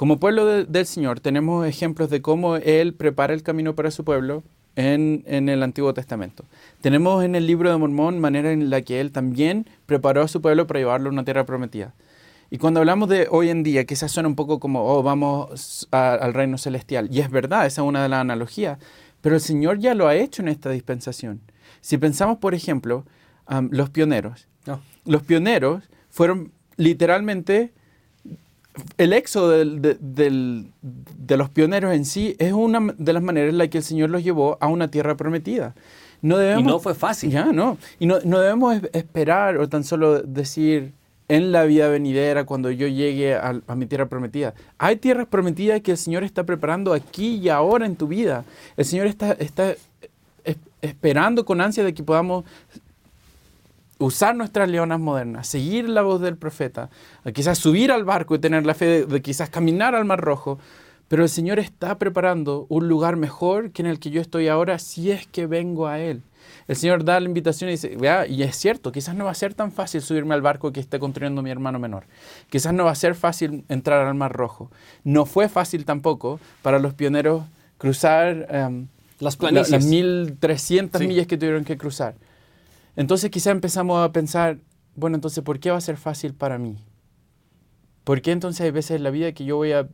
como 0.00 0.18
pueblo 0.18 0.64
del 0.64 0.86
Señor 0.86 1.20
tenemos 1.20 1.66
ejemplos 1.66 2.08
de 2.08 2.22
cómo 2.22 2.56
Él 2.56 2.94
prepara 2.94 3.34
el 3.34 3.42
camino 3.42 3.74
para 3.74 3.90
su 3.90 4.02
pueblo 4.02 4.42
en, 4.74 5.24
el 5.26 5.62
Antiguo 5.62 5.92
Testamento. 5.92 6.46
Tenemos 6.80 7.22
en 7.22 7.34
el 7.34 7.46
libro 7.46 7.70
de 7.70 7.76
Mormón 7.76 8.18
manera 8.18 8.50
en 8.50 8.70
la 8.70 8.80
que 8.80 9.02
Él 9.02 9.12
también 9.12 9.66
preparó 9.84 10.22
a 10.22 10.28
su 10.28 10.40
pueblo 10.40 10.66
para 10.66 10.80
llevarlo 10.80 11.10
a 11.10 11.12
una 11.12 11.26
tierra 11.26 11.44
prometida. 11.44 11.92
Y 12.48 12.56
cuando 12.56 12.80
hablamos 12.80 13.10
de 13.10 13.28
hoy 13.30 13.50
en 13.50 13.62
día, 13.62 13.84
quizás 13.84 14.10
suena 14.10 14.30
un 14.30 14.36
poco 14.36 14.58
como, 14.58 14.90
oh, 14.90 15.02
vamos 15.02 15.86
al 15.90 16.32
reino 16.32 16.56
celestial. 16.56 17.10
Y 17.12 17.20
es 17.20 17.30
verdad, 17.30 17.66
esa 17.66 17.82
es 17.82 17.86
una 17.86 18.02
de 18.02 18.08
las 18.08 18.22
analogías. 18.22 18.78
Pero 19.20 19.34
el 19.34 19.42
Señor 19.42 19.80
ya 19.80 19.94
lo 19.94 20.08
ha 20.08 20.14
hecho 20.14 20.40
en 20.40 20.48
esta 20.48 20.70
dispensación. 20.70 21.42
Si 21.82 21.98
pensamos, 21.98 22.38
por 22.38 22.54
ejemplo, 22.54 23.04
los 23.70 23.90
pioneros. 23.90 24.48
Los 25.04 25.22
pioneros 25.24 25.90
fueron 26.08 26.52
literalmente 26.78 27.74
el 28.98 29.12
éxodo 29.12 29.50
de, 29.50 31.36
los 31.36 31.50
pioneros 31.50 31.94
en 31.94 32.04
sí 32.04 32.36
es 32.38 32.52
una 32.52 32.94
de 32.96 33.12
las 33.12 33.22
maneras 33.22 33.50
en 33.50 33.58
la 33.58 33.68
que 33.68 33.78
el 33.78 33.84
Señor 33.84 34.10
los 34.10 34.22
llevó 34.22 34.58
a 34.60 34.68
una 34.68 34.90
tierra 34.90 35.16
prometida. 35.16 35.74
No 36.22 36.36
debemos, 36.36 36.62
y 36.62 36.66
no 36.66 36.78
fue 36.80 36.94
fácil. 36.94 37.30
Ya, 37.30 37.46
no. 37.46 37.78
Y 37.98 38.06
no, 38.06 38.18
debemos 38.18 38.76
esperar 38.92 39.56
o 39.56 39.68
tan 39.68 39.84
solo 39.84 40.22
decir 40.22 40.92
en 41.28 41.52
la 41.52 41.64
vida 41.64 41.88
venidera 41.88 42.44
cuando 42.44 42.70
yo 42.70 42.88
llegue 42.88 43.34
a, 43.34 43.60
mi 43.74 43.86
tierra 43.86 44.06
prometida. 44.06 44.54
Hay 44.78 44.96
tierras 44.96 45.26
prometidas 45.26 45.80
que 45.80 45.92
el 45.92 45.96
Señor 45.96 46.24
está 46.24 46.44
preparando 46.44 46.92
aquí 46.92 47.36
y 47.36 47.48
ahora 47.48 47.86
en 47.86 47.96
tu 47.96 48.08
vida. 48.08 48.44
El 48.76 48.84
Señor 48.84 49.06
está, 49.06 49.32
está 49.32 49.74
esperando 50.82 51.44
con 51.44 51.60
ansia 51.60 51.84
de 51.84 51.94
que 51.94 52.02
podamos 52.02 52.44
usar 54.00 54.34
nuestras 54.34 54.68
leonas 54.68 54.98
modernas, 54.98 55.46
seguir 55.46 55.88
la 55.88 56.02
voz 56.02 56.20
del 56.20 56.36
profeta, 56.36 56.90
quizás 57.34 57.58
subir 57.58 57.92
al 57.92 58.04
barco 58.04 58.34
y 58.34 58.38
tener 58.38 58.64
la 58.64 58.74
fe 58.74 59.06
de, 59.06 59.22
quizás 59.22 59.50
caminar 59.50 59.94
al 59.94 60.06
Mar 60.06 60.20
Rojo, 60.20 60.58
pero 61.06 61.22
el 61.22 61.28
Señor 61.28 61.58
está 61.58 61.98
preparando 61.98 62.66
un 62.70 62.88
lugar 62.88 63.16
mejor 63.16 63.72
que 63.72 63.82
en 63.82 63.86
el 63.86 63.98
que 63.98 64.10
yo 64.10 64.20
estoy 64.20 64.48
ahora 64.48 64.78
si 64.78 65.10
es 65.10 65.26
que 65.26 65.46
vengo 65.46 65.86
a 65.86 65.98
Él. 65.98 66.22
El 66.66 66.76
Señor 66.76 67.04
da 67.04 67.20
la 67.20 67.26
invitación 67.26 67.68
y 67.68 67.72
dice, 67.72 67.96
vea, 67.96 68.26
y 68.26 68.42
es 68.42 68.56
cierto, 68.56 68.90
quizás 68.90 69.14
no 69.14 69.26
va 69.26 69.32
a 69.32 69.34
ser 69.34 69.52
tan 69.52 69.70
fácil 69.70 70.00
subirme 70.00 70.34
al 70.34 70.40
barco 70.40 70.72
que 70.72 70.80
esté 70.80 70.98
construyendo 70.98 71.42
mi 71.42 71.50
hermano 71.50 71.78
menor. 71.78 72.04
Quizás 72.48 72.72
no 72.72 72.84
va 72.84 72.92
a 72.92 72.94
ser 72.94 73.14
fácil 73.14 73.64
entrar 73.68 74.06
al 74.06 74.14
Mar 74.14 74.32
Rojo. 74.32 74.70
No 75.04 75.26
fue 75.26 75.48
fácil 75.48 75.84
tampoco 75.84 76.40
para 76.62 76.78
los 76.78 76.94
pioneros 76.94 77.42
cruzar 77.76 78.46
em, 78.48 78.86
las, 79.18 79.36
planicies. 79.36 79.70
las 79.70 79.84
1300 79.84 81.00
millas 81.02 81.26
que 81.26 81.36
tuvieron 81.36 81.64
que 81.64 81.76
cruzar. 81.76 82.14
Entonces 82.96 83.30
quizás 83.30 83.52
empezamos 83.52 84.04
a 84.04 84.12
pensar, 84.12 84.58
bueno, 84.96 85.16
entonces, 85.16 85.42
¿por 85.44 85.60
qué 85.60 85.70
va 85.70 85.78
a 85.78 85.80
ser 85.80 85.96
fácil 85.96 86.34
para 86.34 86.58
mí? 86.58 86.76
¿Por 88.04 88.22
qué 88.22 88.32
entonces 88.32 88.62
hay 88.62 88.70
veces 88.70 88.96
en 88.96 89.02
la 89.04 89.10
vida 89.10 89.32
que 89.32 89.44
yo 89.44 89.56
voy 89.56 89.72
a 89.72 89.88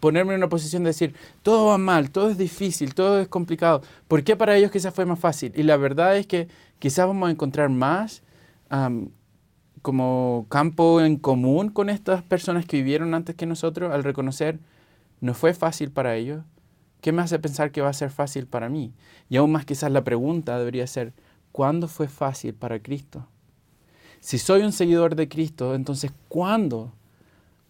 ponerme 0.00 0.34
en 0.34 0.38
una 0.38 0.48
posición 0.48 0.82
de 0.82 0.90
decir, 0.90 1.14
todo 1.42 1.66
va 1.66 1.78
mal, 1.78 2.10
todo 2.10 2.28
es 2.28 2.36
difícil, 2.36 2.94
todo 2.94 3.20
es 3.20 3.28
complicado? 3.28 3.82
¿Por 4.08 4.24
qué 4.24 4.36
para 4.36 4.56
ellos 4.56 4.70
quizás 4.70 4.92
fue 4.92 5.06
más 5.06 5.18
fácil? 5.18 5.52
Y 5.56 5.62
la 5.62 5.76
verdad 5.76 6.16
es 6.16 6.26
que 6.26 6.48
quizás 6.78 7.06
vamos 7.06 7.28
a 7.28 7.32
encontrar 7.32 7.70
más 7.70 8.22
como 9.82 10.46
campo 10.48 11.00
en 11.00 11.16
común 11.16 11.70
con 11.70 11.88
estas 11.88 12.22
personas 12.22 12.66
que 12.66 12.78
vivieron 12.78 13.14
antes 13.14 13.36
que 13.36 13.46
nosotros 13.46 13.92
al 13.92 14.02
reconocer, 14.02 14.58
no 15.20 15.32
fue 15.32 15.54
fácil 15.54 15.92
para 15.92 16.16
ellos. 16.16 16.42
¿Qué 17.00 17.12
me 17.12 17.22
hace 17.22 17.38
pensar 17.38 17.70
que 17.70 17.80
va 17.80 17.90
a 17.90 17.92
ser 17.92 18.10
fácil 18.10 18.46
para 18.46 18.68
mí? 18.68 18.92
Y 19.28 19.36
aún 19.36 19.52
más 19.52 19.64
quizás 19.64 19.92
la 19.92 20.02
pregunta 20.02 20.58
debería 20.58 20.86
ser, 20.88 21.12
¿cuándo 21.56 21.88
fue 21.88 22.06
fácil 22.06 22.52
para 22.52 22.78
Cristo? 22.80 23.26
Si 24.20 24.36
soy 24.36 24.60
un 24.60 24.72
seguidor 24.72 25.16
de 25.16 25.26
Cristo, 25.26 25.74
entonces 25.74 26.12
¿cuándo 26.28 26.92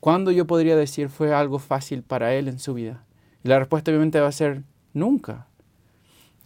¿Cuándo 0.01 0.31
yo 0.31 0.47
podría 0.47 0.77
decir 0.77 1.09
fue 1.09 1.35
algo 1.35 1.59
fácil 1.59 2.03
para 2.03 2.35
él 2.35 2.49
en 2.49 2.59
su 2.59 2.75
vida? 2.75 3.05
Y 3.43 3.49
la 3.49 3.59
respuesta 3.59 3.91
obviamente 3.91 4.21
va 4.21 4.29
a 4.29 4.33
ser 4.33 4.63
nunca. 4.93 5.47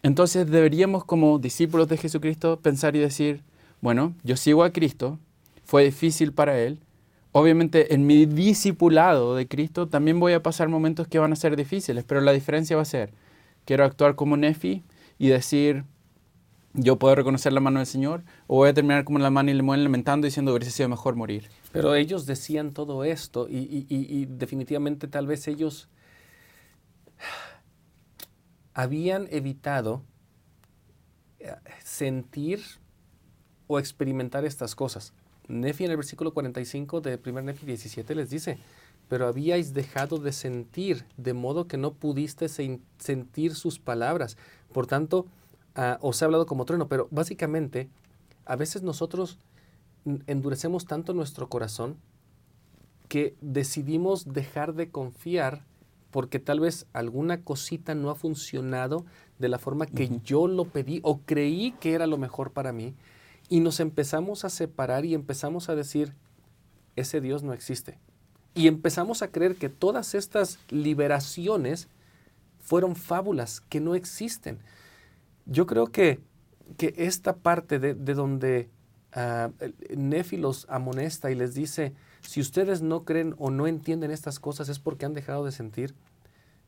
Entonces 0.03 0.51
deberíamos 0.51 1.05
como 1.05 1.39
discípulos 1.39 1.89
de 1.89 1.99
Jesucristo 1.99 2.59
pensar 2.61 2.97
y 2.97 3.01
decir, 3.01 3.43
bueno, 3.81 4.15
yo 4.23 4.37
sigo 4.37 4.65
a 4.65 4.73
Cristo, 4.73 5.19
fue 5.65 5.85
difícil 5.85 6.33
para 6.33 6.59
él, 6.59 6.79
obviamente 7.33 7.95
en 7.95 8.07
mi 8.07 8.25
discipulado 8.25 9.35
de 9.35 9.47
Cristo 9.47 9.89
también 9.89 10.21
voy 10.21 10.33
a 10.33 10.43
pasar 10.43 10.69
momentos 10.69 11.07
que 11.07 11.19
van 11.19 11.33
a 11.33 11.37
ser 11.37 11.55
difíciles, 11.55 12.05
pero 12.05 12.23
la 12.23 12.33
diferencia 12.33 12.77
va 12.77 12.83
a 12.83 12.87
ser, 12.87 13.13
quiero 13.67 13.85
actuar 13.85 14.15
como 14.15 14.39
Nefi 14.39 14.83
y 15.19 15.29
decir, 15.29 15.85
yo 16.73 16.99
puedo 16.99 17.15
reconocer 17.15 17.53
la 17.53 17.61
mano 17.61 17.81
del 17.81 17.87
Señor, 17.87 18.23
o 18.47 18.57
voy 18.57 18.69
a 18.69 18.75
terminar 18.75 19.05
como 19.05 19.19
la 19.19 19.31
mano 19.31 19.51
y 19.51 19.55
le 19.55 19.63
mueven 19.63 19.85
lamentando 19.85 20.27
diciendo, 20.27 20.55
hubiese 20.55 20.71
sido 20.71 20.89
mejor 20.89 21.17
morir. 21.17 21.49
Pero 21.73 21.95
ellos 21.95 22.27
decían 22.27 22.73
todo 22.73 23.05
esto 23.05 23.49
y, 23.49 24.27
definitivamente 24.27 25.09
tal 25.09 25.27
vez 25.27 25.49
ellos 25.49 25.89
habían 28.75 29.27
evitado 29.31 30.03
eh, 31.41 31.55
sentir 31.83 32.61
o 33.67 33.79
experimentar 33.79 34.45
estas 34.45 34.75
cosas. 34.75 35.13
Nefi 35.49 35.85
en 35.85 35.91
el 35.91 35.97
versículo 35.97 36.33
45 36.33 37.01
de 37.01 37.19
1 37.25 37.43
Nefi 37.43 37.67
17 37.67 38.15
les 38.15 38.31
dice, 38.31 38.59
pero 39.09 39.27
habíais 39.27 39.75
dejado 39.75 40.19
de 40.19 40.33
sentir, 40.33 41.05
de 41.17 41.35
modo 41.35 41.67
que 41.67 41.77
no 41.77 41.95
pudiste 41.95 42.49
sentir 42.49 43.57
sus 43.57 43.81
palabras. 43.81 44.37
Por 44.73 44.87
tanto, 44.87 45.27
uh, 45.77 45.97
os 46.01 46.21
he 46.21 46.25
hablado 46.25 46.47
como 46.47 46.65
trueno, 46.65 46.89
pero 46.89 47.09
básicamente 47.11 47.89
a 48.45 48.57
veces 48.57 48.83
nosotros 48.83 49.39
endurecemos 50.27 50.87
tanto 50.87 51.13
nuestro 51.13 51.49
corazón 51.49 51.97
que 53.09 53.37
decidimos 53.41 54.33
dejar 54.33 54.75
de 54.75 54.91
confiar 54.91 55.65
porque 56.11 56.39
tal 56.39 56.61
vez 56.61 56.87
alguna 56.93 57.43
cosita 57.43 57.95
no 57.95 58.11
ha 58.11 58.15
funcionado 58.15 59.05
de 59.39 59.49
la 59.49 59.59
forma 59.59 59.87
que 59.87 60.21
yo 60.25 60.49
lo 60.49 60.65
pedí 60.65 61.01
o 61.03 61.21
creí 61.21 61.73
que 61.81 61.95
era 61.95 62.07
lo 62.07 62.19
mejor 62.19 62.53
para 62.53 62.73
mí 62.73 62.95
y 63.49 63.61
nos 63.61 63.81
empezamos 63.81 64.45
a 64.45 64.51
separar 64.51 65.05
y 65.05 65.15
empezamos 65.15 65.69
a 65.69 65.75
decir, 65.75 66.15
ese 66.97 67.21
Dios 67.21 67.43
no 67.43 67.53
existe. 67.53 67.99
Y 68.55 68.69
empezamos 68.69 69.23
a 69.23 69.29
creer 69.29 69.57
que 69.57 69.69
todas 69.69 70.15
estas 70.15 70.59
liberaciones 70.69 71.89
fueron 72.61 72.95
fábulas, 72.95 73.61
que 73.61 73.81
no 73.81 73.95
existen. 73.95 74.59
Yo 75.47 75.67
creo 75.67 75.87
que, 75.87 76.21
que 76.77 76.95
esta 76.97 77.37
parte 77.37 77.79
de, 77.79 77.95
de 77.95 78.15
donde 78.15 78.71
uh, 79.17 79.97
Nefi 79.97 80.37
los 80.37 80.67
amonesta 80.69 81.31
y 81.31 81.35
les 81.35 81.55
dice, 81.55 81.95
si 82.21 82.41
ustedes 82.41 82.83
no 82.83 83.05
creen 83.05 83.35
o 83.39 83.51
no 83.51 83.67
entienden 83.67 84.11
estas 84.11 84.39
cosas 84.39 84.69
es 84.69 84.79
porque 84.79 85.07
han 85.07 85.15
dejado 85.15 85.45
de 85.45 85.53
sentir. 85.53 85.95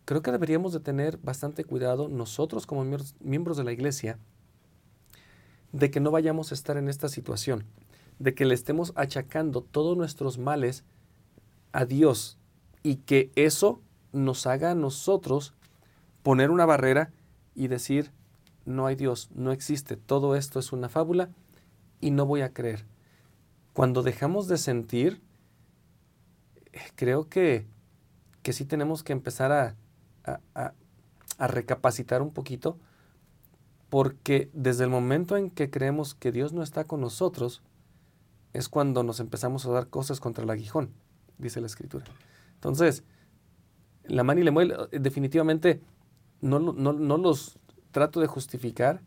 Creo 0.04 0.22
que 0.22 0.32
deberíamos 0.32 0.72
de 0.72 0.80
tener 0.80 1.18
bastante 1.18 1.64
cuidado 1.64 2.08
nosotros 2.08 2.66
como 2.66 2.84
miembros 3.20 3.56
de 3.56 3.64
la 3.64 3.72
iglesia 3.72 4.18
de 5.72 5.90
que 5.90 6.00
no 6.00 6.10
vayamos 6.10 6.50
a 6.50 6.54
estar 6.54 6.76
en 6.76 6.88
esta 6.88 7.08
situación, 7.08 7.64
de 8.18 8.34
que 8.34 8.44
le 8.44 8.54
estemos 8.54 8.92
achacando 8.94 9.62
todos 9.62 9.96
nuestros 9.96 10.38
males 10.38 10.84
a 11.72 11.84
Dios 11.84 12.38
y 12.82 12.96
que 12.96 13.30
eso 13.36 13.80
nos 14.12 14.46
haga 14.46 14.72
a 14.72 14.74
nosotros 14.74 15.54
poner 16.22 16.50
una 16.50 16.66
barrera 16.66 17.10
y 17.54 17.68
decir, 17.68 18.10
no 18.64 18.86
hay 18.86 18.96
Dios, 18.96 19.30
no 19.34 19.52
existe, 19.52 19.96
todo 19.96 20.36
esto 20.36 20.58
es 20.58 20.72
una 20.72 20.88
fábula 20.88 21.30
y 22.00 22.10
no 22.10 22.26
voy 22.26 22.42
a 22.42 22.52
creer. 22.52 22.84
Cuando 23.72 24.02
dejamos 24.02 24.48
de 24.48 24.58
sentir, 24.58 25.22
creo 26.94 27.28
que, 27.28 27.66
que 28.42 28.52
sí 28.52 28.64
tenemos 28.64 29.02
que 29.02 29.12
empezar 29.12 29.52
a, 29.52 29.76
a, 30.54 30.72
a 31.38 31.46
recapacitar 31.46 32.22
un 32.22 32.32
poquito, 32.32 32.78
porque 33.88 34.50
desde 34.52 34.84
el 34.84 34.90
momento 34.90 35.36
en 35.36 35.50
que 35.50 35.70
creemos 35.70 36.14
que 36.14 36.32
Dios 36.32 36.52
no 36.52 36.62
está 36.62 36.84
con 36.84 37.00
nosotros, 37.00 37.62
es 38.52 38.68
cuando 38.68 39.02
nos 39.02 39.20
empezamos 39.20 39.66
a 39.66 39.70
dar 39.70 39.88
cosas 39.88 40.20
contra 40.20 40.44
el 40.44 40.50
aguijón, 40.50 40.90
dice 41.38 41.60
la 41.60 41.66
escritura. 41.66 42.04
Entonces, 42.54 43.04
la 44.04 44.24
mani 44.24 44.42
y 44.42 44.44
Lemuel 44.44 44.74
eh, 44.92 44.98
definitivamente 44.98 45.80
no, 46.40 46.58
no, 46.58 46.92
no, 46.92 47.16
los 47.18 47.58
trato 47.92 48.20
de 48.20 48.26
justificar, 48.26 49.00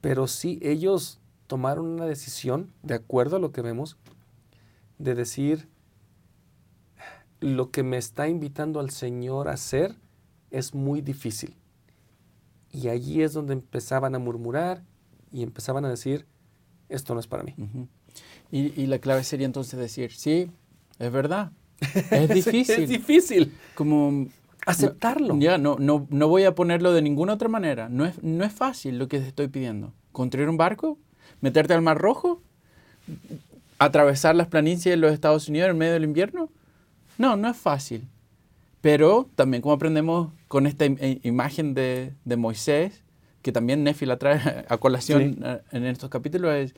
pero 0.00 0.26
sí 0.26 0.58
ellos 0.62 1.18
tomaron 1.46 1.86
una 1.86 2.06
decisión, 2.06 2.72
de 2.82 2.94
acuerdo 2.94 3.36
a 3.36 3.38
lo 3.40 3.52
que 3.52 3.62
vemos, 3.62 3.96
de 4.98 5.14
decir, 5.14 5.68
lo 7.40 7.70
que 7.70 7.82
me 7.82 7.96
está 7.96 8.28
invitando 8.28 8.80
al 8.80 8.90
Señor 8.90 9.48
a 9.48 9.52
hacer 9.52 9.96
es 10.50 10.74
muy 10.74 11.00
difícil. 11.00 11.54
Y 12.72 12.88
allí 12.88 13.22
es 13.22 13.32
donde 13.32 13.54
empezaban 13.54 14.14
a 14.14 14.18
murmurar 14.18 14.82
y 15.32 15.42
empezaban 15.42 15.84
a 15.84 15.88
decir, 15.88 16.26
esto 16.88 17.14
no 17.14 17.20
es 17.20 17.26
para 17.26 17.42
mí. 17.42 17.54
y, 18.50 18.86
la 18.86 18.98
clave 18.98 19.24
sería 19.24 19.46
entonces 19.46 19.78
decir, 19.78 20.12
sí, 20.12 20.50
es 20.98 21.12
verdad, 21.12 21.52
es 22.10 22.28
difícil. 22.28 22.82
es 22.82 22.88
difícil. 22.88 23.54
Como 23.74 24.28
aceptarlo. 24.66 25.38
ya, 25.38 25.56
no, 25.56 25.76
no, 25.78 26.06
no 26.10 26.28
voy 26.28 26.44
a 26.44 26.54
ponerlo 26.54 26.92
de 26.92 27.00
ninguna 27.00 27.32
otra 27.32 27.48
manera. 27.48 27.88
No 27.88 28.04
es, 28.04 28.22
no 28.22 28.44
es 28.44 28.52
fácil 28.52 28.98
lo 28.98 29.08
que 29.08 29.18
te 29.18 29.28
estoy 29.28 29.48
pidiendo. 29.48 29.94
¿Construir 30.12 30.48
un 30.48 30.58
barco? 30.58 30.98
meterte 31.40 31.74
al 31.74 31.82
Mar 31.82 31.98
Rojo, 31.98 32.42
atravesar 33.78 34.36
las 34.36 34.48
planicies 34.48 34.92
de 34.92 34.96
los 34.96 35.12
Estados 35.12 35.48
Unidos 35.48 35.70
en 35.70 35.78
medio 35.78 35.92
del 35.92 36.04
invierno. 36.04 36.50
No, 37.18 37.36
no 37.36 37.48
es 37.48 37.56
fácil. 37.56 38.08
Pero 38.80 39.28
también 39.34 39.62
como 39.62 39.74
aprendemos 39.74 40.32
con 40.48 40.66
esta 40.66 40.84
imagen 40.84 41.74
de, 41.74 42.14
Moisés, 42.36 43.02
que 43.42 43.52
también 43.52 43.84
Nefi 43.84 44.06
la 44.06 44.18
trae 44.18 44.64
a 44.68 44.78
colación 44.78 45.38
eh, 45.44 45.60
en 45.72 45.84
estos 45.84 46.10
capítulos, 46.10 46.54
es 46.54 46.74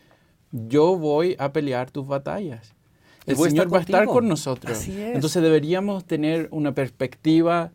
yo 0.50 0.96
voy 0.96 1.36
a 1.38 1.52
pelear 1.52 1.90
tus 1.90 2.06
batallas. 2.06 2.74
El 3.28 3.36
Señor 3.36 3.72
va 3.72 3.78
a 3.78 3.80
estar 3.82 4.06
con 4.06 4.28
nosotros. 4.28 4.86
Entonces 4.88 5.42
deberíamos 5.42 6.04
tener 6.04 6.48
una 6.50 6.72
perspectiva, 6.74 7.72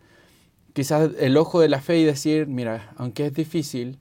quizás 0.73 1.11
el 1.19 1.37
ojo 1.37 1.59
de 1.59 1.69
la 1.69 1.81
fe 1.81 1.99
y 1.99 2.03
decir, 2.03 2.47
mira, 2.47 2.93
aunque 2.97 3.27
es 3.27 3.33
difícil, 3.33 3.99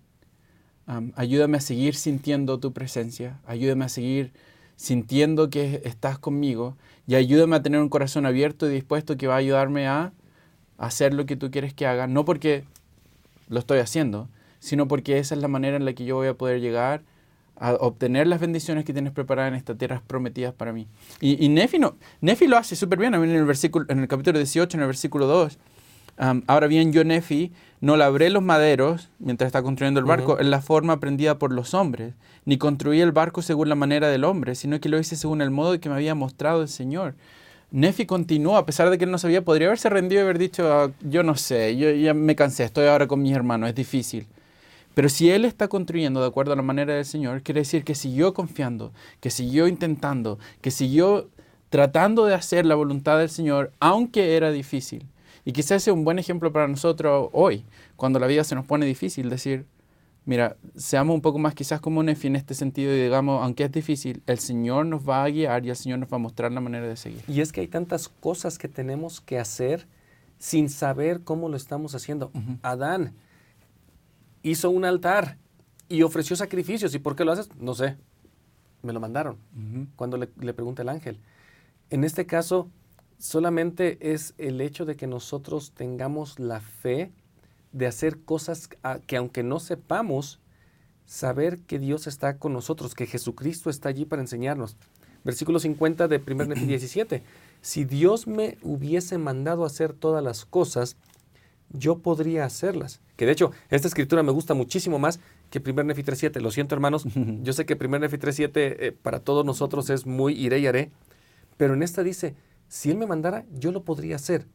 ayúdame 1.14 1.58
a 1.58 1.60
seguir 1.60 1.94
sintiendo 1.94 2.58
tu 2.58 2.72
presencia, 2.72 3.40
ayúdame 3.46 3.84
a 3.84 3.88
seguir 3.88 4.32
sintiendo 4.76 5.50
que 5.50 5.82
estás 5.84 6.18
conmigo 6.18 6.76
y 7.06 7.14
ayúdame 7.14 7.56
a 7.56 7.62
tener 7.62 7.80
un 7.80 7.88
corazón 7.88 8.26
abierto 8.26 8.68
y 8.68 8.74
dispuesto 8.74 9.16
que 9.16 9.26
va 9.26 9.34
a 9.34 9.38
ayudarme 9.38 9.86
a 9.86 10.12
hacer 10.78 11.14
lo 11.14 11.26
que 11.26 11.36
tú 11.36 11.50
quieres 11.50 11.74
que 11.74 11.86
haga, 11.86 12.06
no 12.06 12.24
porque 12.24 12.64
lo 13.48 13.60
estoy 13.60 13.78
haciendo, 13.78 14.28
sino 14.58 14.88
porque 14.88 15.18
esa 15.18 15.34
es 15.34 15.40
la 15.40 15.48
manera 15.48 15.76
en 15.76 15.84
la 15.84 15.92
que 15.92 16.04
yo 16.04 16.16
voy 16.16 16.28
a 16.28 16.34
poder 16.34 16.60
llegar 16.60 17.02
a 17.62 17.74
obtener 17.74 18.26
las 18.26 18.40
bendiciones 18.40 18.84
que 18.84 18.92
tienes 18.92 19.12
preparadas 19.12 19.52
en 19.52 19.54
estas 19.54 19.78
tierras 19.78 20.02
prometidas 20.04 20.52
para 20.52 20.72
mí. 20.72 20.88
Y, 21.20 21.48
Nefi, 21.48 21.78
no, 21.78 21.94
Nefi 22.20 22.48
lo 22.48 22.56
hace 22.58 22.74
súper 22.74 22.98
bien, 22.98 23.14
en 23.14 23.30
el, 23.30 23.44
versículo, 23.44 23.86
en 23.88 24.00
el 24.00 24.08
capítulo 24.08 24.36
18, 24.38 24.76
en 24.76 24.80
el 24.80 24.88
versículo 24.88 25.26
2, 25.28 25.58
ahora 26.48 26.66
bien, 26.66 26.92
yo, 26.92 27.04
Nefi, 27.04 27.52
no 27.80 27.96
labré 27.96 28.30
los 28.30 28.42
maderos 28.42 29.10
mientras 29.20 29.46
está 29.46 29.62
construyendo 29.62 30.00
el 30.00 30.06
barco 30.06 30.40
en 30.40 30.50
la 30.50 30.60
forma 30.60 30.94
aprendida 30.94 31.38
por 31.38 31.52
los 31.52 31.72
hombres, 31.72 32.14
ni 32.46 32.58
construí 32.58 33.00
el 33.00 33.12
barco 33.12 33.42
según 33.42 33.68
la 33.68 33.76
manera 33.76 34.08
del 34.08 34.24
hombre, 34.24 34.56
sino 34.56 34.80
que 34.80 34.88
lo 34.88 34.98
hice 34.98 35.14
según 35.14 35.40
el 35.40 35.52
modo 35.52 35.78
que 35.78 35.88
me 35.88 35.94
había 35.94 36.16
mostrado 36.16 36.62
el 36.62 36.68
Señor. 36.68 37.14
Nefi 37.70 38.06
continuó, 38.06 38.56
a 38.56 38.66
pesar 38.66 38.90
de 38.90 38.98
que 38.98 39.04
él 39.04 39.12
no 39.12 39.18
sabía, 39.18 39.44
podría 39.44 39.68
haberse 39.68 39.88
rendido 39.88 40.20
y 40.20 40.24
haber 40.24 40.38
dicho, 40.38 40.70
ah, 40.72 40.90
yo 41.00 41.22
no 41.22 41.36
sé, 41.36 41.76
yo 41.76 41.90
ya 41.92 42.12
me 42.12 42.34
cansé, 42.34 42.64
estoy 42.64 42.86
ahora 42.88 43.06
con 43.06 43.22
mis 43.22 43.34
hermanos, 43.36 43.68
es 43.68 43.74
difícil. 43.76 44.26
Pero 44.94 45.08
si 45.08 45.30
Él 45.30 45.44
está 45.44 45.68
construyendo 45.68 46.20
de 46.20 46.26
acuerdo 46.26 46.52
a 46.52 46.56
la 46.56 46.62
manera 46.62 46.94
del 46.94 47.04
Señor, 47.04 47.42
quiere 47.42 47.60
decir 47.60 47.84
que 47.84 47.94
siguió 47.94 48.34
confiando, 48.34 48.92
que 49.20 49.30
siguió 49.30 49.66
intentando, 49.66 50.38
que 50.60 50.70
siguió 50.70 51.28
tratando 51.70 52.26
de 52.26 52.34
hacer 52.34 52.66
la 52.66 52.74
voluntad 52.74 53.18
del 53.18 53.30
Señor, 53.30 53.72
aunque 53.80 54.36
era 54.36 54.50
difícil. 54.50 55.06
Y 55.44 55.52
quizás 55.52 55.82
sea 55.82 55.94
un 55.94 56.04
buen 56.04 56.18
ejemplo 56.18 56.52
para 56.52 56.68
nosotros 56.68 57.30
hoy, 57.32 57.64
cuando 57.96 58.18
la 58.18 58.26
vida 58.26 58.44
se 58.44 58.54
nos 58.54 58.66
pone 58.66 58.86
difícil, 58.86 59.30
decir, 59.30 59.64
mira, 60.24 60.56
seamos 60.76 61.14
un 61.14 61.22
poco 61.22 61.38
más 61.38 61.54
quizás 61.54 61.80
como 61.80 62.02
Nefi 62.02 62.28
en 62.28 62.36
este 62.36 62.54
sentido 62.54 62.94
y 62.94 63.02
digamos, 63.02 63.42
aunque 63.42 63.64
es 63.64 63.72
difícil, 63.72 64.22
el 64.26 64.38
Señor 64.38 64.86
nos 64.86 65.08
va 65.08 65.24
a 65.24 65.30
guiar 65.30 65.64
y 65.64 65.70
el 65.70 65.76
Señor 65.76 65.98
nos 65.98 66.12
va 66.12 66.16
a 66.16 66.20
mostrar 66.20 66.52
la 66.52 66.60
manera 66.60 66.86
de 66.86 66.96
seguir. 66.96 67.22
Y 67.26 67.40
es 67.40 67.52
que 67.52 67.62
hay 67.62 67.68
tantas 67.68 68.08
cosas 68.08 68.58
que 68.58 68.68
tenemos 68.68 69.20
que 69.20 69.38
hacer 69.38 69.86
sin 70.38 70.68
saber 70.68 71.22
cómo 71.22 71.48
lo 71.48 71.56
estamos 71.56 71.94
haciendo. 71.94 72.30
Adán 72.62 73.14
hizo 74.42 74.70
un 74.70 74.84
altar 74.84 75.38
y 75.88 76.02
ofreció 76.02 76.36
sacrificios. 76.36 76.94
¿Y 76.94 76.98
por 76.98 77.16
qué 77.16 77.24
lo 77.24 77.32
haces? 77.32 77.48
No 77.56 77.74
sé. 77.74 77.96
Me 78.82 78.92
lo 78.92 79.00
mandaron. 79.00 79.38
Cuando 79.96 80.16
le, 80.16 80.28
le 80.40 80.54
pregunta 80.54 80.82
el 80.82 80.88
ángel. 80.88 81.20
En 81.90 82.04
este 82.04 82.26
caso, 82.26 82.68
solamente 83.18 84.12
es 84.12 84.34
el 84.38 84.60
hecho 84.60 84.84
de 84.84 84.96
que 84.96 85.06
nosotros 85.06 85.72
tengamos 85.72 86.38
la 86.38 86.60
fe 86.60 87.12
de 87.72 87.86
hacer 87.86 88.20
cosas 88.20 88.68
que 89.06 89.16
aunque 89.16 89.42
no 89.42 89.60
sepamos, 89.60 90.40
saber 91.06 91.58
que 91.60 91.78
Dios 91.78 92.06
está 92.06 92.38
con 92.38 92.52
nosotros, 92.52 92.94
que 92.94 93.06
Jesucristo 93.06 93.70
está 93.70 93.88
allí 93.88 94.04
para 94.04 94.22
enseñarnos. 94.22 94.76
Versículo 95.24 95.60
50 95.60 96.08
de 96.08 96.22
1 96.26 96.44
Nefi 96.46 96.66
17. 96.66 97.22
Si 97.60 97.84
Dios 97.84 98.26
me 98.26 98.58
hubiese 98.62 99.18
mandado 99.18 99.64
hacer 99.64 99.92
todas 99.92 100.22
las 100.22 100.44
cosas, 100.44 100.96
yo 101.72 101.98
podría 101.98 102.44
hacerlas. 102.44 103.00
Que 103.16 103.26
de 103.26 103.32
hecho, 103.32 103.52
esta 103.70 103.88
escritura 103.88 104.22
me 104.22 104.32
gusta 104.32 104.54
muchísimo 104.54 104.98
más 104.98 105.20
que 105.50 105.58
1 105.58 105.84
Nefi 105.84 106.02
3.7. 106.02 106.40
Lo 106.40 106.50
siento, 106.50 106.74
hermanos. 106.74 107.04
Yo 107.42 107.52
sé 107.52 107.66
que 107.66 107.74
1 107.74 107.98
Nefi 107.98 108.16
3.7 108.16 108.50
eh, 108.54 108.96
para 109.00 109.20
todos 109.20 109.44
nosotros 109.44 109.90
es 109.90 110.06
muy 110.06 110.34
iré 110.34 110.58
y 110.58 110.66
haré. 110.66 110.90
Pero 111.56 111.74
en 111.74 111.82
esta 111.82 112.02
dice, 112.02 112.34
si 112.68 112.90
Él 112.90 112.96
me 112.96 113.06
mandara, 113.06 113.44
yo 113.52 113.70
lo 113.70 113.84
podría 113.84 114.16
hacer. 114.16 114.46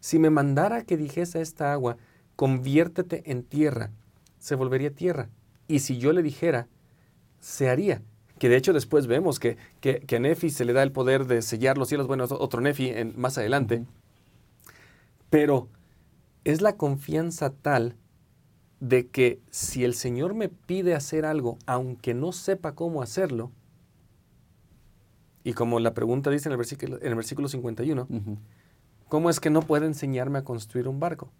Si 0.00 0.18
me 0.18 0.30
mandara 0.30 0.84
que 0.84 0.96
dijese 0.96 1.38
a 1.38 1.40
esta 1.42 1.72
agua, 1.72 1.96
conviértete 2.36 3.30
en 3.30 3.42
tierra, 3.44 3.90
se 4.38 4.54
volvería 4.54 4.94
tierra. 4.94 5.30
Y 5.68 5.78
si 5.78 5.98
yo 5.98 6.12
le 6.12 6.22
dijera, 6.22 6.68
se 7.40 7.70
haría. 7.70 8.02
Que 8.38 8.48
de 8.48 8.56
hecho 8.56 8.72
después 8.72 9.06
vemos 9.06 9.38
que, 9.38 9.56
que, 9.80 10.04
a 10.14 10.18
Nefi 10.18 10.50
se 10.50 10.64
le 10.64 10.72
da 10.72 10.82
el 10.82 10.92
poder 10.92 11.26
de 11.26 11.42
sellar 11.42 11.78
los 11.78 11.88
cielos, 11.88 12.08
bueno, 12.08 12.24
otro 12.28 12.60
Nefi 12.60 12.88
en, 12.88 13.14
más 13.16 13.38
adelante. 13.38 13.84
Pero 15.30 15.68
es 16.44 16.60
la 16.60 16.76
confianza 16.76 17.50
tal 17.50 17.96
de 18.80 19.08
que 19.08 19.40
si 19.50 19.84
el 19.84 19.94
Señor 19.94 20.34
me 20.34 20.48
pide 20.48 20.94
hacer 20.94 21.24
algo, 21.24 21.56
aunque 21.66 22.14
no 22.14 22.32
sepa 22.32 22.74
cómo 22.74 23.00
hacerlo, 23.02 23.52
y 25.44 25.52
como 25.54 25.80
la 25.80 25.94
pregunta 25.94 26.30
dice 26.30 26.48
en 26.48 26.52
el 26.52 26.58
versículo, 26.58 26.98
en 27.00 27.08
el 27.08 27.14
versículo 27.14 27.48
51, 27.48 28.08
¿cómo 29.08 29.30
es 29.30 29.40
que 29.40 29.50
no 29.50 29.62
puede 29.62 29.86
enseñarme 29.86 30.38
a 30.38 30.44
construir 30.44 30.88
un 30.88 31.00
barco? 31.00 31.30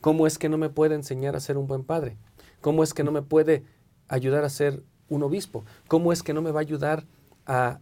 ¿Cómo 0.00 0.26
es 0.26 0.38
que 0.38 0.48
no 0.48 0.58
me 0.58 0.70
puede 0.70 0.94
enseñar 0.94 1.36
a 1.36 1.40
ser 1.40 1.56
un 1.56 1.66
buen 1.66 1.84
padre? 1.84 2.16
¿Cómo 2.60 2.82
es 2.82 2.94
que 2.94 3.04
no 3.04 3.12
me 3.12 3.22
puede 3.22 3.64
ayudar 4.08 4.44
a 4.44 4.48
ser 4.48 4.82
un 5.08 5.22
obispo? 5.22 5.64
¿Cómo 5.86 6.12
es 6.12 6.22
que 6.22 6.34
no 6.34 6.42
me 6.42 6.50
va 6.50 6.60
a 6.60 6.62
ayudar 6.62 7.06
a, 7.46 7.80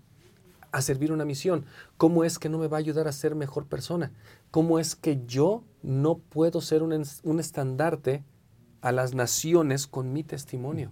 a 0.73 0.83
servir 0.83 1.13
una 1.13 1.25
misión? 1.25 1.65
¿Cómo 1.97 2.25
es 2.25 2.39
que 2.39 2.49
no 2.49 2.59
me 2.59 2.69
va 2.69 2.77
a 2.77 2.81
ayudar 2.81 3.09
a 3.09 3.13
ser 3.13 3.35
mejor 3.35 3.67
persona? 3.67 4.13
¿Cómo 4.51 4.79
es 4.79 4.95
que 4.95 5.25
yo 5.27 5.65
no 5.87 6.19
puedo 6.19 6.61
ser 6.61 6.83
un, 6.83 7.05
un 7.23 7.41
estandarte 7.41 8.25
a 8.81 8.91
las 8.93 9.15
naciones 9.15 9.87
con 9.87 10.13
mi 10.13 10.25
testimonio? 10.25 10.91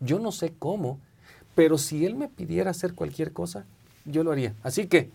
Yo 0.00 0.18
no 0.18 0.32
sé 0.32 0.52
cómo, 0.58 1.00
pero 1.54 1.78
si 1.78 2.04
Él 2.04 2.16
me 2.16 2.28
pidiera 2.28 2.72
hacer 2.72 2.94
cualquier 2.94 3.32
cosa, 3.32 3.66
yo 4.04 4.24
lo 4.24 4.32
haría. 4.32 4.54
Así 4.64 4.88
que, 4.88 5.10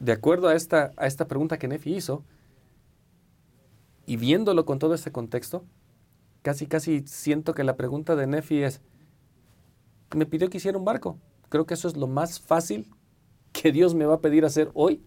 de 0.00 0.12
acuerdo 0.12 0.48
a 0.48 0.54
esta, 0.54 0.92
a 0.96 1.06
esta 1.06 1.26
pregunta 1.26 1.58
que 1.58 1.66
Nefi 1.66 1.96
hizo, 1.96 2.22
y 4.04 4.16
viéndolo 4.16 4.66
con 4.66 4.78
todo 4.78 4.94
este 4.94 5.12
contexto, 5.12 5.64
casi, 6.42 6.66
casi 6.66 7.06
siento 7.06 7.54
que 7.54 7.64
la 7.64 7.76
pregunta 7.76 8.16
de 8.16 8.26
Nefi 8.26 8.62
es, 8.62 8.82
me 10.14 10.26
pidió 10.26 10.50
que 10.50 10.58
hiciera 10.58 10.78
un 10.78 10.84
barco. 10.84 11.18
Creo 11.48 11.64
que 11.64 11.74
eso 11.74 11.88
es 11.88 11.96
lo 11.96 12.06
más 12.06 12.38
fácil 12.38 12.90
que 13.52 13.72
Dios 13.72 13.94
me 13.94 14.04
va 14.04 14.16
a 14.16 14.20
pedir 14.20 14.44
hacer 14.44 14.70
hoy, 14.74 15.02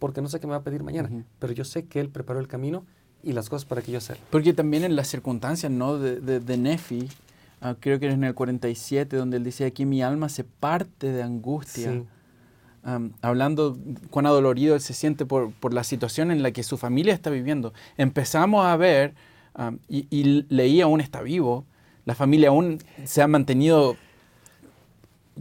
porque 0.00 0.20
no 0.20 0.28
sé 0.28 0.40
qué 0.40 0.48
me 0.48 0.52
va 0.52 0.56
a 0.58 0.64
pedir 0.64 0.82
mañana, 0.82 1.08
pero 1.38 1.52
yo 1.52 1.64
sé 1.64 1.86
que 1.86 2.00
Él 2.00 2.08
preparó 2.08 2.40
el 2.40 2.48
camino 2.48 2.84
y 3.22 3.32
las 3.32 3.48
cosas 3.48 3.66
para 3.66 3.82
que 3.82 3.92
yo 3.92 3.98
hacerlo. 3.98 4.24
Porque 4.30 4.52
también 4.52 4.82
en 4.82 4.96
las 4.96 5.06
circunstancias 5.06 5.70
¿no? 5.70 5.98
de, 5.98 6.40
de, 6.40 6.56
Nefi, 6.56 7.08
ah, 7.60 7.76
creo 7.78 8.00
que 8.00 8.08
es 8.08 8.14
en 8.14 8.24
el 8.24 8.34
47, 8.34 9.16
donde 9.16 9.36
él 9.36 9.44
dice, 9.44 9.66
aquí 9.66 9.84
mi 9.84 10.02
alma 10.02 10.28
se 10.28 10.42
parte 10.42 11.12
de 11.12 11.22
angustia 11.22 12.02
hablando 13.20 13.78
cuán 14.08 14.24
adolorido 14.24 14.74
él 14.74 14.80
se 14.80 14.94
siente 14.94 15.26
por, 15.26 15.52
la 15.72 15.84
situación 15.84 16.30
en 16.30 16.42
la 16.42 16.50
que 16.50 16.62
su 16.62 16.78
familia 16.78 17.12
está 17.12 17.30
viviendo. 17.30 17.72
Empezamos 17.98 18.64
a 18.64 18.76
ver, 18.76 19.14
y, 19.88 20.06
y, 20.10 20.46
leí 20.48 20.80
aún 20.80 21.00
está 21.00 21.20
vivo, 21.20 21.66
la 22.06 22.14
familia 22.14 22.48
aún 22.48 22.78
se 23.04 23.20
ha 23.20 23.28
mantenido 23.28 23.96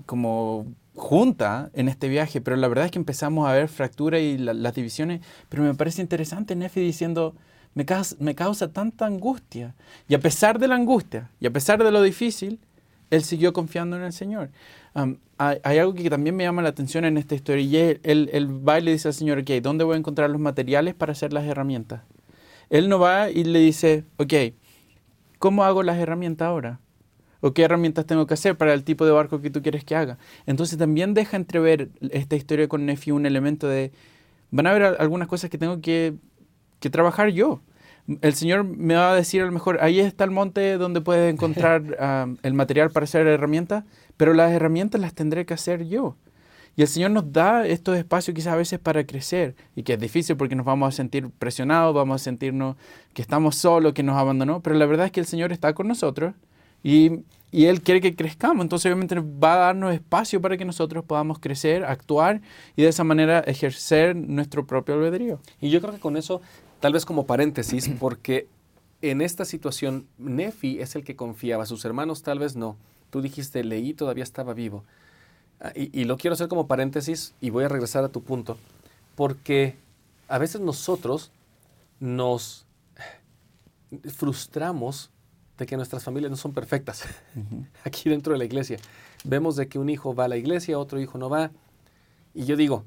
como 0.05 0.65
junta 0.99 1.71
en 1.73 1.89
este 1.89 2.07
viaje, 2.07 2.41
pero 2.41 2.55
la 2.57 2.67
verdad 2.67 2.85
es 2.85 2.91
que 2.91 2.99
empezamos 2.99 3.47
a 3.47 3.53
ver 3.53 3.67
fracturas 3.67 4.21
y 4.21 4.37
las 4.37 4.73
divisiones, 4.75 5.21
pero 5.49 5.63
me 5.63 5.73
parece 5.73 6.01
interesante 6.01 6.55
Nefi 6.55 6.81
diciendo, 6.81 7.35
me 7.73 7.85
causa, 7.85 8.15
me 8.19 8.35
causa 8.35 8.71
tanta 8.71 9.05
angustia, 9.05 9.75
y 10.07 10.13
a 10.15 10.19
pesar 10.19 10.59
de 10.59 10.67
la 10.67 10.75
angustia, 10.75 11.31
y 11.39 11.47
a 11.47 11.51
pesar 11.51 11.83
de 11.83 11.91
lo 11.91 12.01
difícil, 12.01 12.59
él 13.09 13.23
siguió 13.23 13.53
confiando 13.53 13.97
en 13.97 14.03
el 14.03 14.13
Señor 14.13 14.51
hay, 15.37 15.77
algo 15.77 15.93
que 15.93 16.09
también 16.09 16.35
me 16.35 16.43
llama 16.43 16.61
la 16.61 16.69
atención 16.69 17.05
en 17.05 17.17
esta 17.17 17.35
historia 17.35 17.63
y 17.63 17.77
es 17.77 17.99
el, 18.03 18.29
el 18.33 18.67
va 18.67 18.79
y 18.79 18.81
le 18.83 18.91
dice 18.91 19.07
al 19.07 19.13
Señor, 19.13 19.39
ok, 19.39 19.49
¿dónde 19.61 19.83
voy 19.83 19.95
a 19.95 19.97
encontrar 19.97 20.29
los 20.29 20.41
materiales 20.41 20.95
para 20.95 21.13
hacer 21.13 21.31
las 21.31 21.45
herramientas? 21.45 22.01
Él 22.69 22.89
no 22.89 22.99
va 22.99 23.29
y 23.29 23.43
le 23.45 23.59
dice, 23.59 24.03
ok, 24.17 24.33
¿cómo 25.39 25.63
hago 25.63 25.81
las 25.83 25.97
herramientas 25.97 26.47
ahora? 26.47 26.79
¿O 27.41 27.53
qué 27.53 27.63
herramientas 27.63 28.05
tengo 28.05 28.27
que 28.27 28.33
hacer 28.33 28.57
para 28.57 28.73
el 28.73 28.83
tipo 28.83 29.05
de 29.05 29.11
barco 29.11 29.41
que 29.41 29.49
tú 29.49 29.61
quieres 29.61 29.83
que 29.85 29.95
haga? 29.95 30.17
Entonces 30.45 30.77
también 30.77 31.13
deja 31.13 31.37
entrever 31.37 31.89
esta 32.11 32.35
historia 32.35 32.67
con 32.67 32.85
Nefi 32.85 33.11
un 33.11 33.25
elemento 33.25 33.67
de, 33.67 33.91
van 34.51 34.67
a 34.67 34.71
haber 34.71 34.83
algunas 34.99 35.27
cosas 35.27 35.49
que 35.49 35.57
tengo 35.57 35.79
que, 35.81 36.15
que 36.79 36.89
trabajar 36.89 37.29
yo 37.29 37.61
el 38.21 38.33
Señor 38.33 38.63
me 38.63 38.95
va 38.95 39.11
a 39.11 39.15
decir 39.15 39.41
a 39.41 39.45
lo 39.45 39.51
mejor, 39.51 39.79
ahí 39.81 39.99
está 39.99 40.23
el 40.23 40.31
monte 40.31 40.77
donde 40.77 41.01
puedes 41.01 41.31
encontrar 41.33 42.37
el 42.41 42.53
material 42.53 42.91
para 42.91 43.03
hacer 43.03 43.27
herramientas, 43.27 43.83
pero 44.17 44.33
las 44.33 44.51
herramientas 44.51 44.99
las 44.99 45.13
tendré 45.13 45.45
que 45.45 45.53
hacer 45.53 45.87
yo. 45.87 46.15
Y 46.75 46.81
el 46.81 46.87
Señor 46.87 47.11
nos 47.11 47.33
da 47.33 47.67
estos 47.67 47.97
espacios 47.97 48.33
quizás 48.33 48.53
a 48.53 48.55
veces 48.55 48.79
para 48.79 49.05
crecer 49.05 49.55
y 49.75 49.83
que 49.83 49.93
es 49.93 49.99
difícil 49.99 50.37
porque 50.37 50.55
nos 50.55 50.65
vamos 50.65 50.93
a 50.93 50.95
sentir 50.95 51.29
presionados, 51.29 51.93
vamos 51.93 52.21
a 52.21 52.23
sentirnos 52.23 52.77
que 53.13 53.21
estamos 53.21 53.55
solos, 53.57 53.93
que 53.93 54.03
nos 54.03 54.15
abandonó, 54.15 54.61
pero 54.61 54.75
la 54.77 54.85
verdad 54.85 55.07
es 55.07 55.11
que 55.11 55.19
el 55.19 55.25
Señor 55.25 55.51
está 55.51 55.73
con 55.73 55.87
nosotros 55.87 56.33
y, 56.83 57.21
y 57.51 57.65
Él 57.65 57.81
quiere 57.81 58.01
que 58.01 58.15
crezcamos, 58.15 58.63
entonces 58.63 58.85
obviamente 58.85 59.15
va 59.19 59.53
a 59.53 59.57
darnos 59.57 59.93
espacio 59.93 60.41
para 60.41 60.57
que 60.57 60.65
nosotros 60.65 61.03
podamos 61.05 61.39
crecer, 61.39 61.83
actuar 61.83 62.41
y 62.75 62.83
de 62.83 62.89
esa 62.89 63.03
manera 63.03 63.39
ejercer 63.39 64.15
nuestro 64.15 64.65
propio 64.65 64.95
albedrío. 64.95 65.39
Y 65.59 65.69
yo 65.69 65.81
creo 65.81 65.93
que 65.93 65.99
con 65.99 66.17
eso 66.17 66.41
Tal 66.79 66.93
vez 66.93 67.05
como 67.05 67.25
paréntesis, 67.25 67.89
porque 67.99 68.47
en 69.01 69.21
esta 69.21 69.45
situación 69.45 70.07
Nefi 70.17 70.79
es 70.79 70.95
el 70.95 71.03
que 71.03 71.15
confiaba, 71.15 71.65
sus 71.65 71.85
hermanos 71.85 72.23
tal 72.23 72.39
vez 72.39 72.55
no. 72.55 72.77
Tú 73.09 73.21
dijiste, 73.21 73.63
leí, 73.63 73.93
todavía 73.93 74.23
estaba 74.23 74.53
vivo. 74.53 74.83
Ah, 75.59 75.71
y, 75.75 76.05
lo 76.05 76.17
quiero 76.17 76.35
hacer 76.35 76.47
como 76.47 76.67
paréntesis 76.67 77.33
y 77.41 77.49
voy 77.49 77.65
a 77.65 77.67
regresar 77.67 78.03
a 78.03 78.09
tu 78.09 78.21
punto, 78.21 78.57
porque 79.15 79.75
a 80.29 80.37
veces 80.37 80.61
nosotros 80.61 81.31
nos 81.99 82.65
frustramos 84.15 85.09
de 85.59 85.65
que 85.65 85.75
nuestras 85.75 86.03
familias 86.03 86.31
no 86.31 86.37
son 86.37 86.53
perfectas 86.53 87.03
aquí 87.83 88.09
dentro 88.09 88.33
de 88.33 88.39
la 88.39 88.45
iglesia. 88.45 88.79
Vemos 89.25 89.57
de 89.57 89.67
que 89.67 89.77
un 89.77 89.89
hijo 89.89 90.15
va 90.15 90.25
a 90.25 90.29
la 90.29 90.37
iglesia, 90.37 90.79
otro 90.79 90.99
hijo 90.99 91.17
no 91.17 91.29
va. 91.29 91.51
Y 92.33 92.45
yo 92.45 92.55
digo, 92.55 92.85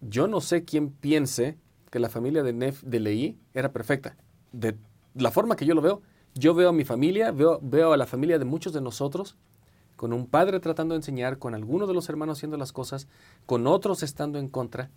yo 0.00 0.26
no 0.26 0.40
sé 0.40 0.64
quién 0.64 0.90
piense 0.90 1.58
que 1.90 1.98
la 1.98 2.08
familia 2.08 2.42
de 2.42 2.54
Nef 2.54 2.82
de 2.82 2.98
Leí 2.98 3.38
era 3.52 3.72
perfecta. 3.72 4.16
De 4.52 4.76
la 5.14 5.30
forma 5.30 5.54
que 5.54 5.66
yo 5.66 5.74
lo 5.74 5.82
veo, 5.82 6.02
yo 6.34 6.54
veo 6.54 6.70
a 6.70 6.72
mi 6.72 6.84
familia, 6.84 7.30
veo, 7.30 7.60
veo 7.62 7.92
a 7.92 7.96
la 7.96 8.06
familia 8.06 8.38
de 8.38 8.46
muchos 8.46 8.72
de 8.72 8.80
nosotros, 8.80 9.36
con 9.96 10.12
un 10.12 10.26
padre 10.26 10.60
tratando 10.60 10.94
de 10.94 10.98
enseñar, 10.98 11.38
con 11.38 11.54
algunos 11.54 11.88
de 11.88 11.94
los 11.94 12.08
hermanos 12.08 12.38
haciendo 12.38 12.56
las 12.56 12.72
cosas, 12.72 13.06
con 13.44 13.66
otros 13.66 14.02
estando 14.02 14.38
en 14.38 14.48
contra. 14.48 14.90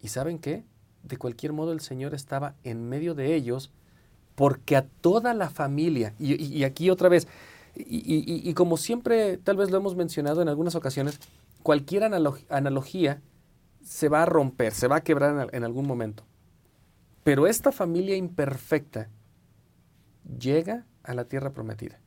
¿Y 0.00 0.08
saben 0.08 0.38
qué? 0.38 0.64
De 1.04 1.18
cualquier 1.18 1.52
modo 1.52 1.72
el 1.72 1.80
Señor 1.80 2.14
estaba 2.14 2.54
en 2.64 2.88
medio 2.88 3.14
de 3.14 3.34
ellos, 3.34 3.72
porque 4.36 4.76
a 4.76 4.86
toda 4.86 5.34
la 5.34 5.50
familia, 5.50 6.14
y, 6.20 6.62
aquí 6.62 6.90
otra 6.90 7.08
vez, 7.08 7.26
y, 7.74 8.52
como 8.54 8.76
siempre 8.76 9.38
tal 9.38 9.56
vez 9.56 9.70
lo 9.70 9.78
hemos 9.78 9.96
mencionado 9.96 10.42
en 10.42 10.48
algunas 10.48 10.76
ocasiones, 10.76 11.18
cualquier 11.62 12.04
analogía 12.04 13.20
se 13.82 14.08
va 14.08 14.22
a 14.22 14.26
romper, 14.26 14.72
se 14.72 14.88
va 14.88 14.96
a 14.96 15.00
quebrar 15.00 15.48
en, 15.52 15.64
algún 15.64 15.86
momento. 15.86 16.22
Pero 17.24 17.46
esta 17.46 17.72
familia 17.72 18.14
imperfecta 18.14 19.08
llega 20.38 20.84
a 21.02 21.14
la 21.14 21.24
tierra 21.24 21.50
prometida. 21.50 21.98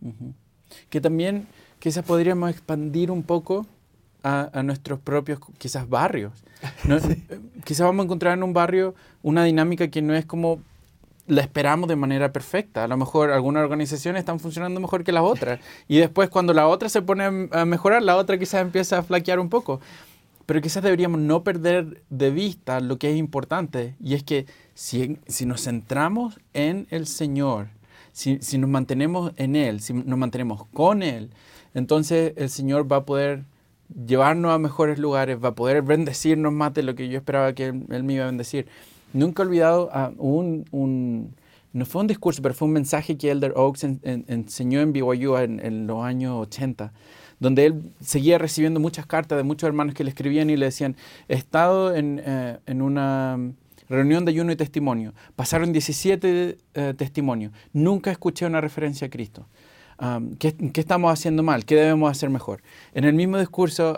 Que 0.89 1.01
también 1.01 1.47
quizás 1.80 2.05
podríamos 2.05 2.51
expandir 2.51 3.11
un 3.11 3.23
poco 3.23 3.65
a, 4.23 4.61
nuestros 4.63 4.99
propios, 4.99 5.39
quizás 5.57 5.89
barrios. 5.89 6.34
Quizás 7.63 7.86
vamos 7.86 8.03
a 8.03 8.05
encontrar 8.05 8.38
en 8.38 8.43
un 8.43 8.53
barrio 8.53 8.93
una 9.21 9.45
dinámica 9.45 9.88
que 9.88 10.01
no 10.01 10.13
es 10.13 10.25
como 10.25 10.61
la 11.30 11.41
esperamos 11.41 11.88
de 11.88 11.95
manera 11.95 12.34
perfecta. 12.34 12.84
A 12.84 12.88
lo 12.88 12.97
mejor 12.97 13.32
algunas 13.32 13.63
organizaciones 13.63 14.19
están 14.19 14.39
funcionando 14.39 14.80
mejor 14.80 15.03
que 15.03 15.11
las 15.11 15.23
otras. 15.23 15.59
Y 15.88 15.97
después 15.97 16.30
cuando 16.30 16.53
la 16.53 16.67
otra 16.67 16.89
se 16.89 17.01
pone 17.01 17.49
a 17.51 17.65
mejorar, 17.65 18.01
la 18.01 18.17
otra 18.17 18.38
quizás 18.38 18.61
empieza 18.61 18.97
a 18.97 19.03
flaquear 19.03 19.39
un 19.39 19.49
poco. 19.49 19.80
Pero 20.47 20.59
quizás 20.61 20.82
deberíamos 20.82 21.21
no 21.21 21.43
perder 21.43 22.01
de 22.09 22.32
vista 22.32 22.80
lo 22.80 22.97
que 22.97 23.11
es 23.11 23.17
importante. 23.17 23.95
Y 24.03 24.15
es 24.15 24.23
que 24.23 24.47
si, 24.73 25.19
si 25.27 25.45
nos 25.45 25.63
centramos 25.63 26.39
en 26.53 26.88
el 26.89 27.05
Señor, 27.05 27.67
si, 28.11 28.39
si 28.41 28.57
nos 28.57 28.69
mantenemos 28.69 29.32
en 29.38 29.55
Él, 29.55 29.82
si 29.82 29.93
nos 29.93 30.17
mantenemos 30.17 30.65
con 30.73 31.03
Él, 31.03 31.30
entonces 31.75 32.34
el 32.38 32.49
Señor 32.49 32.91
va 32.91 32.97
a 32.97 33.05
poder 33.05 33.43
llevarnos 34.07 34.51
a 34.51 34.57
mejores 34.57 34.97
lugares, 34.97 35.38
va 35.43 35.49
a 35.49 35.55
poder 35.55 35.84
bendecirnos 35.84 36.51
más 36.51 36.73
de 36.73 36.82
lo 36.82 36.95
que 36.95 37.07
yo 37.07 37.19
esperaba 37.19 37.53
que 37.53 37.67
Él 37.67 38.03
me 38.03 38.13
iba 38.13 38.23
a 38.23 38.27
bendecir. 38.27 38.67
Nunca 39.14 39.43
he 39.43 39.45
olvidado 39.45 39.89
un, 40.18 41.34
no 41.74 41.86
fue 41.86 42.01
un 42.01 42.07
discurso, 42.07 42.41
pero 42.41 42.53
fue 42.53 42.68
un 42.68 42.74
mensaje 42.74 43.18
que 43.18 43.32
Elder 43.32 43.53
Oaks 43.55 43.84
enseñó 44.03 44.82
en 44.82 44.93
BYU 44.93 45.38
en, 45.38 45.88
los 45.88 46.03
años 46.03 46.36
80, 46.41 46.91
donde 47.39 47.66
él 47.66 47.82
seguía 48.01 48.38
recibiendo 48.38 48.80
muchas 48.80 49.05
cartas 49.05 49.38
de 49.38 49.43
muchos 49.43 49.68
hermanos 49.68 49.95
que 49.95 50.03
le 50.03 50.10
escribían 50.10 50.49
y 50.49 50.57
le 50.57 50.66
decían, 50.66 50.95
he 51.28 51.36
estado 51.36 51.95
en, 51.95 52.22
eh, 52.24 52.57
una 52.76 53.38
reunión 53.88 54.26
de 54.26 54.32
ayuno 54.32 54.51
y 54.51 54.55
testimonio, 54.55 55.14
pasaron 55.36 55.74
17 55.74 56.57
eh, 56.74 56.93
testimonios, 56.95 57.51
nunca 57.74 58.12
escuché 58.12 58.45
una 58.45 58.62
referencia 58.62 59.07
a 59.07 59.10
Cristo. 59.10 59.47
¿qué, 60.39 60.55
estamos 60.76 61.12
haciendo 61.12 61.43
mal? 61.43 61.66
¿Qué 61.66 61.76
debemos 61.76 62.10
hacer 62.10 62.30
mejor? 62.30 62.62
En 62.93 63.03
el 63.03 63.14
mismo 63.14 63.38
discurso, 63.38 63.97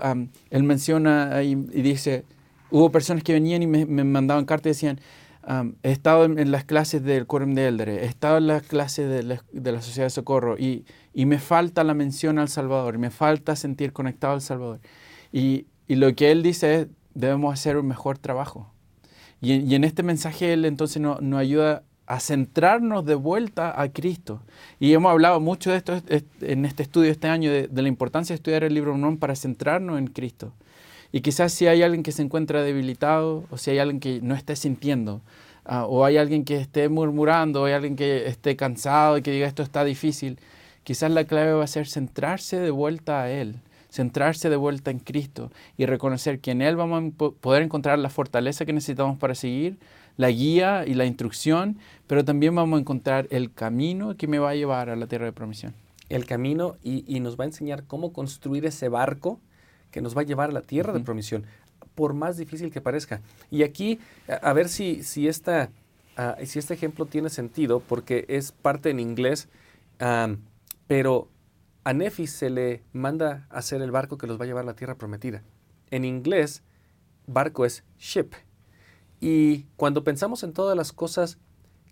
él 0.50 0.64
menciona 0.64 1.44
y 1.44 1.56
dice, 1.56 2.26
Hubo 2.72 2.92
personas 2.92 3.24
que 3.24 3.34
venían 3.34 3.62
y 3.62 3.68
me, 3.68 3.86
mandaban 3.86 4.46
cartas 4.46 4.68
y 4.68 4.70
decían, 4.70 5.00
he 5.84 5.92
estado 5.92 6.26
en, 6.26 6.52
las 6.52 6.66
clases 6.66 7.04
del 7.04 7.26
Quórum 7.26 7.54
de 7.54 7.68
Eldre, 7.68 8.04
he 8.04 8.06
estado 8.06 8.38
en 8.38 8.48
las 8.48 8.64
clases 8.64 9.10
de 9.10 9.24
la, 9.24 9.82
Sociedad 9.82 10.06
de 10.06 10.12
Socorro 10.12 10.58
y, 10.58 10.86
me 11.14 11.40
falta 11.40 11.84
la 11.84 11.94
mención 11.94 12.40
al 12.40 12.50
Salvador, 12.50 12.98
me 12.98 13.10
falta 13.10 13.56
sentir 13.56 13.92
conectado 13.94 14.34
al 14.34 14.42
Salvador. 14.42 14.80
Y, 15.32 15.66
lo 15.88 16.16
que 16.16 16.32
él 16.32 16.42
dice 16.42 16.82
es, 16.82 16.88
debemos 17.14 17.54
hacer 17.54 17.76
un 17.76 17.88
mejor 17.88 18.18
trabajo. 18.18 18.72
Y, 19.42 19.76
en 19.76 19.84
este 19.84 20.04
mensaje 20.04 20.54
él 20.54 20.66
entonces 20.66 21.02
nos, 21.02 21.20
ayuda 21.34 21.84
a 22.06 22.20
centrarnos 22.20 23.06
de 23.06 23.16
vuelta 23.16 23.80
a 23.82 23.90
Cristo. 23.90 24.42
Y 24.80 24.94
hemos 24.94 25.12
hablado 25.12 25.40
mucho 25.40 25.72
de 25.72 25.78
esto 25.78 26.02
en 26.42 26.66
este 26.66 26.84
estudio 26.84 27.12
este 27.12 27.28
año, 27.28 27.52
de, 27.52 27.70
la 27.74 27.88
importancia 27.88 28.34
de 28.34 28.36
estudiar 28.36 28.64
el 28.64 28.74
libro 28.74 28.96
de 28.96 29.18
para 29.18 29.36
centrarnos 29.36 29.98
en 29.98 30.08
Cristo. 30.08 30.54
Y 31.12 31.22
quizás 31.22 31.52
si 31.52 31.68
hay 31.68 31.84
alguien 31.84 32.04
que 32.04 32.12
se 32.12 32.22
encuentra 32.22 32.64
debilitado 32.64 33.44
o 33.50 33.58
si 33.58 33.72
hay 33.72 33.80
alguien 33.80 34.00
que 34.00 34.22
no 34.22 34.34
esté 34.34 34.56
sintiendo, 34.56 35.22
ah, 35.66 35.86
o 35.86 36.06
hay 36.06 36.18
alguien 36.18 36.46
que 36.46 36.58
esté 36.58 36.88
murmurando, 36.90 37.62
o 37.62 37.66
hay 37.66 37.74
alguien 37.74 37.96
que 37.96 38.28
esté 38.28 38.56
cansado 38.56 39.18
y 39.18 39.22
que 39.22 39.32
diga 39.32 39.48
esto 39.48 39.64
está 39.64 39.84
difícil, 39.84 40.40
quizás 40.84 41.12
la 41.12 41.26
clave 41.26 41.54
va 41.54 41.64
a 41.64 41.68
ser 41.68 41.88
centrarse 41.88 42.60
de 42.60 42.72
vuelta 42.72 43.24
a 43.24 43.32
Él, 43.32 43.56
centrarse 43.90 44.50
de 44.50 44.56
vuelta 44.56 44.90
en 44.90 45.00
Cristo 45.00 45.52
y 45.78 45.86
reconocer 45.86 46.40
que 46.40 46.52
en 46.52 46.62
Él 46.62 46.78
vamos 46.78 47.04
a 47.04 47.30
poder 47.42 47.64
encontrar 47.64 48.00
la 48.00 48.10
fortaleza 48.10 48.66
que 48.66 48.74
necesitamos 48.74 49.18
para 49.18 49.36
seguir, 49.36 49.78
la 50.16 50.30
guía 50.30 50.86
y 50.88 50.94
la 50.94 51.06
instrucción, 51.06 51.78
pero 52.08 52.24
también 52.24 52.56
vamos 52.56 52.78
a 52.78 52.82
encontrar 52.82 53.28
el 53.32 53.54
camino 53.54 54.16
que 54.16 54.28
me 54.28 54.40
va 54.40 54.52
a 54.52 54.56
llevar 54.56 54.90
a 54.90 54.96
la 54.96 55.08
tierra 55.08 55.26
de 55.26 55.34
promisión. 55.34 55.74
El 56.10 56.26
camino 56.26 56.76
y, 56.84 57.04
y 57.08 57.22
nos 57.22 57.38
va 57.38 57.46
a 57.46 57.48
enseñar 57.48 57.86
cómo 57.86 58.12
construir 58.12 58.66
ese 58.66 58.90
barco 58.90 59.40
que 59.92 60.02
nos 60.02 60.16
va 60.16 60.22
a 60.22 60.26
llevar 60.26 60.50
a 60.50 60.54
la 60.54 60.62
tierra 60.62 60.94
de 60.94 61.02
promisión, 61.02 61.46
por 61.96 62.14
más 62.14 62.38
difícil 62.38 62.72
que 62.72 62.82
parezca. 62.82 63.22
Y 63.50 63.64
aquí, 63.64 64.00
a, 64.42 64.54
ver 64.54 64.70
si, 64.70 65.04
si, 65.04 65.28
esta, 65.28 65.70
si 66.44 66.60
este 66.60 66.74
ejemplo 66.74 67.06
tiene 67.06 67.30
sentido, 67.30 67.82
porque 67.82 68.26
es 68.28 68.52
parte 68.52 68.90
en 68.90 69.00
inglés, 69.00 69.50
pero 70.88 71.28
a 71.84 71.94
Nefi 71.94 72.28
se 72.28 72.50
le 72.50 72.84
manda 72.94 73.48
a 73.50 73.58
hacer 73.58 73.82
el 73.82 73.92
barco 73.92 74.18
que 74.18 74.28
los 74.28 74.40
va 74.40 74.46
a 74.46 74.48
llevar 74.48 74.64
a 74.64 74.68
la 74.68 74.76
tierra 74.76 74.96
prometida. 74.96 75.44
En 75.90 76.06
inglés, 76.06 76.64
barco 77.28 77.66
es 77.66 77.84
ship. 77.98 78.32
Y 79.20 79.64
cuando 79.76 80.04
pensamos 80.04 80.44
en 80.44 80.54
todas 80.54 80.76
las 80.78 80.92
cosas 80.94 81.38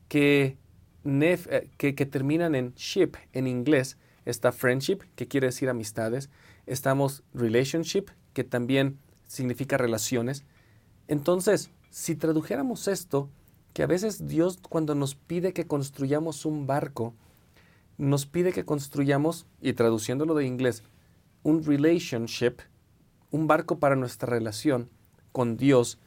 que, 0.07 0.57
Nef, 1.03 1.47
eh, 1.49 1.69
que, 1.77 1.95
que 1.95 2.05
terminan 2.05 2.55
en 2.55 2.73
ship 2.75 3.15
en 3.33 3.47
inglés, 3.47 3.97
está 4.25 4.51
friendship, 4.51 4.99
que 5.15 5.27
quiere 5.27 5.47
decir 5.47 5.69
amistades, 5.69 6.29
estamos 6.69 7.23
relationship, 7.33 8.05
que 8.33 8.43
también 8.43 8.99
significa 9.27 9.77
relaciones. 9.77 10.43
Entonces, 11.07 11.71
si 11.89 12.15
tradujéramos 12.15 12.87
esto, 12.87 13.29
que 13.73 13.83
a 13.83 13.87
veces 13.87 14.27
Dios 14.27 14.59
cuando 14.61 14.95
nos 14.95 15.15
pide 15.15 15.53
que 15.53 15.65
construyamos 15.65 16.45
un 16.45 16.67
barco, 16.67 17.13
nos 17.97 18.25
pide 18.25 18.53
que 18.53 18.65
construyamos, 18.65 19.45
y 19.61 19.73
traduciéndolo 19.73 20.35
de 20.35 20.45
inglés, 20.45 20.83
un 21.43 21.63
relationship, 21.63 22.57
un 23.31 23.47
barco 23.47 23.79
para 23.79 23.95
nuestra 23.95 24.29
relación 24.29 24.89
con 25.31 25.57
Dios, 25.57 25.99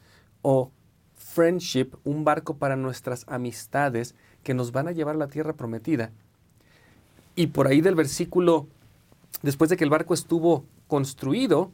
o 0.42 0.70
friendship, 1.14 1.90
un 2.04 2.24
barco 2.24 2.56
para 2.56 2.76
nuestras 2.76 3.24
amistades 3.28 4.14
que 4.42 4.54
nos 4.54 4.72
van 4.72 4.88
a 4.88 4.92
llevar 4.92 5.16
a 5.16 5.18
la 5.18 5.28
tierra 5.28 5.54
prometida. 5.54 6.10
Y 7.34 7.48
por 7.48 7.66
ahí 7.66 7.80
del 7.80 7.94
versículo 7.94 8.66
después 9.40 9.70
de 9.70 9.76
que 9.76 9.84
el 9.84 9.90
barco 9.90 10.14
estuvo 10.14 10.66
construido, 10.86 11.72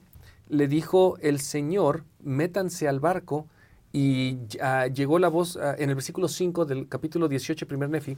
le 0.48 0.68
dijo 0.68 1.16
el 1.20 1.40
Señor, 1.40 2.04
métanse 2.20 2.88
al 2.88 3.00
barco, 3.00 3.46
y 3.92 4.38
llegó 4.92 5.18
la 5.18 5.28
voz 5.28 5.56
ah, 5.56 5.74
en 5.78 5.88
el 5.88 5.94
versículo 5.94 6.28
5 6.28 6.66
del 6.66 6.88
capítulo 6.88 7.28
18, 7.28 7.66
primer 7.66 7.90
Nefi, 7.90 8.16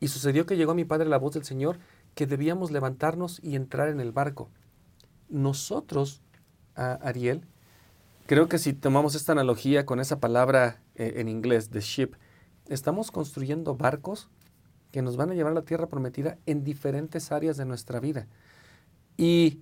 y 0.00 0.08
sucedió 0.08 0.46
que 0.46 0.56
llegó 0.56 0.72
a 0.72 0.74
mi 0.74 0.84
padre 0.84 1.08
la 1.08 1.18
voz 1.18 1.34
del 1.34 1.44
Señor, 1.44 1.78
que 2.14 2.26
debíamos 2.26 2.70
levantarnos 2.70 3.40
y 3.42 3.56
entrar 3.56 3.88
en 3.88 4.00
el 4.00 4.12
barco. 4.12 4.50
Nosotros, 5.28 6.22
Ariel, 6.74 7.42
creo 8.26 8.48
que 8.48 8.58
si 8.58 8.72
tomamos 8.72 9.14
esta 9.14 9.32
analogía 9.32 9.86
con 9.86 10.00
esa 10.00 10.20
palabra 10.20 10.80
eh, 10.94 11.14
en 11.16 11.28
inglés, 11.28 11.70
de 11.70 11.80
ship, 11.80 12.14
estamos 12.68 13.10
construyendo 13.10 13.76
barcos 13.76 14.28
que 14.92 15.02
nos 15.02 15.16
van 15.16 15.30
a 15.30 15.34
llevar 15.34 15.52
a 15.52 15.56
la 15.56 15.64
tierra 15.64 15.88
prometida 15.88 16.38
en 16.46 16.64
diferentes 16.64 17.32
áreas 17.32 17.56
de 17.56 17.64
nuestra 17.64 18.00
vida. 18.00 18.26
Y 19.16 19.60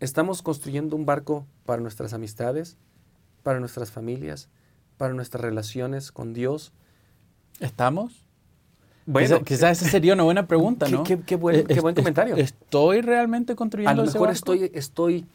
estamos 0.00 0.42
construyendo 0.42 0.96
un 0.96 1.06
barco 1.06 1.46
para 1.64 1.80
nuestras 1.80 2.12
amistades, 2.12 2.76
para 3.42 3.60
nuestras 3.60 3.90
familias, 3.90 4.48
para 4.96 5.14
nuestras 5.14 5.42
relaciones 5.42 6.12
con 6.12 6.32
Dios. 6.32 6.72
¿Estamos? 7.60 8.26
Bueno, 9.06 9.42
quizás 9.44 9.80
esa 9.80 9.90
sería 9.90 10.14
una 10.14 10.24
buena 10.24 10.48
pregunta, 10.48 10.88
¿no? 10.88 11.04
Qué, 11.04 11.36
buen, 11.36 11.64
qué 11.66 11.80
buen 11.80 11.94
comentario. 11.94 12.34
¿Estoy 12.36 13.02
realmente 13.02 13.54
construyendo 13.54 14.02
A 14.02 14.04
lo 14.04 14.10
mejor 14.10 14.30
estoy, 14.30 14.70
estoy, 14.74 15.26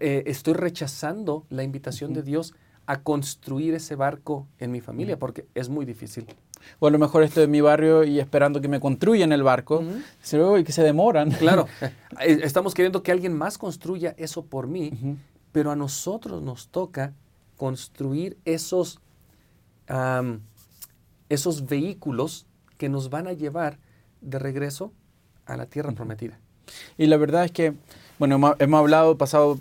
eh, 0.00 0.24
estoy 0.26 0.52
rechazando 0.52 1.46
la 1.48 1.62
invitación 1.62 2.12
de 2.12 2.22
Dios 2.22 2.54
a 2.84 3.00
construir 3.00 3.74
ese 3.74 3.96
barco 3.96 4.46
en 4.58 4.70
mi 4.70 4.80
familia, 4.80 5.18
porque 5.18 5.46
es 5.54 5.70
muy 5.70 5.86
difícil. 5.86 6.26
O 6.78 6.86
a 6.86 6.90
lo 6.90 6.98
mejor 6.98 7.22
estoy 7.22 7.44
en 7.44 7.50
mi 7.50 7.60
barrio 7.60 8.04
y 8.04 8.18
esperando 8.18 8.60
que 8.60 8.68
me 8.68 8.80
construyan 8.80 9.32
el 9.32 9.42
barco, 9.42 9.82
y 10.58 10.64
que 10.64 10.72
se 10.72 10.82
demoran. 10.82 11.30
Claro, 11.30 11.66
eh, 12.20 12.40
estamos 12.42 12.74
queriendo 12.74 13.02
que 13.02 13.12
alguien 13.12 13.36
más 13.36 13.58
construya 13.58 14.14
eso 14.18 14.44
por 14.44 14.66
mí, 14.66 14.92
pero 15.52 15.70
a 15.70 15.76
nosotros 15.76 16.42
nos 16.42 16.68
toca 16.68 17.12
construir 17.56 18.36
esos, 18.44 19.00
esos 21.28 21.66
vehículos 21.66 22.46
que 22.76 22.88
nos 22.88 23.10
van 23.10 23.26
a 23.26 23.32
llevar 23.32 23.78
de 24.20 24.38
regreso 24.38 24.92
a 25.46 25.56
la 25.56 25.66
tierra 25.66 25.92
prometida. 25.92 26.38
Y 26.98 27.06
la 27.06 27.16
verdad 27.16 27.44
es 27.44 27.52
que, 27.52 27.74
bueno, 28.18 28.54
hemos 28.58 28.78
hablado, 28.78 29.16
pasado 29.16 29.58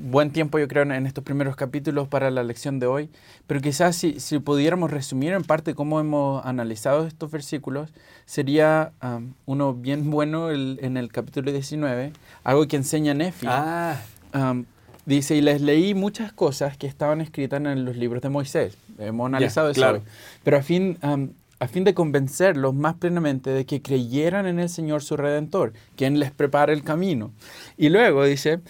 buen 0.00 0.30
tiempo, 0.30 0.58
yo 0.58 0.68
creo, 0.68 0.82
en 0.84 1.06
estos 1.06 1.24
primeros 1.24 1.56
capítulos 1.56 2.08
para 2.08 2.30
la 2.30 2.42
lección 2.42 2.78
de 2.78 2.86
hoy, 2.86 3.10
pero 3.46 3.60
quizás 3.60 3.96
si, 3.96 4.20
si 4.20 4.38
pudiéramos 4.38 4.90
resumir 4.90 5.32
en 5.32 5.42
parte 5.42 5.74
cómo 5.74 6.00
hemos 6.00 6.44
analizado 6.46 7.06
estos 7.06 7.30
versículos, 7.30 7.92
sería 8.24 8.92
um, 9.02 9.32
uno 9.46 9.74
bien 9.74 10.10
bueno 10.10 10.50
en 10.50 10.96
el 10.96 11.10
capítulo 11.10 11.52
19, 11.52 12.12
algo 12.44 12.68
que 12.68 12.76
enseña 12.76 13.14
Nefi. 13.14 13.46
Ah. 13.48 14.00
Um, 14.34 14.64
dice, 15.06 15.36
y 15.36 15.40
les 15.40 15.60
leí 15.60 15.94
muchas 15.94 16.32
cosas 16.32 16.76
que 16.76 16.86
estaban 16.86 17.20
escritas 17.20 17.60
en 17.60 17.84
los 17.84 17.96
libros 17.96 18.22
de 18.22 18.28
Moisés. 18.28 18.76
Hemos 18.98 19.26
analizado 19.26 19.70
eso. 19.70 20.02
Pero 20.44 20.56
a 20.56 20.62
fin, 20.62 20.98
um, 21.02 21.30
a 21.60 21.68
fin 21.68 21.84
de 21.84 21.94
convencerlos 21.94 22.74
más 22.74 22.94
plenamente 22.94 23.50
de 23.50 23.66
que 23.66 23.82
creyeran 23.82 24.46
en 24.46 24.58
el 24.58 24.68
Señor 24.68 25.02
su 25.02 25.16
Redentor, 25.16 25.72
quien 25.96 26.18
les 26.18 26.30
prepara 26.30 26.72
el 26.72 26.84
camino. 26.84 27.32
Y 27.76 27.88
luego 27.88 28.24
dice, 28.24 28.60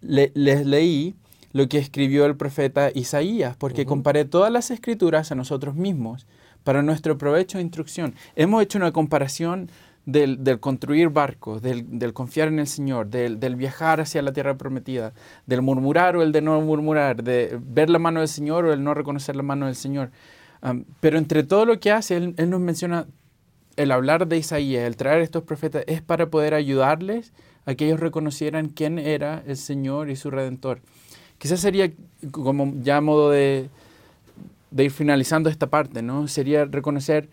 les 0.00 0.66
leí 0.66 1.14
lo 1.52 1.68
que 1.68 1.78
escribió 1.78 2.26
el 2.26 2.36
profeta 2.36 2.90
Isaías, 2.94 3.56
porque 3.56 3.86
comparé 3.86 4.24
todas 4.24 4.52
las 4.52 4.70
escrituras 4.70 5.32
a 5.32 5.34
nosotros 5.34 5.74
mismos 5.74 6.26
para 6.64 6.82
nuestro 6.82 7.16
provecho 7.16 7.58
e 7.58 7.62
instrucción. 7.62 8.14
Hemos 8.36 8.62
hecho 8.62 8.78
una 8.78 8.92
comparación 8.92 9.70
del, 10.08 10.58
construir 10.60 11.10
barcos, 11.10 11.60
del, 11.60 12.12
confiar 12.14 12.48
en 12.48 12.58
el 12.58 12.66
Señor, 12.66 13.08
del, 13.08 13.56
viajar 13.56 14.00
hacia 14.00 14.22
la 14.22 14.32
tierra 14.32 14.56
prometida, 14.56 15.12
del 15.46 15.62
murmurar 15.62 16.16
o 16.16 16.22
el 16.22 16.32
de 16.32 16.40
no 16.40 16.60
murmurar, 16.62 17.22
de 17.22 17.58
ver 17.62 17.90
la 17.90 17.98
mano 17.98 18.20
del 18.20 18.28
Señor 18.28 18.64
o 18.64 18.72
el 18.72 18.82
no 18.82 18.94
reconocer 18.94 19.36
la 19.36 19.42
mano 19.42 19.66
del 19.66 19.74
Señor. 19.74 20.10
Pero 21.00 21.18
entre 21.18 21.42
todo 21.42 21.66
lo 21.66 21.80
que 21.80 21.92
hace, 21.92 22.16
él, 22.16 22.34
nos 22.50 22.60
menciona 22.60 23.06
el 23.76 23.92
hablar 23.92 24.26
de 24.26 24.38
Isaías, 24.38 24.84
el 24.84 24.96
traer 24.96 25.22
estos 25.22 25.44
profetas, 25.44 25.84
es 25.86 26.02
para 26.02 26.30
poder 26.30 26.54
ayudarles 26.54 27.32
a 27.64 27.74
que 27.74 27.86
ellos 27.86 28.00
reconocieran 28.00 28.68
quién 28.68 28.98
era 28.98 29.42
el 29.46 29.56
Señor 29.56 30.10
y 30.10 30.16
su 30.16 30.30
Redentor. 30.30 30.80
Quizás 31.38 31.60
sería 31.60 31.92
como 32.30 32.72
ya 32.82 33.00
modo 33.00 33.30
de, 33.30 33.68
de 34.70 34.84
ir 34.84 34.90
finalizando 34.90 35.48
esta 35.48 35.68
parte, 35.68 36.02
¿no? 36.02 36.26
Sería 36.26 36.64
reconocer 36.64 37.28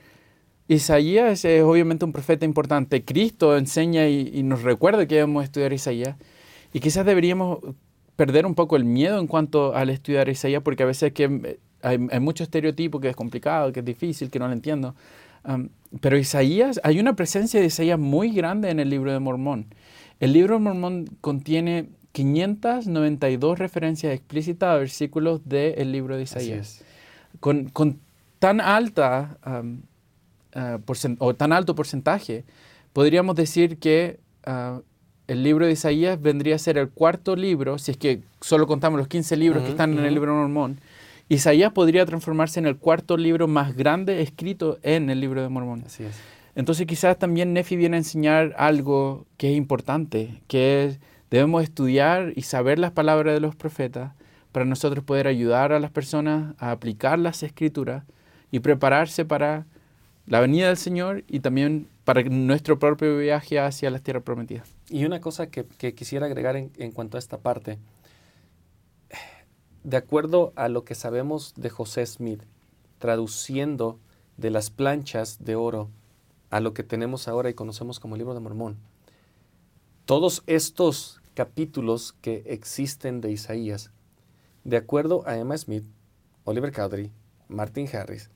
Isaías 0.67 1.45
es 1.45 1.63
obviamente 1.63 2.05
un 2.05 2.11
profeta 2.11 2.45
importante. 2.45 3.03
Cristo 3.03 3.55
enseña 3.57 4.07
y, 4.07 4.41
nos 4.43 4.63
recuerda 4.63 5.05
que 5.05 5.15
debemos 5.15 5.43
estudiar 5.43 5.73
Isaías. 5.73 6.15
Y 6.73 6.79
quizás 6.79 7.05
deberíamos 7.05 7.59
perder 8.15 8.45
un 8.45 8.55
poco 8.55 8.75
el 8.75 8.83
miedo 8.83 9.19
en 9.19 9.27
cuanto 9.27 9.75
al 9.75 9.89
estudiar 9.89 10.27
Isaías, 10.29 10.63
porque 10.63 10.83
a 10.83 10.87
veces 10.87 11.13
que 11.13 11.59
hay, 11.85 12.19
mucho 12.19 12.43
estereotipo 12.43 12.99
que 12.99 13.09
es 13.09 13.15
complicado, 13.15 13.71
que 13.71 13.79
es 13.79 13.85
difícil, 13.85 14.29
que 14.29 14.39
no 14.39 14.47
lo 14.47 14.53
entiendo. 14.53 14.95
pero 16.01 16.17
Isaías, 16.17 16.79
hay 16.83 16.99
una 16.99 17.15
presencia 17.15 17.59
de 17.59 17.67
Isaías 17.67 17.99
muy 17.99 18.31
grande 18.31 18.69
en 18.69 18.79
el 18.79 18.89
libro 18.89 19.11
de 19.11 19.19
Mormón. 19.19 19.67
El 20.19 20.33
libro 20.33 20.55
de 20.55 20.59
Mormón 20.61 21.05
contiene 21.21 21.89
592 22.13 23.59
referencias 23.59 24.13
explícitas 24.13 24.69
a 24.69 24.77
versículos 24.77 25.41
del 25.47 25.91
libro 25.91 26.17
de 26.17 26.23
Isaías. 26.23 26.83
Con, 27.39 27.65
con, 27.69 27.99
tan 28.39 28.61
alta 28.61 29.37
Ah, 30.55 30.79
o 31.19 31.35
tan 31.35 31.51
alto 31.51 31.75
porcentaje, 31.75 32.45
podríamos 32.93 33.35
decir 33.35 33.77
que 33.77 34.21
ah, 34.45 34.79
el 35.27 35.43
libro 35.43 35.65
de 35.65 35.73
Isaías 35.73 36.21
vendría 36.21 36.55
a 36.55 36.59
ser 36.59 36.77
el 36.77 36.89
cuarto 36.89 37.35
libro, 37.35 37.77
si 37.77 37.91
es 37.91 37.97
que 37.97 38.21
solo 38.39 38.65
contamos 38.65 38.97
los 38.97 39.09
15 39.09 39.35
libros 39.35 39.63
que 39.63 39.71
están 39.71 39.97
en 39.97 40.05
el 40.05 40.13
libro 40.13 40.31
de 40.31 40.37
Mormón. 40.37 40.79
Isaías 41.27 41.71
podría 41.71 42.05
transformarse 42.05 42.59
en 42.59 42.67
el 42.67 42.77
cuarto 42.77 43.17
libro 43.17 43.47
más 43.47 43.75
grande 43.75 44.21
escrito 44.21 44.77
en 44.83 45.09
el 45.09 45.19
libro 45.19 45.41
de 45.41 45.49
Mormón. 45.49 45.83
Así 45.85 46.03
es. 46.03 46.15
Entonces 46.55 46.85
quizás 46.85 47.17
también 47.17 47.51
Nefi 47.53 47.75
viene 47.75 47.97
a 47.97 47.99
enseñar 47.99 48.53
algo 48.57 49.25
que 49.37 49.51
es 49.51 49.57
importante, 49.57 50.41
que 50.47 50.85
es 50.85 50.99
debemos 51.29 51.63
estudiar 51.63 52.31
y 52.35 52.43
saber 52.43 52.79
las 52.79 52.91
palabras 52.91 53.33
de 53.33 53.39
los 53.41 53.55
profetas 53.55 54.13
para 54.51 54.65
nosotros 54.65 55.03
poder 55.03 55.27
ayudar 55.27 55.73
a 55.73 55.79
las 55.79 55.91
personas 55.91 56.55
a 56.59 56.71
aplicar 56.71 57.19
las 57.19 57.43
escrituras 57.43 58.03
y 58.51 58.59
prepararse 58.59 59.25
para 59.25 59.65
la 60.27 60.39
venida 60.39 60.67
del 60.67 60.77
Señor 60.77 61.23
y 61.27 61.41
también 61.41 61.87
para 62.05 62.23
nuestro 62.23 62.79
propio 62.79 63.17
viaje 63.17 63.59
hacia 63.59 63.89
las 63.89 64.01
tierras 64.01 64.23
prometidas. 64.23 64.69
Y 64.89 65.05
una 65.05 65.19
cosa 65.19 65.47
que, 65.47 65.65
quisiera 65.93 66.27
agregar 66.27 66.55
en, 66.55 66.71
en, 66.77 66.91
cuanto 66.91 67.17
a 67.17 67.19
esta 67.19 67.39
parte, 67.39 67.79
de 69.85 69.97
acuerdo 69.97 70.51
a 70.55 70.67
lo 70.67 70.83
que 70.83 70.95
sabemos 70.95 71.53
de 71.55 71.69
José 71.69 72.03
Smith, 72.07 72.41
traduciendo 72.97 73.99
de 74.35 74.49
las 74.49 74.71
planchas 74.71 75.45
de 75.45 75.55
oro 75.55 75.91
a 76.49 76.59
lo 76.59 76.73
que 76.73 76.81
tenemos 76.81 77.27
ahora 77.27 77.51
y 77.51 77.53
conocemos 77.53 77.99
como 77.99 78.15
el 78.15 78.19
libro 78.19 78.33
de 78.33 78.39
Mormón, 78.39 78.77
todos 80.05 80.41
estos 80.47 81.21
capítulos 81.35 82.13
que 82.21 82.41
existen 82.47 83.21
de 83.21 83.31
Isaías, 83.31 83.91
de 84.63 84.77
acuerdo 84.77 85.21
a 85.27 85.37
Emma 85.37 85.55
Smith, 85.55 85.85
Oliver 86.45 86.71
Cowdery, 86.71 87.11
Martin 87.47 87.87
Harris, 87.93 88.31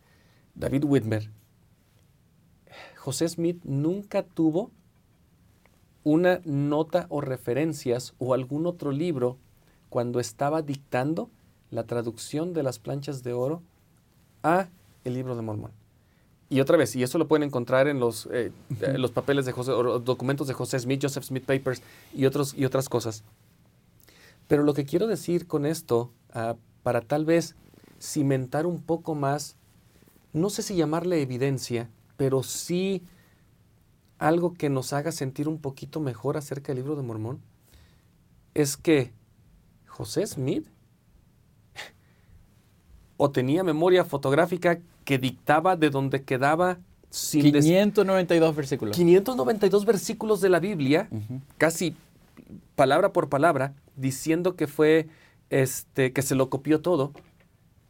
David 0.54 0.84
Whitmer, 0.84 1.32
José 2.96 3.28
Smith 3.28 3.60
nunca 3.64 4.22
tuvo 4.22 4.70
una 6.04 6.42
nota 6.46 7.08
o 7.10 7.22
referencias 7.22 8.14
o 8.20 8.36
algún 8.36 8.68
otro 8.68 8.92
libro 8.92 9.40
cuando 9.90 10.20
estaba 10.20 10.62
dictando 10.62 11.32
la 11.72 11.84
traducción 11.84 12.54
de 12.54 12.64
las 12.64 12.80
planchas 12.80 13.24
de 13.24 13.34
oro 13.34 13.62
a 14.44 14.68
el 15.04 15.14
libro 15.14 15.36
de 15.36 15.42
Mormón. 15.42 15.72
Y 16.50 16.62
otra 16.62 16.78
vez, 16.78 16.96
y 16.96 17.04
eso 17.04 17.20
lo 17.20 17.28
pueden 17.28 17.44
encontrar 17.44 17.88
en 17.88 18.00
los, 18.00 18.28
eh, 18.32 18.52
los 18.98 19.12
papeles 19.12 19.46
de 19.46 19.52
José, 19.52 19.72
o 19.72 20.00
documentos 20.00 20.48
de 20.48 20.56
José 20.56 20.80
Smith, 20.80 21.00
Joseph 21.02 21.24
Smith 21.24 21.46
Papers 21.46 21.84
y, 22.14 22.26
otros, 22.26 22.56
y 22.58 22.66
otras 22.66 22.90
cosas. 22.90 23.24
Pero 24.48 24.64
lo 24.64 24.74
que 24.74 24.86
quiero 24.86 25.06
decir 25.06 25.46
con 25.46 25.68
esto, 25.68 26.12
ah, 26.34 26.56
para 26.82 27.02
tal 27.02 27.24
vez 27.24 27.56
cimentar 28.02 28.66
un 28.66 28.82
poco 28.82 29.14
más, 29.14 29.58
no 30.34 30.50
sé 30.50 30.64
si 30.64 30.76
llamarle 30.76 31.22
evidencia, 31.22 31.90
pero 32.18 32.42
sí 32.42 33.04
algo 34.18 34.56
que 34.56 34.70
nos 34.70 34.92
haga 34.92 35.12
sentir 35.12 35.48
un 35.48 35.60
poquito 35.60 36.00
mejor 36.00 36.36
acerca 36.36 36.68
del 36.74 36.78
libro 36.78 36.96
de 36.96 37.04
Mormón, 37.04 37.40
es 38.56 38.76
que 38.76 39.14
José 39.86 40.26
Smith 40.26 40.68
o 43.22 43.32
tenía 43.32 43.66
memoria 43.66 44.06
fotográfica 44.06 44.80
que 45.04 45.18
dictaba 45.18 45.76
de 45.76 45.90
donde 45.90 46.24
quedaba 46.24 46.80
sin 47.10 47.52
592 47.52 48.56
versículos. 48.56 48.96
592 48.96 49.86
versículos 49.86 50.40
de 50.40 50.48
la 50.48 50.62
Biblia, 50.62 51.10
casi 51.58 51.98
palabra 52.76 53.12
por 53.12 53.28
palabra, 53.28 53.74
diciendo 53.98 54.56
que 54.56 54.68
fue 54.68 55.10
este 55.50 56.14
que 56.14 56.22
se 56.22 56.34
lo 56.34 56.50
copió 56.50 56.80
todo, 56.80 57.12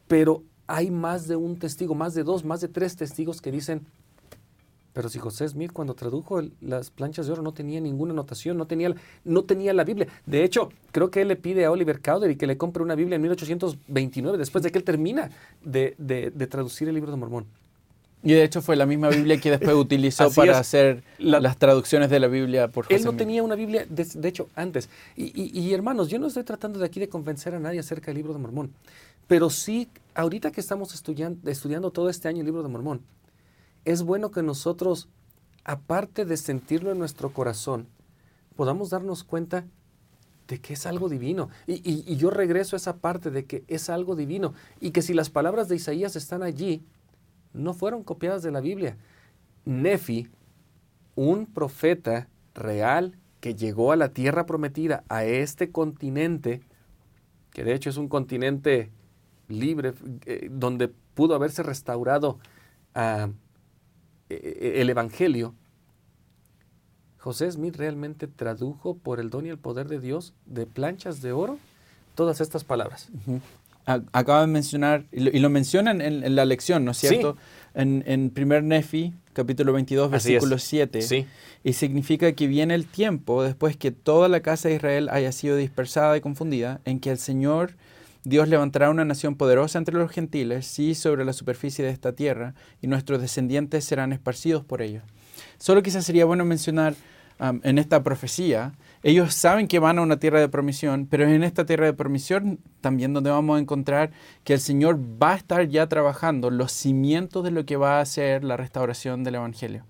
pero 0.08 0.42
hay 0.66 0.90
más 0.90 1.28
de 1.28 1.36
un 1.36 1.60
testigo, 1.60 1.94
más 1.94 2.14
de 2.14 2.24
dos, 2.24 2.44
más 2.44 2.60
de 2.60 2.66
tres 2.66 2.96
testigos 2.96 3.40
que 3.40 3.52
dicen 3.52 3.86
pero 4.92 5.08
si 5.08 5.18
José 5.18 5.48
Smith 5.48 5.72
cuando 5.72 5.94
tradujo 5.94 6.42
las 6.60 6.90
planchas 6.90 7.26
de 7.26 7.32
oro 7.32 7.42
no 7.42 7.52
tenía 7.52 7.80
ninguna 7.80 8.12
anotación, 8.12 8.56
no 8.56 8.66
tenía, 8.66 8.94
no 9.24 9.44
tenía 9.44 9.72
la 9.72 9.84
Biblia. 9.84 10.08
De 10.26 10.42
hecho, 10.42 10.70
creo 10.92 11.10
que 11.10 11.22
él 11.22 11.28
le 11.28 11.36
pide 11.36 11.64
a 11.64 11.70
Oliver 11.70 12.00
Cowdery 12.00 12.36
que 12.36 12.46
le 12.46 12.56
compre 12.56 12.82
una 12.82 12.94
Biblia 12.94 13.16
en 13.16 13.22
1829, 13.22 14.38
después 14.38 14.64
de 14.64 14.72
que 14.72 14.78
él 14.78 14.84
termina 14.84 15.30
de, 15.62 15.94
traducir 16.50 16.88
el 16.88 16.94
libro 16.94 17.10
de 17.10 17.16
Mormón. 17.16 17.46
Y 18.22 18.32
de 18.32 18.44
hecho 18.44 18.60
fue 18.60 18.76
la 18.76 18.84
misma 18.84 19.08
Biblia 19.08 19.40
que 19.40 19.50
después 19.50 19.74
utilizó 19.76 20.30
para 20.30 20.58
hacer 20.58 21.02
las 21.18 21.56
traducciones 21.56 22.10
de 22.10 22.20
la 22.20 22.26
Biblia 22.26 22.68
por 22.68 22.84
José 22.84 22.96
Él 22.96 23.04
no 23.04 23.14
tenía 23.14 23.42
una 23.42 23.54
Biblia, 23.54 23.86
de, 23.88 24.28
hecho, 24.28 24.48
antes. 24.54 24.90
Y, 25.16 25.58
y, 25.58 25.72
hermanos, 25.72 26.08
yo 26.08 26.18
no 26.18 26.26
estoy 26.26 26.44
tratando 26.44 26.78
de 26.78 26.84
aquí 26.84 27.00
de 27.00 27.08
convencer 27.08 27.54
a 27.54 27.60
nadie 27.60 27.78
acerca 27.78 28.06
del 28.06 28.16
libro 28.16 28.34
de 28.34 28.40
Mormón. 28.40 28.72
Pero 29.26 29.48
sí, 29.48 29.88
ahorita 30.14 30.50
que 30.50 30.60
estamos 30.60 30.92
estudiando, 30.92 31.48
estudiando 31.48 31.92
todo 31.92 32.10
este 32.10 32.28
año 32.28 32.40
el 32.40 32.46
libro 32.46 32.62
de 32.62 32.68
Mormón, 32.68 33.00
es 33.84 34.02
bueno 34.02 34.30
que 34.30 34.42
nosotros, 34.42 35.08
aparte 35.64 36.24
de 36.24 36.36
sentirlo 36.36 36.92
en 36.92 36.98
nuestro 36.98 37.32
corazón, 37.32 37.88
podamos 38.56 38.90
darnos 38.90 39.24
cuenta 39.24 39.64
de 40.48 40.60
que 40.60 40.74
es 40.74 40.84
algo 40.84 41.08
divino. 41.08 41.48
Y, 41.66 42.16
yo 42.16 42.30
regreso 42.30 42.76
a 42.76 42.78
esa 42.78 42.96
parte 42.96 43.30
de 43.30 43.44
que 43.44 43.64
es 43.68 43.88
algo 43.88 44.16
divino. 44.16 44.52
Y 44.80 44.90
que 44.90 45.00
si 45.00 45.14
las 45.14 45.30
palabras 45.30 45.68
de 45.68 45.76
Isaías 45.76 46.16
están 46.16 46.42
allí, 46.42 46.84
no 47.52 47.72
fueron 47.72 48.02
copiadas 48.02 48.42
de 48.42 48.50
la 48.50 48.60
Biblia. 48.60 48.96
Nefi, 49.64 50.28
un 51.14 51.46
profeta 51.46 52.28
real 52.54 53.16
que 53.40 53.54
llegó 53.54 53.92
a 53.92 53.96
la 53.96 54.10
tierra 54.10 54.44
prometida, 54.44 55.04
a 55.08 55.24
este 55.24 55.70
continente, 55.70 56.60
que 57.52 57.64
de 57.64 57.74
hecho 57.74 57.88
es 57.88 57.96
un 57.96 58.08
continente 58.08 58.90
libre, 59.48 59.94
eh, 60.26 60.48
donde 60.50 60.88
pudo 60.88 61.34
haberse 61.34 61.62
restaurado 61.62 62.38
a 62.94 63.30
el 64.30 64.88
Evangelio, 64.88 65.54
José 67.18 67.50
Smith 67.50 67.76
realmente 67.76 68.26
tradujo 68.26 68.96
por 68.96 69.20
el 69.20 69.28
don 69.28 69.46
y 69.46 69.50
el 69.50 69.58
poder 69.58 69.88
de 69.88 70.00
Dios 70.00 70.32
de 70.46 70.66
planchas 70.66 71.20
de 71.20 71.32
oro 71.32 71.58
todas 72.14 72.40
estas 72.40 72.64
palabras. 72.64 73.08
Acaba 73.84 74.42
de 74.42 74.46
mencionar, 74.46 75.04
y 75.12 75.38
lo, 75.38 75.50
mencionan 75.50 76.00
en, 76.00 76.34
la 76.34 76.44
lección, 76.44 76.84
¿no 76.84 76.92
es 76.92 76.98
cierto? 76.98 77.36
En, 77.74 78.04
en 78.06 78.30
primer 78.30 78.62
Nefi, 78.62 79.12
capítulo 79.32 79.72
22, 79.72 80.10
versículo 80.10 80.58
7. 80.58 81.02
Sí. 81.02 81.26
Y 81.62 81.74
significa 81.74 82.32
que 82.32 82.46
viene 82.46 82.74
el 82.74 82.86
tiempo, 82.86 83.42
después 83.42 83.76
que 83.76 83.90
toda 83.90 84.28
la 84.28 84.40
casa 84.40 84.68
de 84.68 84.76
Israel 84.76 85.08
haya 85.10 85.32
sido 85.32 85.56
dispersada 85.56 86.16
y 86.16 86.20
confundida, 86.20 86.80
en 86.84 87.00
que 87.00 87.10
el 87.10 87.18
Señor 87.18 87.72
Dios 88.24 88.48
levantará 88.48 88.90
una 88.90 89.04
nación 89.04 89.34
poderosa 89.36 89.78
entre 89.78 89.96
los 89.96 90.10
gentiles, 90.10 90.66
sí, 90.66 90.94
sobre 90.94 91.24
la 91.24 91.32
superficie 91.32 91.84
de 91.84 91.90
esta 91.90 92.12
tierra, 92.12 92.54
y 92.82 92.86
nuestros 92.86 93.20
descendientes 93.20 93.84
serán 93.84 94.12
esparcidos 94.12 94.64
por 94.64 94.82
ellos. 94.82 95.02
Solo 95.58 95.82
quizás 95.82 96.04
sería 96.04 96.26
bueno 96.26 96.44
mencionar 96.44 96.94
um, 97.38 97.60
en 97.62 97.78
esta 97.78 98.02
profecía, 98.02 98.72
ellos 99.02 99.32
saben 99.34 99.66
que 99.66 99.78
van 99.78 99.98
a 99.98 100.02
una 100.02 100.18
tierra 100.18 100.40
de 100.40 100.48
promisión, 100.50 101.06
pero 101.06 101.24
es 101.24 101.30
en 101.30 101.42
esta 101.42 101.64
tierra 101.64 101.86
de 101.86 101.94
promisión 101.94 102.58
también 102.82 103.14
donde 103.14 103.30
vamos 103.30 103.56
a 103.56 103.60
encontrar 103.60 104.10
que 104.44 104.52
el 104.52 104.60
Señor 104.60 105.00
va 105.00 105.32
a 105.32 105.36
estar 105.36 105.66
ya 105.68 105.88
trabajando 105.88 106.50
los 106.50 106.72
cimientos 106.72 107.42
de 107.42 107.50
lo 107.50 107.64
que 107.64 107.76
va 107.76 108.00
a 108.00 108.04
ser 108.04 108.44
la 108.44 108.58
restauración 108.58 109.24
del 109.24 109.36
Evangelio. 109.36 109.86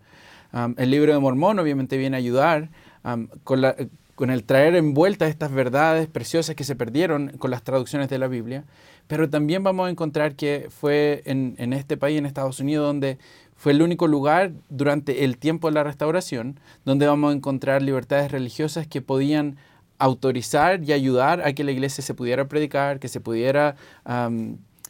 Um, 0.53 0.75
el 0.79 0.91
libro 0.91 1.13
de 1.13 1.19
Mormón 1.19 1.59
obviamente 1.59 1.97
viene 1.97 2.17
a 2.17 2.19
ayudar 2.19 2.71
um, 3.05 3.27
con 3.43 3.61
la 3.61 3.75
con 4.21 4.29
el 4.29 4.45
traer 4.45 4.77
envueltas 4.77 5.31
estas 5.31 5.51
verdades 5.51 6.07
preciosas 6.07 6.55
que 6.55 6.63
se 6.63 6.77
perdieron 6.77 7.39
con 7.39 7.51
las 7.51 7.63
traducciones 7.63 8.11
de 8.11 8.19
la 8.19 8.29
Biblia, 8.29 8.65
pero 9.07 9.31
también 9.31 9.65
vamos 9.65 9.87
a 9.87 9.91
encontrar 9.91 10.35
que 10.35 10.67
fue 10.69 11.23
en, 11.25 11.55
en 11.57 11.73
este 11.73 11.97
país, 11.97 12.19
en 12.19 12.27
Estados 12.27 12.61
Unidos, 12.61 12.87
donde 12.87 13.17
fue 13.57 13.73
el 13.73 13.81
único 13.81 14.09
lugar 14.09 14.53
durante 14.69 15.25
el 15.25 15.39
tiempo 15.39 15.69
de 15.69 15.73
la 15.73 15.85
restauración 15.85 16.61
donde 16.85 17.07
vamos 17.07 17.33
a 17.33 17.35
encontrar 17.35 17.81
libertades 17.81 18.31
religiosas 18.31 18.87
que 18.87 19.01
podían 19.01 19.57
autorizar 19.97 20.85
y 20.85 20.93
ayudar 20.93 21.41
a 21.41 21.55
que 21.55 21.65
la 21.65 21.73
iglesia 21.73 22.05
se 22.05 22.13
pudiera 22.13 22.47
predicar, 22.47 22.99
que 22.99 23.09
se 23.09 23.21
pudiera 23.21 23.77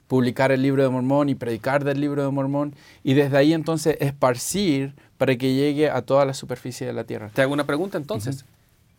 publicar 0.08 0.50
el 0.50 0.60
libro 0.60 0.82
de 0.82 0.88
Mormón 0.88 1.28
y 1.28 1.36
predicar 1.36 1.84
del 1.84 2.00
libro 2.00 2.24
de 2.24 2.32
Mormón, 2.32 2.74
y 3.04 3.14
desde 3.14 3.36
ahí 3.36 3.52
entonces 3.52 3.96
esparcir 4.00 4.96
para 5.18 5.36
que 5.36 5.54
llegue 5.54 5.88
a 5.88 6.02
toda 6.02 6.24
la 6.24 6.34
superficie 6.34 6.84
de 6.84 6.92
la 6.92 7.04
tierra. 7.04 7.30
Te 7.32 7.42
hago 7.42 7.52
una 7.52 7.62
pregunta 7.62 7.96
entonces. 7.96 8.44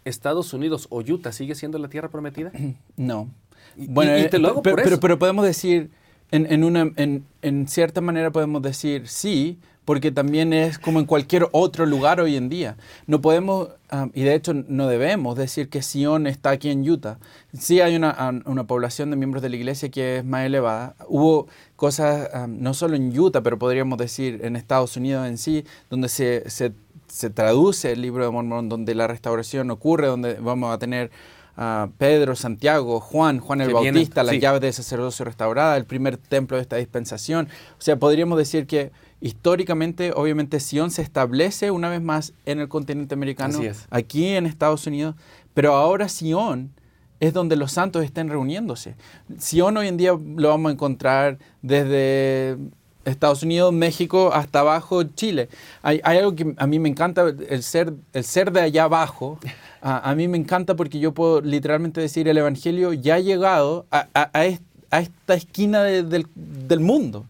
¿Estados 0.05 0.53
Unidos 0.53 0.87
o 0.89 0.99
Utah 1.01 1.31
sigue 1.31 1.55
siendo 1.55 1.77
la 1.77 1.89
tierra 1.89 2.09
prometida? 2.09 2.51
No. 2.97 3.29
Bueno, 3.75 4.17
y, 4.17 4.27
te 4.27 4.37
lo 4.37 4.49
hago 4.49 4.61
pero, 4.61 4.99
pero, 4.99 5.17
podemos 5.17 5.45
decir, 5.45 5.91
en, 6.31 6.51
en, 6.51 6.63
una, 6.63 6.91
en, 6.97 7.25
en 7.41 7.67
cierta 7.67 8.01
manera 8.01 8.29
podemos 8.31 8.61
decir 8.61 9.07
sí, 9.07 9.59
porque 9.85 10.11
también 10.11 10.53
es 10.53 10.77
como 10.77 10.99
en 10.99 11.05
cualquier 11.05 11.47
otro 11.51 11.85
lugar 11.85 12.21
hoy 12.21 12.35
en 12.35 12.49
día. 12.49 12.77
No 13.07 13.21
podemos, 13.21 13.69
ah, 13.89 14.09
y 14.13 14.21
de 14.21 14.35
hecho 14.35 14.53
no 14.53 14.87
debemos 14.87 15.35
decir 15.35 15.69
que 15.69 15.81
Sion 15.81 16.27
está 16.27 16.51
aquí 16.51 16.69
en 16.69 16.87
Utah. 16.87 17.17
Sí 17.57 17.81
hay 17.81 17.95
una, 17.95 18.15
ah, 18.17 18.31
una 18.45 18.65
población 18.65 19.09
de 19.09 19.17
miembros 19.17 19.41
de 19.41 19.49
la 19.49 19.55
iglesia 19.55 19.89
que 19.89 20.19
es 20.19 20.25
más 20.25 20.45
elevada. 20.45 20.95
Hubo 21.07 21.47
cosas, 21.75 22.29
ah, 22.33 22.47
no 22.47 22.73
solo 22.73 22.95
en 22.95 23.17
Utah, 23.17 23.41
pero 23.41 23.57
podríamos 23.57 23.97
decir 23.97 24.39
en 24.43 24.55
Estados 24.55 24.95
Unidos 24.97 25.27
en 25.27 25.37
sí, 25.37 25.65
donde 25.89 26.09
se, 26.09 26.49
se, 26.49 26.73
se 27.11 27.29
traduce 27.29 27.91
el 27.91 28.01
libro 28.01 28.23
de 28.23 28.31
Mormón, 28.31 28.69
donde 28.69 28.95
la 28.95 29.05
restauración 29.05 29.69
ocurre, 29.69 30.07
donde 30.07 30.35
vamos 30.35 30.73
a 30.73 30.77
tener 30.77 31.11
a 31.57 31.89
Pedro, 31.97 32.37
Santiago, 32.37 33.01
Juan, 33.01 33.39
Juan 33.39 33.59
el 33.59 33.73
Bautista, 33.73 34.23
las 34.23 34.39
llaves 34.39 34.61
de 34.61 34.71
sacerdocio 34.71 35.25
restaurada, 35.25 35.75
el 35.75 35.83
primer 35.83 36.15
templo 36.15 36.55
de 36.55 36.63
esta 36.63 36.77
dispensación. 36.77 37.49
O 37.77 37.81
sea, 37.81 37.97
podríamos 37.97 38.37
decir 38.37 38.65
que 38.65 38.91
históricamente, 39.19 40.13
obviamente, 40.15 40.61
Sion 40.61 40.89
se 40.89 41.01
establece 41.01 41.69
una 41.69 41.89
vez 41.89 42.01
más 42.01 42.31
en 42.45 42.61
el 42.61 42.69
continente 42.69 43.13
americano, 43.13 43.59
aquí 43.89 44.27
en 44.27 44.45
Estados 44.45 44.87
Unidos, 44.87 45.15
pero 45.53 45.75
ahora 45.75 46.07
Sion 46.07 46.71
es 47.19 47.33
donde 47.33 47.57
los 47.57 47.73
santos 47.73 48.05
estén 48.05 48.29
reuniéndose. 48.29 48.95
Sion 49.37 49.75
hoy 49.75 49.89
en 49.89 49.97
día 49.97 50.13
lo 50.13 50.47
vamos 50.47 50.69
a 50.69 50.73
encontrar 50.73 51.39
desde 51.61 52.57
Estados 53.05 53.43
Unidos, 53.43 53.73
México, 53.73 54.31
hasta 54.33 54.59
abajo 54.59 55.03
Chile. 55.03 55.49
Hay, 55.81 56.01
algo 56.03 56.35
que 56.35 56.53
a 56.57 56.67
mí 56.67 56.79
me 56.79 56.89
encanta, 56.89 57.27
el 57.27 57.63
ser, 57.63 57.93
el 58.13 58.23
ser 58.23 58.51
de 58.51 58.61
allá 58.61 58.83
abajo, 58.83 59.39
a, 59.81 60.13
mí 60.15 60.27
me 60.27 60.37
encanta 60.37 60.75
porque 60.75 60.99
yo 60.99 61.13
puedo 61.13 61.41
literalmente 61.41 62.01
decir, 62.01 62.27
el 62.27 62.37
Evangelio 62.37 62.93
ya 62.93 63.15
ha 63.15 63.19
llegado 63.19 63.85
a, 63.91 64.07
a, 64.13 64.45
esta 64.45 65.33
esquina 65.33 65.83
del, 65.83 66.27
del 66.35 66.79
mundo. 66.79 67.25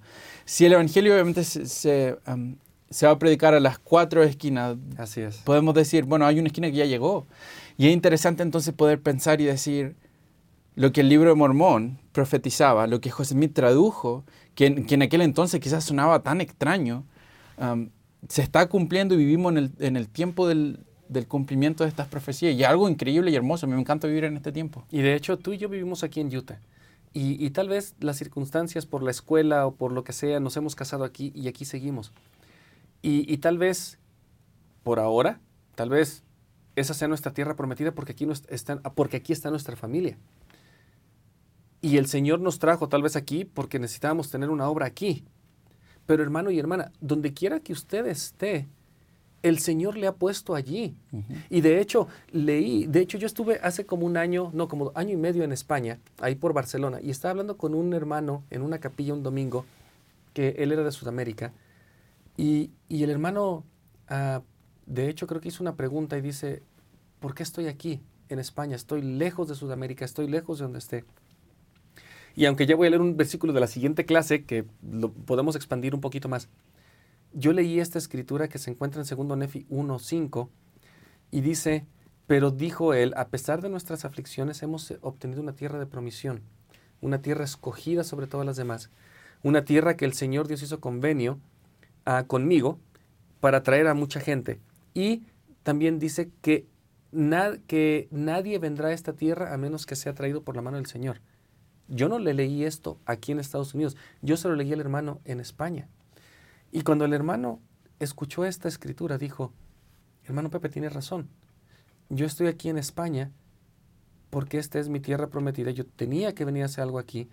Si 0.45 0.65
el 0.65 0.73
Evangelio 0.73 1.13
obviamente 1.13 1.43
se, 1.43 1.65
se, 1.65 3.05
va 3.05 3.11
a 3.11 3.19
predicar 3.19 3.53
a 3.53 3.59
las 3.59 3.79
cuatro 3.79 4.23
esquinas, 4.23 4.75
Así 4.97 5.21
es. 5.21 5.37
podemos 5.37 5.73
decir, 5.73 6.03
bueno, 6.03 6.25
hay 6.25 6.39
una 6.39 6.47
esquina 6.47 6.69
que 6.69 6.77
ya 6.77 6.85
llegó. 6.85 7.25
Y 7.77 7.87
es 7.87 7.93
interesante 7.93 8.43
entonces 8.43 8.73
poder 8.73 8.99
pensar 9.01 9.39
y 9.39 9.45
decir 9.45 9.95
lo 10.75 10.91
que 10.91 11.01
el 11.01 11.09
libro 11.09 11.29
de 11.29 11.35
Mormón 11.35 11.99
profetizaba, 12.11 12.87
lo 12.87 12.99
que 12.99 13.09
José 13.09 13.33
Smith 13.33 13.53
tradujo, 13.53 14.25
que 14.55 14.65
en, 14.65 15.01
aquel 15.01 15.21
entonces 15.21 15.59
quizás 15.59 15.83
sonaba 15.83 16.21
tan 16.23 16.41
extraño, 16.41 17.03
se 18.27 18.41
está 18.41 18.67
cumpliendo 18.67 19.15
y 19.15 19.17
vivimos 19.17 19.51
en 19.53 19.57
el, 19.57 19.71
en 19.79 19.97
el 19.97 20.07
tiempo 20.07 20.47
del, 20.47 20.79
del 21.11 21.27
cumplimiento 21.27 21.83
de 21.83 21.89
estas 21.89 22.07
profecías. 22.07 22.55
Y 22.55 22.63
algo 22.63 22.89
increíble 22.89 23.31
y 23.31 23.35
hermoso. 23.35 23.67
Me 23.67 23.77
encanta 23.77 24.07
vivir 24.07 24.23
en 24.23 24.37
este 24.37 24.51
tiempo. 24.51 24.85
Y 24.89 25.01
de 25.01 25.13
hecho, 25.13 25.37
tú 25.37 25.51
y 25.51 25.57
yo 25.57 25.67
vivimos 25.67 26.03
aquí 26.03 26.21
en 26.21 26.35
Utah. 26.35 26.59
Y, 27.13 27.49
tal 27.49 27.67
vez 27.67 27.95
las 27.99 28.15
circunstancias 28.15 28.85
por 28.85 29.03
la 29.03 29.11
escuela 29.11 29.67
o 29.67 29.75
por 29.75 29.91
lo 29.91 30.05
que 30.05 30.13
sea, 30.13 30.39
nos 30.39 30.55
hemos 30.55 30.77
casado 30.77 31.03
aquí 31.03 31.33
y 31.35 31.49
aquí 31.49 31.65
seguimos. 31.65 32.13
Y, 33.01 33.37
tal 33.39 33.57
vez, 33.57 33.99
por 34.83 34.99
ahora, 34.99 35.41
tal 35.75 35.89
vez 35.89 36.23
esa 36.77 36.93
sea 36.93 37.09
nuestra 37.09 37.33
tierra 37.33 37.57
prometida 37.57 37.91
porque 37.91 38.13
aquí, 38.13 38.25
está, 38.47 38.79
porque 38.79 39.17
aquí 39.17 39.33
está 39.33 39.49
nuestra 39.49 39.75
familia. 39.75 40.17
Y 41.81 41.97
el 41.97 42.05
Señor 42.05 42.39
nos 42.39 42.59
trajo 42.59 42.89
tal 42.89 43.01
vez 43.01 43.15
aquí 43.15 43.43
porque 43.43 43.79
necesitábamos 43.79 44.29
tener 44.29 44.49
una 44.49 44.69
obra 44.69 44.85
aquí. 44.85 45.25
Pero 46.05 46.23
hermano 46.23 46.51
y 46.51 46.59
hermana, 46.59 46.91
donde 46.99 47.33
quiera 47.33 47.59
que 47.59 47.73
usted 47.73 48.05
esté, 48.05 48.67
el 49.43 49.59
Señor 49.59 49.97
le 49.97 50.07
ha 50.07 50.15
puesto 50.15 50.55
allí. 50.55 50.95
Y 51.49 51.61
de 51.61 51.79
hecho, 51.79 52.07
leí, 52.31 52.85
de 52.85 53.01
hecho 53.01 53.17
yo 53.17 53.25
estuve 53.25 53.59
hace 53.63 53.85
como 53.85 54.05
un 54.05 54.17
año, 54.17 54.51
no, 54.53 54.67
como 54.67 54.91
año 54.95 55.13
y 55.13 55.17
medio 55.17 55.43
en 55.43 55.51
España, 55.51 55.99
ahí 56.19 56.35
por 56.35 56.53
Barcelona, 56.53 56.99
y 57.01 57.09
estaba 57.09 57.31
hablando 57.31 57.57
con 57.57 57.73
un 57.73 57.93
hermano 57.93 58.43
en 58.49 58.61
una 58.61 58.79
capilla 58.79 59.13
un 59.13 59.23
domingo, 59.23 59.65
que 60.33 60.49
él 60.59 60.71
era 60.71 60.83
de 60.83 60.91
Sudamérica, 60.91 61.53
y, 62.37 62.71
el 62.89 63.09
hermano, 63.09 63.63
ah, 64.07 64.41
de 64.85 65.09
hecho 65.09 65.27
creo 65.27 65.41
que 65.41 65.49
hizo 65.49 65.63
una 65.63 65.75
pregunta 65.75 66.17
y 66.17 66.21
dice, 66.21 66.63
¿por 67.19 67.35
qué 67.35 67.43
estoy 67.43 67.67
aquí 67.67 68.01
en 68.29 68.39
España? 68.39 68.75
Estoy 68.75 69.01
lejos 69.01 69.47
de 69.47 69.55
Sudamérica, 69.55 70.05
estoy 70.05 70.27
lejos 70.27 70.59
de 70.59 70.63
donde 70.63 70.79
esté. 70.79 71.05
Y 72.35 72.45
aunque 72.45 72.65
ya 72.65 72.75
voy 72.75 72.87
a 72.87 72.89
leer 72.91 73.01
un 73.01 73.17
versículo 73.17 73.53
de 73.53 73.59
la 73.59 73.67
siguiente 73.67 74.05
clase, 74.05 74.45
que 74.45 74.65
lo 74.81 75.11
podemos 75.11 75.55
expandir 75.55 75.93
un 75.93 76.01
poquito 76.01 76.29
más, 76.29 76.49
yo 77.33 77.53
leí 77.53 77.79
esta 77.79 77.97
escritura 77.97 78.47
que 78.49 78.57
se 78.57 78.71
encuentra 78.71 79.01
en 79.01 79.27
2 79.27 79.37
Nefi 79.37 79.65
1.5 79.69 80.49
y 81.31 81.41
dice, 81.41 81.85
pero 82.27 82.51
dijo 82.51 82.93
él, 82.93 83.13
a 83.15 83.29
pesar 83.29 83.61
de 83.61 83.69
nuestras 83.69 84.05
aflicciones 84.05 84.61
hemos 84.63 84.93
obtenido 85.01 85.41
una 85.41 85.53
tierra 85.53 85.79
de 85.79 85.85
promisión, 85.85 86.41
una 86.99 87.21
tierra 87.21 87.43
escogida 87.43 88.03
sobre 88.03 88.27
todas 88.27 88.45
las 88.45 88.57
demás, 88.57 88.89
una 89.43 89.65
tierra 89.65 89.95
que 89.97 90.05
el 90.05 90.13
Señor 90.13 90.47
Dios 90.47 90.61
hizo 90.61 90.79
convenio 90.79 91.39
ah, 92.05 92.25
conmigo 92.27 92.79
para 93.39 93.63
traer 93.63 93.87
a 93.87 93.93
mucha 93.93 94.19
gente. 94.19 94.59
Y 94.93 95.23
también 95.63 95.99
dice 95.99 96.29
que, 96.41 96.67
que 97.67 98.07
nadie 98.11 98.59
vendrá 98.59 98.89
a 98.89 98.93
esta 98.93 99.13
tierra 99.13 99.53
a 99.53 99.57
menos 99.57 99.85
que 99.85 99.95
sea 99.95 100.13
traído 100.13 100.43
por 100.43 100.55
la 100.55 100.61
mano 100.61 100.77
del 100.77 100.85
Señor. 100.85 101.21
Yo 101.87 102.09
no 102.09 102.19
le 102.19 102.33
leí 102.33 102.63
esto 102.63 102.99
aquí 103.05 103.31
en 103.31 103.39
Estados 103.39 103.73
Unidos, 103.73 103.97
yo 104.21 104.37
se 104.37 104.47
lo 104.47 104.55
leí 104.55 104.71
al 104.71 104.79
hermano 104.79 105.19
en 105.25 105.39
España. 105.39 105.87
Y 106.71 106.81
cuando 106.81 107.05
el 107.05 107.13
hermano 107.13 107.59
escuchó 107.99 108.45
esta 108.45 108.67
escritura, 108.67 109.17
dijo, 109.17 109.53
hermano 110.25 110.49
Pepe 110.49 110.69
tiene 110.69 110.89
razón, 110.89 111.29
yo 112.09 112.25
estoy 112.25 112.47
aquí 112.47 112.69
en 112.69 112.77
España 112.77 113.31
porque 114.29 114.57
esta 114.57 114.79
es 114.79 114.89
mi 114.89 114.99
tierra 114.99 115.27
prometida, 115.27 115.71
yo 115.71 115.85
tenía 115.85 116.33
que 116.33 116.45
venir 116.45 116.63
a 116.63 116.67
hacer 116.67 116.83
algo 116.83 116.99
aquí. 116.99 117.29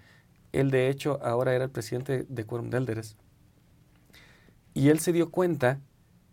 Él 0.52 0.70
de 0.70 0.88
hecho 0.88 1.20
ahora 1.22 1.54
era 1.54 1.64
el 1.64 1.70
presidente 1.70 2.26
de 2.28 2.44
Quorum 2.44 2.74
Elders. 2.74 3.16
Y 4.74 4.88
él 4.88 4.98
se 4.98 5.12
dio 5.12 5.30
cuenta 5.30 5.80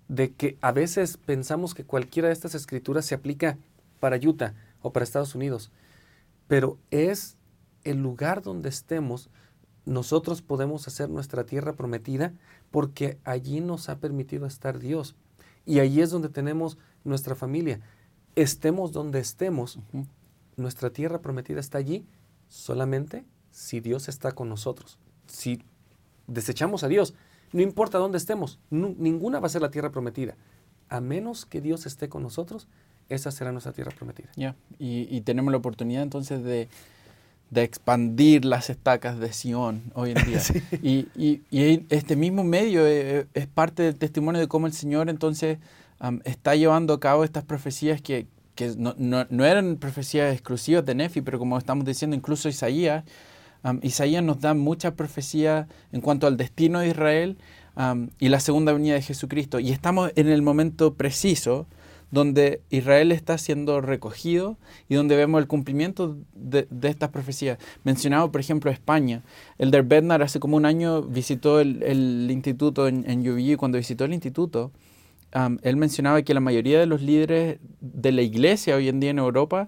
de 0.07 0.33
que 0.33 0.57
a 0.61 0.71
veces 0.71 1.17
pensamos 1.17 1.73
que 1.73 1.83
cualquiera 1.83 2.27
de 2.27 2.33
estas 2.33 2.55
escrituras 2.55 3.05
se 3.05 3.15
aplica 3.15 3.57
para 3.99 4.17
Utah 4.17 4.53
o 4.81 4.91
para 4.91 5.03
Estados 5.03 5.35
Unidos, 5.35 5.71
pero 6.47 6.77
es 6.91 7.37
el 7.85 8.01
lugar 8.03 8.41
donde 8.41 8.69
estemos 8.69 9.29
nosotros 9.85 10.41
podemos 10.41 10.87
hacer 10.87 11.09
nuestra 11.09 11.45
tierra 11.45 11.73
prometida 11.73 12.33
porque 12.71 13.19
allí 13.23 13.61
nos 13.61 13.87
ha 13.89 13.99
permitido 13.99 14.47
estar 14.47 14.79
Dios. 14.79 15.15
Y 15.65 15.79
allí 15.79 16.01
es 16.01 16.09
donde 16.09 16.29
tenemos 16.29 16.77
nuestra 17.03 17.35
familia. 17.35 17.79
Estemos 18.35 18.91
donde 18.91 19.19
estemos, 19.19 19.79
nuestra 20.57 20.89
tierra 20.89 21.21
prometida 21.21 21.59
está 21.59 21.77
allí 21.77 22.05
solamente 22.49 23.25
si 23.51 23.79
Dios 23.79 24.09
está 24.09 24.33
con 24.33 24.49
nosotros. 24.49 24.97
Si 25.27 25.61
desechamos 26.27 26.83
a 26.83 26.87
Dios, 26.87 27.13
no 27.53 27.61
importa 27.61 27.99
dónde 27.99 28.17
estemos, 28.17 28.59
ninguna 28.69 29.39
va 29.39 29.47
a 29.47 29.49
ser 29.49 29.61
la 29.61 29.71
tierra 29.71 29.91
prometida. 29.91 30.35
A 30.89 30.99
menos 30.99 31.45
que 31.45 31.61
Dios 31.61 31.85
esté 31.85 32.09
con 32.09 32.23
nosotros, 32.23 32.67
esa 33.07 33.31
será 33.31 33.51
nuestra 33.51 33.71
tierra 33.71 33.91
prometida. 33.95 34.29
Ya, 34.35 34.55
y 34.77 35.21
tenemos 35.21 35.51
la 35.51 35.57
oportunidad 35.57 36.03
entonces 36.03 36.43
de 36.43 36.67
de 37.51 37.63
expandir 37.63 38.45
las 38.45 38.69
estacas 38.69 39.19
de 39.19 39.31
Sion 39.31 39.83
hoy 39.93 40.11
en 40.11 40.25
día. 40.25 40.41
Y, 40.81 41.07
y, 41.15 41.85
este 41.89 42.15
mismo 42.15 42.43
medio 42.43 42.85
eh, 42.85 43.19
eh, 43.19 43.25
es, 43.33 43.47
parte 43.47 43.83
del 43.83 43.95
testimonio 43.95 44.41
de 44.41 44.47
cómo 44.47 44.67
el 44.67 44.73
Señor 44.73 45.09
entonces 45.09 45.57
está 46.25 46.55
llevando 46.55 46.93
a 46.93 46.99
cabo 46.99 47.23
estas 47.23 47.43
profecías 47.43 48.01
que, 48.01 48.27
que 48.53 48.73
no, 48.77 48.93
no, 48.97 49.25
no, 49.29 49.45
eran 49.45 49.77
profecías 49.77 50.33
exclusivas 50.33 50.85
de 50.85 50.93
Nefi, 50.93 51.21
pero 51.21 51.39
como 51.39 51.57
estamos 51.57 51.85
diciendo, 51.85 52.15
incluso 52.15 52.47
Isaías, 52.49 53.05
Isaías 53.81 54.21
nos 54.21 54.39
da 54.41 54.53
mucha 54.53 54.93
profecía 54.95 55.67
en 55.91 56.01
cuanto 56.01 56.27
al 56.27 56.37
destino 56.37 56.79
de 56.79 56.89
Israel 56.89 57.37
y 58.19 58.29
la 58.29 58.39
segunda 58.39 58.73
venida 58.73 58.93
de 58.93 59.01
Jesucristo. 59.01 59.59
Y 59.59 59.71
estamos 59.71 60.11
en 60.15 60.27
el 60.27 60.41
momento 60.43 60.93
preciso 60.93 61.65
donde 62.15 62.61
Israel 62.69 63.11
está 63.11 63.37
siendo 63.37 63.81
recogido 63.81 64.57
y 64.87 64.95
donde 64.95 65.17
vemos 65.17 65.41
el 65.41 65.47
cumplimiento 65.47 66.17
de, 66.33 66.65
estas 66.83 67.09
profecías. 67.09 67.59
Mencionado, 67.83 68.31
por 68.31 68.39
ejemplo, 68.39 68.71
España. 68.71 69.21
El 69.57 69.69
Der 69.69 69.83
Bednar 69.83 70.23
hace 70.23 70.39
como 70.39 70.55
un 70.55 70.65
año 70.65 71.01
visitó 71.03 71.59
el, 71.59 72.31
instituto 72.31 72.87
en, 72.87 73.03
en 73.09 73.57
cuando 73.57 73.77
visitó 73.77 74.05
el 74.05 74.13
instituto, 74.13 74.71
él 75.63 75.75
mencionaba 75.75 76.21
que 76.21 76.33
la 76.33 76.39
mayoría 76.39 76.79
de 76.79 76.85
los 76.85 77.01
líderes 77.01 77.59
de 77.81 78.11
la 78.13 78.21
iglesia 78.21 78.77
hoy 78.77 78.87
en 78.87 79.01
día 79.01 79.09
en 79.09 79.19
Europa 79.19 79.67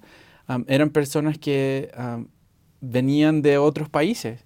eran 0.67 0.91
personas 0.91 1.37
que 1.37 1.91
venían 2.79 3.41
de 3.41 3.57
otros 3.57 3.89
países. 3.89 4.45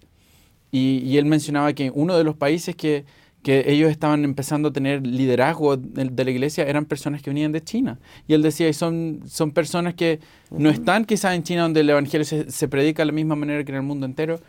Y, 0.71 1.17
él 1.17 1.25
mencionaba 1.25 1.73
que 1.73 1.91
uno 1.93 2.17
de 2.17 2.23
los 2.23 2.35
países 2.35 2.75
que, 2.75 3.05
que, 3.43 3.63
ellos 3.71 3.91
estaban 3.91 4.23
empezando 4.23 4.69
a 4.69 4.73
tener 4.73 5.05
liderazgo 5.05 5.77
de, 5.77 6.23
la 6.23 6.31
iglesia 6.31 6.63
eran 6.65 6.85
personas 6.85 7.21
que 7.21 7.29
venían 7.29 7.51
de 7.51 7.63
China. 7.63 7.99
Y 8.27 8.33
él 8.33 8.41
decía, 8.41 8.69
y 8.69 8.73
son, 8.73 9.21
son 9.27 9.51
personas 9.51 9.93
que 9.95 10.19
no 10.49 10.69
están 10.69 11.05
quizás 11.05 11.35
en 11.35 11.43
China 11.43 11.63
donde 11.63 11.81
el 11.81 11.89
Evangelio 11.89 12.25
se, 12.25 12.51
se 12.51 12.67
predica 12.67 13.01
de 13.01 13.07
la 13.07 13.13
misma 13.13 13.35
manera 13.35 13.63
que 13.63 13.71
en 13.71 13.77
el 13.77 13.83
mundo 13.83 14.05
entero, 14.05 14.39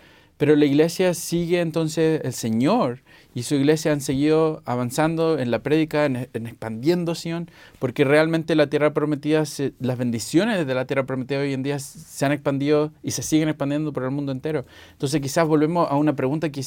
pero 0.43 0.57
la 0.57 0.65
iglesia 0.65 1.15
sigue 1.15 1.61
entonces, 1.61 2.21
el 2.25 2.33
Señor 2.33 3.01
y 3.33 3.45
su 3.45 3.55
iglesia 3.55 3.93
han 3.93 4.01
seguido 4.01 4.61
avanzando 4.65 5.39
en 5.39 5.51
la 5.51 5.61
prédica, 5.61 6.05
en, 6.05 6.17
expandiendo 6.17 7.15
Sion, 7.15 7.49
porque 7.79 8.05
realmente 8.05 8.57
la 8.57 8.67
tierra 8.67 8.93
prometida, 8.93 9.45
las 9.79 9.99
bendiciones 9.99 10.67
de 10.67 10.75
la 10.75 10.85
tierra 10.85 11.07
prometida 11.07 11.39
hoy 11.39 11.53
en 11.53 11.63
día 11.63 11.79
se 11.79 12.27
han 12.27 12.33
expandido 12.33 12.93
y 13.03 13.13
se 13.13 13.23
siguen 13.23 13.51
expandiendo 13.51 13.93
por 13.93 14.03
el 14.03 14.11
mundo 14.11 14.33
entero. 14.33 14.67
Entonces 14.91 15.21
quizás 15.21 15.47
volvemos 15.47 15.89
a 15.89 15.95
una 15.97 16.17
pregunta 16.17 16.51
que 16.51 16.61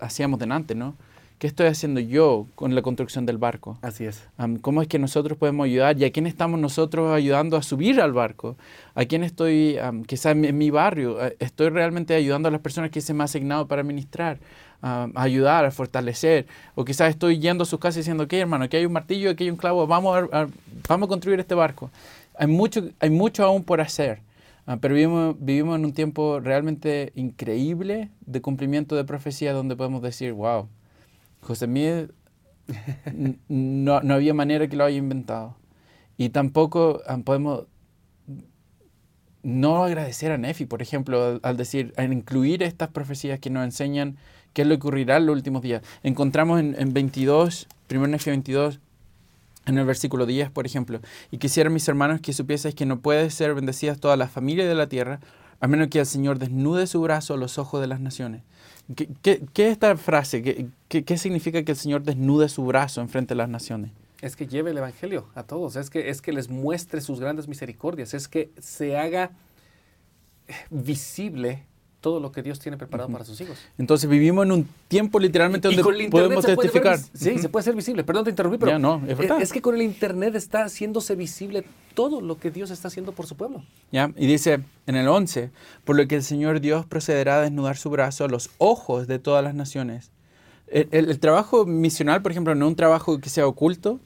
hacíamos 0.00 0.38
delante, 0.40 0.74
¿no? 0.74 0.96
¿Qué 1.38 1.46
estoy 1.46 1.66
haciendo 1.66 2.00
yo 2.00 2.46
con 2.54 2.74
la 2.74 2.82
construcción 2.82 3.26
del 3.26 3.38
barco? 3.38 3.78
Así 3.82 4.04
es. 4.04 4.26
¿Cómo 4.62 4.82
es 4.82 4.88
que 4.88 4.98
nosotros 4.98 5.36
podemos 5.36 5.66
ayudar? 5.66 5.98
¿Y 5.98 6.04
a 6.04 6.12
quién 6.12 6.26
estamos 6.26 6.58
nosotros 6.60 7.12
ayudando 7.12 7.56
a 7.56 7.62
subir 7.62 8.00
al 8.00 8.12
barco? 8.12 8.56
¿A 8.94 9.04
quién 9.04 9.24
estoy, 9.24 9.78
quizás 10.06 10.36
en, 10.36 10.56
mi 10.56 10.70
barrio, 10.70 11.18
estoy 11.40 11.68
realmente 11.68 12.14
ayudando 12.14 12.48
a 12.48 12.52
las 12.52 12.60
personas 12.60 12.90
que 12.90 13.00
se 13.00 13.12
me 13.12 13.22
ha 13.22 13.24
asignado 13.24 13.66
para 13.66 13.82
ministrar? 13.82 14.38
a 14.84 15.08
ayudar, 15.14 15.64
a 15.64 15.70
fortalecer. 15.70 16.46
O 16.74 16.84
quizás 16.84 17.08
estoy 17.08 17.38
yendo 17.38 17.62
a 17.62 17.66
sus 17.66 17.80
casas 17.80 17.96
diciendo, 17.96 18.24
ok 18.24 18.32
hermano, 18.34 18.64
aquí 18.64 18.76
hay 18.76 18.84
un 18.84 18.92
martillo, 18.92 19.30
aquí 19.30 19.44
hay 19.44 19.50
un 19.50 19.56
clavo, 19.56 19.86
vamos 19.86 20.28
a, 20.30 20.46
vamos 20.86 21.06
a 21.06 21.08
construir 21.08 21.40
este 21.40 21.54
barco. 21.54 21.90
Hay 22.36 22.48
mucho, 22.48 22.90
hay 23.00 23.08
mucho 23.08 23.44
aún 23.44 23.64
por 23.64 23.80
hacer. 23.80 24.20
Ah, 24.66 24.78
pero 24.80 24.94
vivimos, 24.94 25.36
vivimos 25.38 25.78
en 25.78 25.84
un 25.84 25.92
tiempo 25.92 26.40
realmente 26.40 27.12
increíble 27.14 28.10
de 28.26 28.40
cumplimiento 28.40 28.96
de 28.96 29.04
profecía 29.04 29.52
donde 29.52 29.76
podemos 29.76 30.02
decir, 30.02 30.32
wow, 30.32 30.68
José 31.44 31.66
Miguel 31.66 32.14
no, 33.48 34.00
no, 34.00 34.14
había 34.14 34.34
manera 34.34 34.66
que 34.68 34.76
lo 34.76 34.84
haya 34.84 34.96
inventado. 34.96 35.56
Y 36.16 36.30
tampoco 36.30 37.02
ah, 37.06 37.18
podemos 37.24 37.66
no 39.42 39.84
agradecer 39.84 40.32
a 40.32 40.38
Nefi, 40.38 40.64
por 40.64 40.80
ejemplo, 40.80 41.38
al, 41.42 41.56
decir, 41.56 41.92
al 41.96 42.12
incluir 42.12 42.62
estas 42.62 42.88
profecías 42.88 43.38
que 43.38 43.50
nos 43.50 43.64
enseñan 43.64 44.16
qué 44.54 44.62
es 44.62 44.68
lo 44.68 44.74
ocurrirá 44.74 45.18
en 45.18 45.26
los 45.26 45.36
últimos 45.36 45.62
días. 45.62 45.82
Encontramos 46.02 46.60
en, 46.60 46.74
en 46.78 46.94
22, 46.94 47.68
1 47.90 48.06
Nefi 48.06 48.30
22, 48.30 48.80
en 49.66 49.78
el 49.78 49.84
versículo 49.84 50.26
10, 50.26 50.50
por 50.50 50.66
ejemplo, 50.66 51.00
y 51.30 51.38
quisiera, 51.38 51.70
mis 51.70 51.88
hermanos, 51.88 52.20
que 52.20 52.32
supieseis 52.32 52.74
que 52.74 52.86
no 52.86 53.00
puede 53.00 53.30
ser 53.30 53.54
bendecidas 53.54 53.98
todas 53.98 54.18
las 54.18 54.30
familias 54.30 54.68
de 54.68 54.74
la 54.74 54.88
tierra, 54.88 55.20
a 55.60 55.66
menos 55.66 55.88
que 55.88 56.00
el 56.00 56.06
Señor 56.06 56.38
desnude 56.38 56.86
su 56.86 57.00
brazo 57.00 57.34
a 57.34 57.36
los 57.36 57.58
ojos 57.58 57.80
de 57.80 57.86
las 57.86 58.00
naciones. 58.00 58.42
¿Qué, 58.94 59.08
qué, 59.22 59.66
es 59.66 59.72
esta 59.72 59.96
frase? 59.96 60.42
¿Qué, 60.42 60.66
¿Qué, 60.88 61.04
qué, 61.04 61.16
significa 61.16 61.62
que 61.62 61.72
el 61.72 61.78
Señor 61.78 62.02
desnude 62.02 62.48
su 62.48 62.64
brazo 62.64 63.00
en 63.00 63.08
frente 63.08 63.34
de 63.34 63.36
las 63.36 63.48
naciones? 63.48 63.90
Es 64.20 64.36
que 64.36 64.46
lleve 64.46 64.70
el 64.70 64.78
Evangelio 64.78 65.26
a 65.34 65.42
todos, 65.42 65.76
es 65.76 65.90
que, 65.90 66.10
es 66.10 66.20
que 66.20 66.32
les 66.32 66.48
muestre 66.48 67.00
sus 67.00 67.20
grandes 67.20 67.48
misericordias, 67.48 68.14
es 68.14 68.28
que 68.28 68.50
se 68.58 68.96
haga 68.96 69.32
visible 70.70 71.64
todo 72.04 72.20
lo 72.20 72.30
que 72.32 72.42
Dios 72.42 72.58
tiene 72.58 72.76
preparado 72.76 73.08
para 73.08 73.24
sus 73.24 73.40
hijos. 73.40 73.56
Entonces 73.78 74.10
vivimos 74.10 74.44
en 74.44 74.52
un 74.52 74.68
tiempo 74.88 75.18
literalmente 75.18 75.68
donde 75.68 76.10
podemos 76.10 76.44
testificar. 76.44 76.98
sí, 76.98 77.38
se 77.38 77.48
puede 77.48 77.62
hacer 77.62 77.74
visible. 77.74 78.04
Perdón, 78.04 78.24
te 78.24 78.30
interrumpí, 78.30 78.58
pero 78.58 78.78
no, 78.78 79.02
es, 79.08 79.16
verdad. 79.16 79.40
es, 79.40 79.50
que 79.50 79.62
con 79.62 79.74
el 79.74 79.80
Internet 79.80 80.34
está 80.34 80.64
haciéndose 80.64 81.16
visible 81.16 81.64
todo 81.94 82.20
lo 82.20 82.38
que 82.38 82.50
Dios 82.50 82.70
está 82.70 82.88
haciendo 82.88 83.12
por 83.12 83.26
su 83.26 83.36
pueblo. 83.36 83.64
¿Ya? 83.90 84.12
Y 84.18 84.26
dice 84.26 84.60
en 84.86 84.96
el 84.96 85.08
11, 85.08 85.50
por 85.84 85.96
lo 85.96 86.06
que 86.06 86.16
el 86.16 86.22
Señor 86.22 86.60
Dios 86.60 86.84
procederá 86.84 87.38
a 87.38 87.40
desnudar 87.40 87.78
su 87.78 87.88
brazo 87.88 88.26
a 88.26 88.28
los 88.28 88.50
ojos 88.58 89.06
de 89.06 89.18
todas 89.18 89.42
las 89.42 89.54
naciones. 89.54 90.10
El, 90.66 90.88
el 90.92 91.18
trabajo 91.20 91.64
misional, 91.64 92.20
por 92.20 92.32
ejemplo, 92.32 92.54
no 92.54 92.66
es 92.66 92.68
un 92.68 92.76
trabajo 92.76 93.18
que 93.18 93.30
sea 93.30 93.46
oculto, 93.46 93.98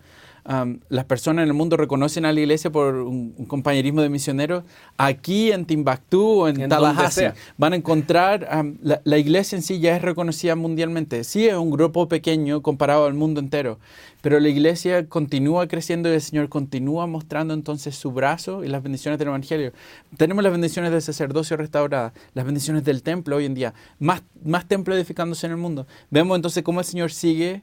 las 0.89 1.05
personas 1.05 1.43
en 1.43 1.49
el 1.49 1.55
mundo 1.55 1.77
reconocen 1.77 2.25
a 2.25 2.33
la 2.33 2.41
iglesia 2.41 2.71
por 2.73 2.95
un, 2.95 3.33
compañerismo 3.47 4.01
de 4.01 4.09
misioneros, 4.09 4.65
aquí 4.97 5.53
en 5.53 5.67
Timbuktu 5.67 6.23
o 6.23 6.49
en, 6.49 6.69
Tallahassee 6.69 7.33
van 7.59 7.75
a 7.75 7.77
encontrar, 7.77 8.49
la, 8.83 9.19
iglesia 9.19 9.57
en 9.57 9.63
sí 9.63 9.79
ya 9.79 9.95
es 9.95 10.01
reconocida 10.01 10.57
mundialmente. 10.57 11.25
Sí 11.25 11.47
es 11.47 11.55
un 11.55 11.71
grupo 11.71 12.09
pequeño 12.09 12.63
comparado 12.63 13.05
al 13.05 13.13
mundo 13.13 13.41
entero, 13.41 13.79
pero 14.23 14.41
la 14.41 14.49
iglesia 14.49 15.07
continúa 15.07 15.69
creciendo 15.69 16.09
y 16.09 16.15
el 16.15 16.23
Señor 16.23 16.49
continúa 16.49 17.07
mostrando 17.07 17.53
entonces 17.53 17.95
su 17.95 18.13
brazo 18.13 18.65
y 18.65 18.69
las 18.69 18.83
bendiciones 18.83 19.19
del 19.19 19.29
Evangelio. 19.29 19.73
Tenemos 20.17 20.43
las 20.43 20.53
bendiciones 20.53 20.93
del 20.93 21.03
sacerdocio 21.03 21.59
restaurada, 21.59 22.15
las 22.33 22.47
bendiciones 22.47 22.85
del 22.85 23.03
templo 23.03 23.37
hoy 23.37 23.45
en 23.45 23.55
día, 23.55 23.75
más, 23.99 24.23
más 24.43 24.67
templo 24.67 24.95
edificándose 24.95 25.45
en 25.45 25.53
el 25.53 25.59
mundo. 25.59 25.87
Vemos 26.11 26.37
entonces 26.37 26.63
cómo 26.63 26.81
el 26.81 26.87
Señor 26.87 27.13
sigue 27.13 27.63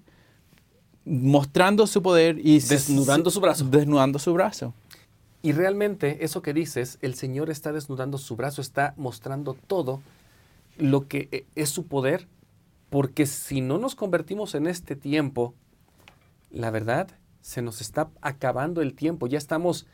mostrando 1.05 1.87
su 1.87 2.01
poder 2.01 2.39
y 2.39 2.59
desnudando 2.59 3.29
su 3.29 3.39
brazo. 3.39 3.65
Desnudando 3.65 4.19
su 4.19 4.33
brazo. 4.33 4.73
Y 5.41 5.51
realmente 5.51 6.25
eso 6.25 6.41
que 6.41 6.53
dices, 6.53 6.97
el 7.01 7.13
Señor 7.13 7.49
está 7.51 7.71
desnudando 7.71 8.17
su 8.17 8.35
brazo, 8.35 8.61
está 8.61 8.95
mostrando 8.97 9.53
todo 9.53 10.01
lo 10.77 11.07
que 11.07 11.29
e, 11.31 11.45
es 11.55 11.69
su 11.69 11.85
poder, 11.85 12.27
porque 12.89 13.27
si 13.27 13.61
no 13.61 13.77
nos 13.77 13.95
convertimos 13.95 14.55
en 14.55 14.65
este 14.65 14.95
tiempo, 14.95 15.53
la 16.49 16.71
verdad, 16.71 17.09
se 17.41 17.61
nos 17.61 17.79
está 17.79 18.09
acabando 18.21 18.81
el 18.81 18.95
tiempo, 18.95 19.27
ya 19.27 19.37
estamos, 19.37 19.85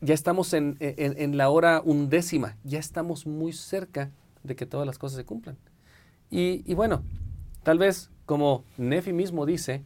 ya 0.00 0.14
estamos 0.14 0.52
en, 0.52 0.76
en 0.78 1.36
la 1.36 1.50
hora 1.50 1.82
undécima, 1.84 2.56
ya 2.62 2.78
estamos 2.78 3.26
muy 3.26 3.52
cerca 3.52 4.12
de 4.44 4.54
que 4.54 4.66
todas 4.66 4.86
las 4.86 4.98
cosas 4.98 5.16
se 5.16 5.24
cumplan. 5.24 5.56
Y, 6.30 6.62
y 6.70 6.74
bueno, 6.74 7.02
tal 7.64 7.78
vez 7.78 8.10
como 8.26 8.62
Nefi 8.76 9.12
mismo 9.12 9.46
dice, 9.46 9.82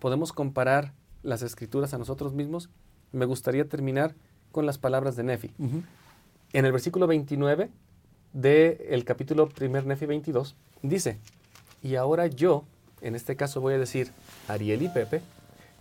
podemos 0.00 0.32
comparar 0.32 0.92
las 1.22 1.42
escrituras 1.42 1.94
a 1.94 1.98
nosotros 1.98 2.32
mismos, 2.32 2.70
me 3.12 3.26
gustaría 3.26 3.68
terminar 3.68 4.14
con 4.50 4.66
las 4.66 4.78
palabras 4.78 5.14
de 5.14 5.22
Nefi. 5.22 5.52
En 6.52 6.64
el 6.64 6.72
versículo 6.72 7.06
29 7.06 7.70
del 8.32 9.04
capítulo 9.04 9.48
1 9.60 9.82
Nefi 9.82 10.06
22, 10.06 10.56
dice, 10.82 11.18
y 11.82 11.94
ahora 11.94 12.26
yo, 12.26 12.64
en 13.02 13.14
este 13.14 13.36
caso 13.36 13.60
voy 13.60 13.74
a 13.74 13.78
decir 13.78 14.10
Ariel 14.48 14.82
y 14.82 14.88
Pepe, 14.88 15.22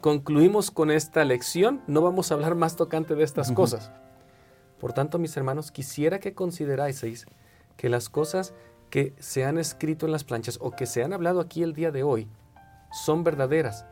concluimos 0.01 0.69
con 0.69 0.91
esta 0.91 1.23
lección, 1.25 1.81
no 1.87 2.01
vamos 2.01 2.31
a 2.31 2.35
hablar 2.35 2.55
más 2.55 2.75
tocante 2.75 3.15
de 3.15 3.23
estas 3.23 3.51
cosas. 3.51 3.91
Por 4.79 4.93
tanto, 4.93 5.19
mis 5.19 5.35
hermanos, 5.35 5.71
quisiera 5.71 6.19
que 6.19 6.33
consideraseis 6.33 7.25
que 7.75 7.89
las 7.89 8.09
cosas 8.09 8.53
que 8.89 9.13
se 9.19 9.45
han 9.45 9.57
escrito 9.57 10.05
en 10.05 10.11
las 10.11 10.23
planchas 10.23 10.57
o 10.61 10.71
que 10.71 10.85
se 10.85 11.03
han 11.03 11.13
hablado 11.13 11.39
aquí 11.39 11.63
el 11.63 11.73
día 11.73 11.91
de 11.91 12.03
hoy 12.03 12.27
son 12.91 13.23
verdaderas 13.23 13.85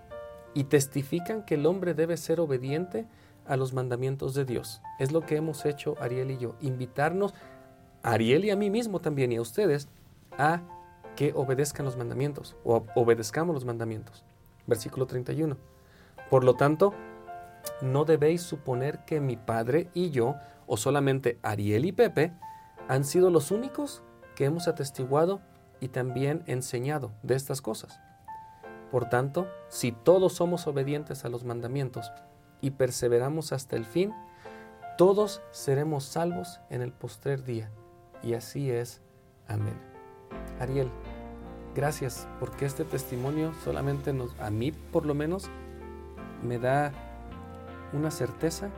y 0.53 0.65
testifican 0.65 1.43
que 1.43 1.55
el 1.55 1.65
hombre 1.65 1.93
debe 1.93 2.17
ser 2.17 2.39
obediente 2.39 3.05
a 3.45 3.57
los 3.57 3.73
mandamientos 3.73 4.33
de 4.33 4.45
Dios. 4.45 4.81
Es 4.99 5.11
lo 5.11 5.21
que 5.21 5.37
hemos 5.37 5.65
hecho 5.65 5.95
Ariel 5.99 6.31
y 6.31 6.37
yo, 6.37 6.55
invitarnos, 6.61 7.33
a 8.03 8.11
Ariel 8.11 8.45
y 8.45 8.51
a 8.51 8.55
mí 8.55 8.69
mismo 8.69 8.99
también 8.99 9.31
y 9.31 9.37
a 9.37 9.41
ustedes, 9.41 9.87
a 10.37 10.61
que 11.15 11.33
obedezcan 11.35 11.85
los 11.85 11.97
mandamientos 11.97 12.55
o 12.63 12.85
obedezcamos 12.95 13.53
los 13.53 13.65
mandamientos. 13.65 14.23
Versículo 14.67 15.07
31. 15.07 15.57
Por 16.29 16.43
lo 16.43 16.55
tanto, 16.55 16.93
no 17.81 18.05
debéis 18.05 18.41
suponer 18.41 19.05
que 19.05 19.19
mi 19.19 19.35
padre 19.35 19.89
y 19.93 20.11
yo, 20.11 20.35
o 20.67 20.77
solamente 20.77 21.39
Ariel 21.41 21.85
y 21.85 21.91
Pepe, 21.91 22.33
han 22.87 23.03
sido 23.03 23.29
los 23.29 23.51
únicos 23.51 24.03
que 24.35 24.45
hemos 24.45 24.67
atestiguado 24.67 25.41
y 25.79 25.89
también 25.89 26.43
enseñado 26.47 27.11
de 27.23 27.35
estas 27.35 27.61
cosas. 27.61 27.99
Por 28.91 29.09
tanto, 29.09 29.47
si 29.69 29.91
todos 29.91 30.33
somos 30.33 30.67
obedientes 30.67 31.25
a 31.25 31.29
los 31.29 31.43
mandamientos 31.43 32.11
y 32.61 32.71
perseveramos 32.71 33.51
hasta 33.51 33.75
el 33.75 33.85
fin, 33.85 34.13
todos 34.97 35.41
seremos 35.51 36.05
salvos 36.05 36.59
en 36.69 36.81
el 36.81 36.91
postrer 36.91 37.43
día. 37.43 37.69
Y 38.23 38.33
así 38.33 38.71
es. 38.71 39.01
Amén. 39.47 39.75
Ariel, 40.59 40.89
gracias 41.75 42.27
porque 42.39 42.65
este 42.65 42.83
testimonio 42.83 43.53
solamente 43.63 44.13
nos, 44.13 44.37
a 44.39 44.49
mí 44.49 44.71
por 44.71 45.05
lo 45.05 45.13
menos, 45.13 45.49
me 46.43 46.59
da 46.59 46.91
una 47.93 48.11
certeza 48.11 48.69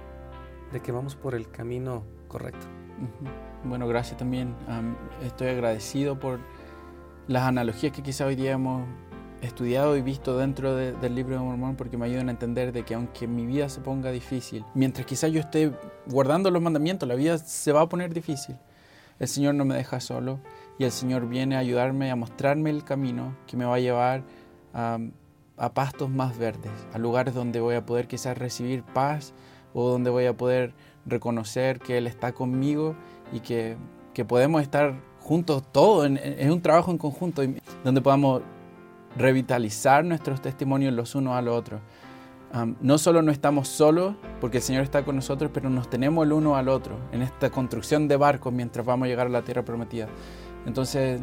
de 0.72 0.82
que 0.82 0.92
vamos 0.92 1.16
por 1.16 1.36
el 1.36 1.50
camino 1.50 2.04
correcto. 2.28 2.66
Bueno, 3.64 3.88
gracias 3.88 4.18
también. 4.18 4.56
estoy 5.24 5.48
agradecido 5.48 6.20
por 6.20 6.40
las 7.28 7.44
analogías 7.44 7.94
que 7.94 8.04
quizá 8.04 8.26
hoy 8.26 8.36
día 8.36 8.52
hemos 8.52 8.84
estudiado 9.42 9.96
y 9.96 10.02
visto 10.02 10.38
dentro 10.38 10.76
del 10.76 11.16
libro 11.16 11.36
de 11.36 11.42
Mormón 11.42 11.76
porque 11.76 11.98
me 11.98 12.06
ayudan 12.06 12.28
a 12.30 12.32
entender 12.32 12.72
de 12.72 12.84
que 12.84 12.94
aunque 12.94 13.28
mi 13.28 13.46
vida 13.46 13.70
se 13.70 13.82
ponga 13.82 14.12
difícil, 14.12 14.66
mientras 14.74 15.06
quizás 15.06 15.32
yo 15.32 15.40
esté 15.40 15.72
guardando 16.08 16.52
los 16.52 16.62
mandamientos, 16.62 17.08
la 17.08 17.16
vida 17.16 17.38
se 17.38 17.72
va 17.72 17.82
a 17.82 17.90
poner 17.90 18.14
difícil. 18.14 18.58
El 19.20 19.28
Señor 19.28 19.56
no 19.56 19.66
me 19.66 19.76
deja 19.76 20.00
solo 20.00 20.40
y 20.78 20.86
el 20.86 20.92
Señor 20.92 21.28
viene 21.28 21.56
a 21.56 21.60
ayudarme, 21.60 22.12
a 22.12 22.16
mostrarme 22.16 22.70
el 22.70 22.84
camino 22.84 23.36
que 23.48 23.58
me 23.58 23.66
va 23.66 23.76
a 23.76 23.80
llevar 23.80 24.24
a, 24.74 24.98
a 25.58 25.74
pastos 25.74 26.10
más 26.10 26.38
verdes, 26.38 26.72
a 26.94 26.98
lugares 26.98 27.34
donde 27.34 27.60
voy 27.60 27.76
a 27.76 27.86
poder 27.86 28.08
quizás 28.08 28.38
recibir 28.38 28.84
paz 28.84 29.34
o 29.74 29.90
donde 29.90 30.10
voy 30.10 30.26
a 30.26 30.36
poder 30.36 30.74
reconocer 31.06 31.80
que 31.80 31.98
Él 31.98 32.08
está 32.08 32.34
conmigo 32.34 32.96
y 33.34 33.42
que, 33.42 33.78
que 34.14 34.26
podemos 34.26 34.62
estar 34.62 34.96
juntos 35.20 35.64
todos, 35.72 36.10
es 36.10 36.50
un 36.50 36.62
trabajo 36.62 36.92
en 36.92 36.98
conjunto, 36.98 37.44
donde 37.84 38.02
podamos 38.02 38.42
revitalizar 39.18 40.06
nuestros 40.06 40.42
testimonios 40.42 40.94
los 40.94 41.16
unos 41.16 41.36
a 41.36 41.42
los 41.42 41.56
otros. 41.56 41.82
no 42.82 42.98
solo 42.98 43.22
no 43.22 43.32
estamos 43.32 43.68
solos, 43.68 44.16
porque 44.42 44.58
el 44.58 44.64
Señor 44.64 44.84
está 44.84 45.04
con 45.04 45.16
nosotros, 45.16 45.52
pero 45.54 45.70
nos 45.70 45.90
tenemos 45.90 46.26
el 46.26 46.34
uno 46.34 46.56
al 46.56 46.70
otro 46.70 46.98
en 47.12 47.22
esta 47.22 47.50
construcción 47.50 48.08
de 48.08 48.18
barcos 48.18 48.52
mientras 48.54 48.86
vamos 48.86 49.06
a 49.06 49.10
llegar 49.10 49.28
a 49.28 49.30
la 49.30 49.44
tierra 49.44 49.64
prometida. 49.64 50.08
Entonces, 50.66 51.22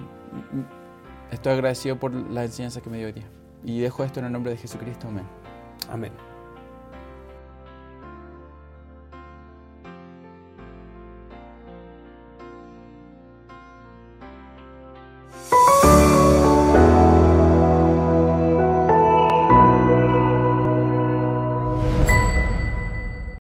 estoy 1.30 1.53
agradecido 1.53 1.99
por 1.99 2.12
la 2.12 2.45
enseñanza 2.45 2.80
que 2.80 2.91
me 2.91 2.99
dio 2.99 3.07
hoy 3.07 3.12
día. 3.12 3.28
Y 3.64 3.80
dejo 3.80 4.05
esto 4.05 4.20
en 4.20 4.26
el 4.26 4.32
nombre 4.32 4.53
de 4.53 4.59
Jesucristo. 4.59 5.09
Amén. 5.09 5.24
Amén. 5.91 6.26